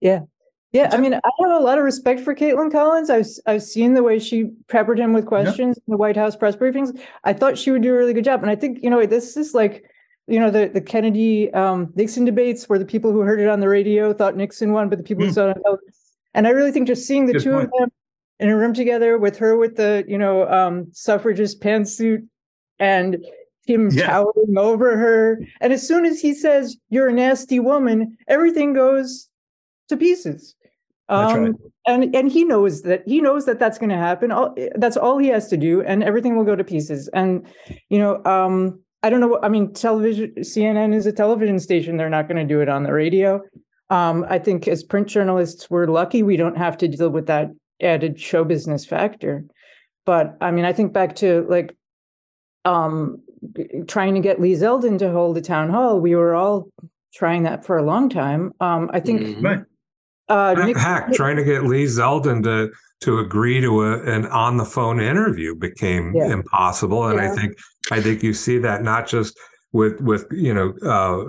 Yeah. 0.00 0.20
Yeah, 0.72 0.90
I 0.92 0.98
mean, 0.98 1.14
I 1.14 1.20
have 1.40 1.50
a 1.52 1.58
lot 1.64 1.78
of 1.78 1.84
respect 1.84 2.20
for 2.20 2.34
Kaitlan 2.34 2.70
Collins. 2.70 3.08
I've 3.08 3.26
I've 3.46 3.62
seen 3.62 3.94
the 3.94 4.02
way 4.02 4.18
she 4.18 4.50
peppered 4.68 4.98
him 4.98 5.14
with 5.14 5.24
questions 5.24 5.78
in 5.78 5.90
the 5.90 5.96
White 5.96 6.16
House 6.16 6.36
press 6.36 6.56
briefings. 6.56 6.98
I 7.24 7.32
thought 7.32 7.56
she 7.56 7.70
would 7.70 7.80
do 7.82 7.94
a 7.94 7.96
really 7.96 8.12
good 8.12 8.24
job, 8.24 8.42
and 8.42 8.50
I 8.50 8.56
think 8.56 8.80
you 8.82 8.90
know 8.90 9.04
this 9.06 9.36
is 9.38 9.54
like, 9.54 9.82
you 10.26 10.38
know, 10.38 10.50
the 10.50 10.68
the 10.68 10.82
Kennedy 10.82 11.50
um, 11.54 11.90
Nixon 11.96 12.26
debates 12.26 12.68
where 12.68 12.78
the 12.78 12.84
people 12.84 13.12
who 13.12 13.20
heard 13.20 13.40
it 13.40 13.48
on 13.48 13.60
the 13.60 13.68
radio 13.68 14.12
thought 14.12 14.36
Nixon 14.36 14.72
won, 14.72 14.90
but 14.90 14.98
the 14.98 15.04
people 15.04 15.24
who 15.24 15.30
Mm. 15.30 15.34
saw 15.34 15.50
it 15.50 15.56
on. 15.66 15.78
And 16.34 16.46
I 16.46 16.50
really 16.50 16.70
think 16.70 16.86
just 16.86 17.06
seeing 17.06 17.24
the 17.26 17.32
Good 17.32 17.42
two 17.42 17.52
point. 17.52 17.64
of 17.64 17.70
them 17.78 17.88
in 18.38 18.48
a 18.50 18.56
room 18.56 18.74
together 18.74 19.16
with 19.16 19.38
her 19.38 19.56
with 19.56 19.76
the 19.76 20.04
you 20.06 20.18
know 20.18 20.46
um, 20.50 20.88
suffragist 20.92 21.62
pantsuit 21.62 22.26
and 22.78 23.24
him 23.66 23.88
Yeah. 23.90 24.06
towering 24.08 24.58
over 24.58 24.98
her, 24.98 25.40
and 25.62 25.72
as 25.72 25.86
soon 25.88 26.04
as 26.04 26.20
he 26.20 26.34
says 26.34 26.76
"You're 26.90 27.08
a 27.08 27.12
nasty 27.14 27.58
woman," 27.58 28.18
everything 28.28 28.74
goes 28.74 29.30
to 29.88 29.96
pieces. 29.96 30.54
That's 31.08 31.32
Um, 31.32 31.44
right. 31.44 31.54
and 31.86 32.14
and 32.14 32.30
he 32.30 32.44
knows 32.44 32.82
that 32.82 33.02
he 33.06 33.20
knows 33.20 33.46
that 33.46 33.58
that's 33.58 33.78
going 33.78 33.90
to 33.90 33.96
happen. 33.96 34.30
All, 34.30 34.54
that's 34.74 34.96
all 34.96 35.18
he 35.18 35.28
has 35.28 35.48
to 35.48 35.56
do, 35.56 35.82
and 35.82 36.02
everything 36.04 36.36
will 36.36 36.44
go 36.44 36.54
to 36.56 36.64
pieces. 36.64 37.08
And 37.14 37.46
you 37.88 37.98
know, 37.98 38.22
um, 38.24 38.80
I 39.02 39.10
don't 39.10 39.20
know. 39.20 39.38
I 39.42 39.48
mean, 39.48 39.72
television. 39.72 40.34
CNN 40.38 40.94
is 40.94 41.06
a 41.06 41.12
television 41.12 41.58
station. 41.60 41.96
They're 41.96 42.10
not 42.10 42.28
going 42.28 42.36
to 42.46 42.54
do 42.54 42.60
it 42.60 42.68
on 42.68 42.82
the 42.82 42.92
radio. 42.92 43.40
Um, 43.90 44.26
I 44.28 44.38
think 44.38 44.68
as 44.68 44.82
print 44.84 45.06
journalists, 45.08 45.70
we're 45.70 45.86
lucky 45.86 46.22
we 46.22 46.36
don't 46.36 46.58
have 46.58 46.76
to 46.78 46.88
deal 46.88 47.08
with 47.08 47.26
that 47.26 47.50
added 47.80 48.20
show 48.20 48.44
business 48.44 48.84
factor. 48.84 49.44
But 50.04 50.36
I 50.42 50.50
mean, 50.50 50.66
I 50.66 50.74
think 50.74 50.92
back 50.92 51.16
to 51.16 51.46
like 51.48 51.74
um, 52.66 53.22
trying 53.86 54.14
to 54.14 54.20
get 54.20 54.40
Lee 54.42 54.52
Zeldin 54.52 54.98
to 54.98 55.10
hold 55.10 55.38
a 55.38 55.40
town 55.40 55.70
hall. 55.70 56.00
We 56.00 56.14
were 56.16 56.34
all 56.34 56.68
trying 57.14 57.44
that 57.44 57.64
for 57.64 57.78
a 57.78 57.82
long 57.82 58.10
time. 58.10 58.52
Um, 58.60 58.90
I 58.92 59.00
think 59.00 59.22
Mhm. 59.22 59.64
Uh, 60.28 60.54
Nick- 60.58 60.76
heck, 60.76 61.12
trying 61.12 61.36
to 61.36 61.44
get 61.44 61.64
Lee 61.64 61.84
Zeldin 61.84 62.42
to 62.44 62.70
to 63.00 63.18
agree 63.20 63.60
to 63.60 63.82
a, 63.84 64.02
an 64.02 64.26
on 64.26 64.56
the 64.56 64.64
phone 64.64 65.00
interview 65.00 65.54
became 65.54 66.12
Yeah. 66.14 66.32
impossible, 66.32 67.06
and 67.06 67.20
I 67.20 67.28
think 67.34 67.56
I 67.90 68.00
think 68.00 68.22
you 68.22 68.32
see 68.34 68.58
that 68.58 68.82
not 68.82 69.06
just 69.06 69.38
with 69.72 70.00
with 70.00 70.26
you 70.30 70.52
know 70.52 70.74
uh, 70.82 71.24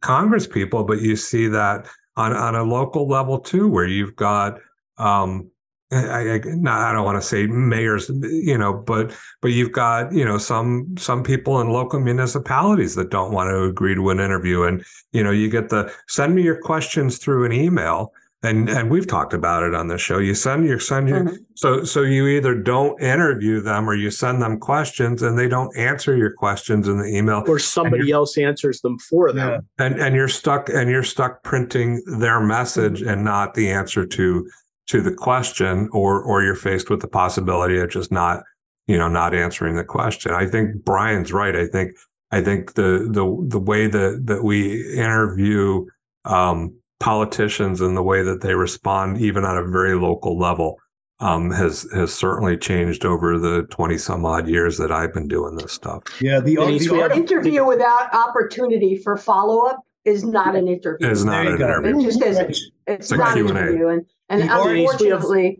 Congress 0.00 0.46
people, 0.46 0.84
but 0.84 1.00
you 1.00 1.16
see 1.16 1.48
that 1.48 1.86
on 2.16 2.32
on 2.34 2.54
a 2.54 2.62
local 2.64 3.06
level 3.08 3.38
too, 3.38 3.68
where 3.68 3.86
you've 3.86 4.16
got. 4.16 4.58
Um, 4.98 5.48
I, 5.94 5.96
I, 5.96 6.34
I 6.36 6.92
don't 6.92 7.04
want 7.04 7.20
to 7.20 7.26
say 7.26 7.46
mayors, 7.46 8.08
you 8.22 8.56
know, 8.56 8.72
but 8.72 9.14
but 9.42 9.48
you've 9.52 9.72
got 9.72 10.10
you 10.14 10.24
know 10.24 10.38
some 10.38 10.94
some 10.96 11.22
people 11.22 11.60
in 11.60 11.68
local 11.68 12.00
municipalities 12.00 12.94
that 12.94 13.10
don't 13.10 13.32
want 13.32 13.50
to 13.50 13.64
agree 13.64 13.94
to 13.94 14.08
an 14.08 14.18
interview, 14.18 14.62
and 14.62 14.82
you 15.12 15.22
know 15.22 15.30
you 15.30 15.50
get 15.50 15.68
the 15.68 15.92
send 16.08 16.34
me 16.34 16.40
your 16.42 16.58
questions 16.58 17.18
through 17.18 17.44
an 17.44 17.52
email, 17.52 18.10
and 18.42 18.68
and 18.68 18.90
we've 18.90 19.06
talked 19.06 19.32
about 19.34 19.62
it 19.62 19.74
on 19.74 19.86
the 19.88 19.98
show. 19.98 20.18
You 20.18 20.34
send 20.34 20.66
your 20.66 20.78
send 20.80 21.08
your 21.08 21.20
Mhm. 21.24 21.36
so 21.54 21.84
so 21.84 22.02
you 22.02 22.26
either 22.26 22.54
don't 22.54 23.00
interview 23.00 23.60
them 23.60 23.88
or 23.88 23.94
you 23.94 24.10
send 24.10 24.42
them 24.42 24.58
questions 24.58 25.22
and 25.22 25.38
they 25.38 25.48
don't 25.48 25.74
answer 25.76 26.16
your 26.16 26.32
questions 26.32 26.88
in 26.88 26.98
the 26.98 27.06
email, 27.06 27.44
Or 27.46 27.58
somebody 27.58 28.10
else 28.10 28.36
answers 28.38 28.80
them 28.80 28.98
for 28.98 29.32
them. 29.32 29.62
and 29.78 30.00
and 30.00 30.14
you're 30.16 30.28
stuck 30.28 30.68
and 30.68 30.90
you're 30.90 31.02
stuck 31.04 31.42
printing 31.44 32.02
their 32.18 32.40
message 32.40 33.00
and 33.02 33.24
not 33.24 33.54
the 33.54 33.70
answer 33.70 34.04
to 34.06 34.46
to 34.88 35.00
the 35.00 35.12
question 35.14 35.88
or 35.92 36.20
or 36.22 36.42
you're 36.42 36.56
faced 36.56 36.90
with 36.90 37.00
the 37.00 37.08
possibility 37.08 37.78
of 37.78 37.88
just 37.90 38.10
not 38.10 38.42
you 38.88 38.98
know 38.98 39.08
not 39.08 39.32
answering 39.34 39.76
the 39.76 39.84
question 39.84 40.32
i 40.32 40.44
think 40.44 40.84
brian's 40.84 41.32
right 41.32 41.54
i 41.54 41.66
think 41.68 41.92
i 42.32 42.40
think 42.42 42.74
the 42.74 43.06
the 43.08 43.24
the 43.48 43.60
way 43.60 43.86
that 43.86 44.22
that 44.26 44.42
we 44.42 44.92
interview 44.96 45.84
um 46.24 46.74
politicians 47.06 47.80
and 47.80 47.96
the 47.96 48.02
way 48.02 48.22
that 48.22 48.42
they 48.42 48.54
respond 48.54 49.20
even 49.20 49.44
on 49.44 49.58
a 49.58 49.66
very 49.68 49.96
local 49.96 50.38
level 50.38 50.78
um 51.18 51.50
has 51.50 51.84
has 51.92 52.14
certainly 52.14 52.56
changed 52.56 53.04
over 53.04 53.38
the 53.40 53.64
20 53.70 53.98
some 53.98 54.24
odd 54.24 54.46
years 54.48 54.78
that 54.78 54.92
i've 54.92 55.12
been 55.12 55.26
doing 55.26 55.56
this 55.56 55.72
stuff 55.72 56.00
Yeah. 56.20 56.38
The, 56.38 56.54
Denise, 56.54 56.86
the 56.86 56.94
we 56.94 57.00
have- 57.00 57.10
Interview 57.12 57.66
without 57.66 58.14
opportunity 58.14 58.96
for 58.96 59.16
follow-up 59.16 59.80
is 60.04 60.22
not 60.24 60.54
an 60.54 60.68
interview. 60.68 61.08
is 61.08 61.24
not 61.24 61.44
an 61.46 61.54
interview 61.60 61.98
It 61.98 62.02
just 62.04 62.22
isn't. 62.22 62.44
It's- 62.50 62.70
It's 62.86 63.10
a 63.12 63.16
not 63.16 63.36
an 63.36 63.46
Q&A. 63.46 63.50
interview, 63.50 63.88
and, 63.88 64.02
and 64.28 64.42
The 64.42 64.44
we 64.46 64.50
have- 64.50 64.66
unfortunately, 64.92 65.58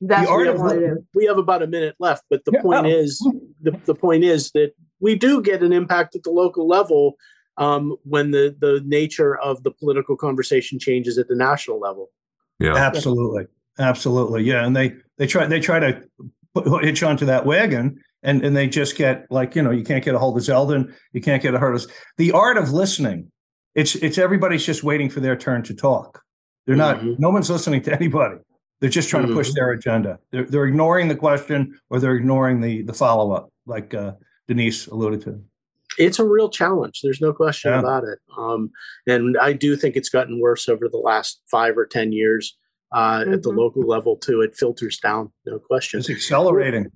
that's 0.00 0.26
the 0.26 0.32
what 0.32 0.46
art 0.46 0.48
of 0.48 0.60
want 0.60 0.72
to 0.74 0.80
do. 0.80 1.04
we 1.14 1.26
have 1.26 1.38
about 1.38 1.62
a 1.62 1.66
minute 1.68 1.94
left, 2.00 2.24
but 2.30 2.44
the 2.44 2.52
Yeah, 2.54 2.62
point 2.62 2.86
oh. 2.86 2.88
is 2.88 3.18
the, 3.62 3.72
the 3.86 3.94
point 3.94 4.22
is 4.24 4.50
that 4.52 4.72
we 5.00 5.14
do 5.14 5.40
get 5.40 5.62
an 5.62 5.72
impact 5.72 6.14
at 6.16 6.22
the 6.24 6.30
local 6.30 6.66
level 6.68 7.14
um, 7.60 7.96
when 8.02 8.32
the 8.32 8.56
the 8.58 8.82
nature 8.84 9.36
of 9.38 9.62
the 9.62 9.70
political 9.70 10.16
conversation 10.16 10.78
changes 10.80 11.16
at 11.18 11.28
the 11.28 11.36
national 11.36 11.78
level. 11.78 12.10
yeah 12.58 12.74
Absolutely, 12.74 13.44
absolutely, 13.78 14.42
yeah. 14.42 14.64
And 14.66 14.74
they 14.74 14.94
they 15.18 15.26
try 15.28 15.46
they 15.46 15.60
try 15.60 15.78
to 15.78 16.02
put, 16.54 16.84
hitch 16.84 17.02
onto 17.04 17.26
that 17.26 17.46
wagon, 17.46 18.02
and 18.22 18.42
and 18.44 18.56
they 18.56 18.66
just 18.66 18.96
get 18.96 19.26
like 19.30 19.54
you 19.54 19.62
know 19.62 19.70
you 19.70 19.84
can't 19.84 20.04
get 20.04 20.14
a 20.14 20.18
hold 20.18 20.36
of 20.36 20.42
Zeldin, 20.42 20.92
you 21.12 21.20
can't 21.20 21.42
get 21.42 21.54
a 21.54 21.58
hold 21.60 21.74
of 21.76 21.86
the 22.16 22.32
art 22.32 22.56
of 22.58 22.72
listening. 22.72 23.30
It's 23.74 23.94
it's 23.96 24.18
everybody's 24.18 24.66
just 24.66 24.82
waiting 24.82 25.08
for 25.10 25.20
their 25.20 25.36
turn 25.36 25.62
to 25.64 25.74
talk. 25.74 26.22
They're 26.66 26.76
not. 26.76 27.00
Mhm. 27.00 27.18
No 27.18 27.30
one's 27.30 27.48
listening 27.50 27.82
to 27.82 27.94
anybody. 27.94 28.36
They're 28.80 28.90
just 28.90 29.08
trying 29.10 29.26
to 29.26 29.34
push 29.34 29.50
Mhm. 29.50 29.54
their 29.54 29.70
agenda. 29.72 30.18
They're 30.32 30.44
they're 30.44 30.64
ignoring 30.66 31.08
the 31.08 31.14
question 31.16 31.78
or 31.90 32.00
they're 32.00 32.16
ignoring 32.16 32.60
the 32.62 32.82
the 32.82 32.94
follow 32.94 33.32
up, 33.32 33.52
like 33.66 33.92
uh, 33.94 34.12
Denise 34.48 34.86
alluded 34.88 35.20
to. 35.22 35.42
It's 36.00 36.18
a 36.18 36.24
real 36.26 36.48
challenge. 36.48 37.00
There's 37.02 37.20
no 37.20 37.32
question 37.32 37.70
Yeah. 37.72 37.80
about 37.80 38.04
it. 38.04 38.18
Um, 38.36 38.70
and 39.06 39.36
I 39.38 39.52
do 39.52 39.76
think 39.76 39.96
it's 39.96 40.08
gotten 40.08 40.40
worse 40.40 40.68
over 40.68 40.88
the 40.88 40.96
last 40.98 41.42
five 41.50 41.76
or 41.76 41.86
ten 41.86 42.12
years 42.12 42.56
uh, 42.92 43.24
at 43.28 43.42
the 43.44 43.50
Mhm. 43.52 43.56
local 43.58 43.82
level 43.82 44.16
too. 44.16 44.40
It 44.40 44.56
filters 44.56 44.98
down, 44.98 45.32
no 45.46 45.58
question. 45.60 46.00
It's 46.00 46.10
accelerating. 46.10 46.90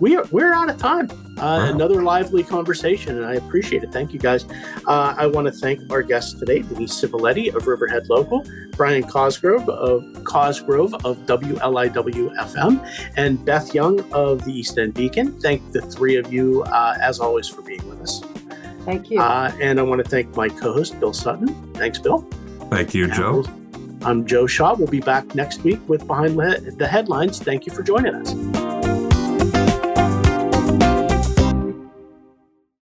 We 0.00 0.16
are 0.16 0.24
we're 0.30 0.52
out 0.52 0.70
of 0.70 0.78
time. 0.78 1.10
Uh, 1.10 1.42
Wow. 1.42 1.64
Another 1.72 2.02
lively 2.02 2.44
conversation, 2.44 3.16
and 3.16 3.26
I 3.26 3.34
appreciate 3.34 3.82
it. 3.82 3.90
Thank 3.92 4.12
you 4.12 4.20
guys. 4.20 4.44
Uh, 4.86 5.14
I 5.16 5.26
want 5.26 5.46
to 5.48 5.52
thank 5.52 5.90
our 5.90 6.02
guests 6.02 6.34
today, 6.38 6.60
Denise 6.60 6.92
Civiletti 6.94 7.52
of 7.54 7.66
Riverhead 7.66 8.08
Local, 8.08 8.44
Brian 8.76 9.02
Cosgrove 9.02 9.68
of 9.68 10.04
Cosgrove 10.24 10.94
of 11.04 11.16
WLIW 11.26 12.36
FM, 12.36 12.86
and 13.16 13.44
Beth 13.44 13.74
Young 13.74 14.00
of 14.12 14.44
the 14.44 14.52
East 14.52 14.78
End 14.78 14.94
Beacon. 14.94 15.40
Thank 15.40 15.72
the 15.72 15.80
three 15.82 16.14
of 16.16 16.32
you, 16.32 16.62
uh, 16.64 16.96
as 17.00 17.18
always, 17.18 17.48
for 17.48 17.62
being 17.62 17.86
with 17.88 18.00
us. 18.02 18.22
Thank 18.84 19.10
you. 19.10 19.18
Uh, 19.20 19.50
and 19.60 19.80
I 19.80 19.82
want 19.82 20.04
to 20.04 20.08
thank 20.08 20.36
my 20.36 20.48
co-host 20.48 21.00
Bill 21.00 21.12
Sutton. 21.12 21.48
Thanks, 21.74 21.98
Bill. 21.98 22.20
thank 22.70 22.94
you 22.94 23.04
And 23.04 23.14
joe 23.14 23.44
I'm 24.02 24.26
Joe 24.26 24.46
Shaw. 24.46 24.74
We'll 24.74 24.86
be 24.88 25.00
back 25.00 25.34
next 25.34 25.62
week 25.64 25.80
with 25.88 26.06
Behind 26.06 26.38
the 26.38 26.86
Headlines. 26.88 27.38
Thank 27.40 27.66
you 27.66 27.72
for 27.72 27.82
joining 27.82 28.14
us. 28.14 28.71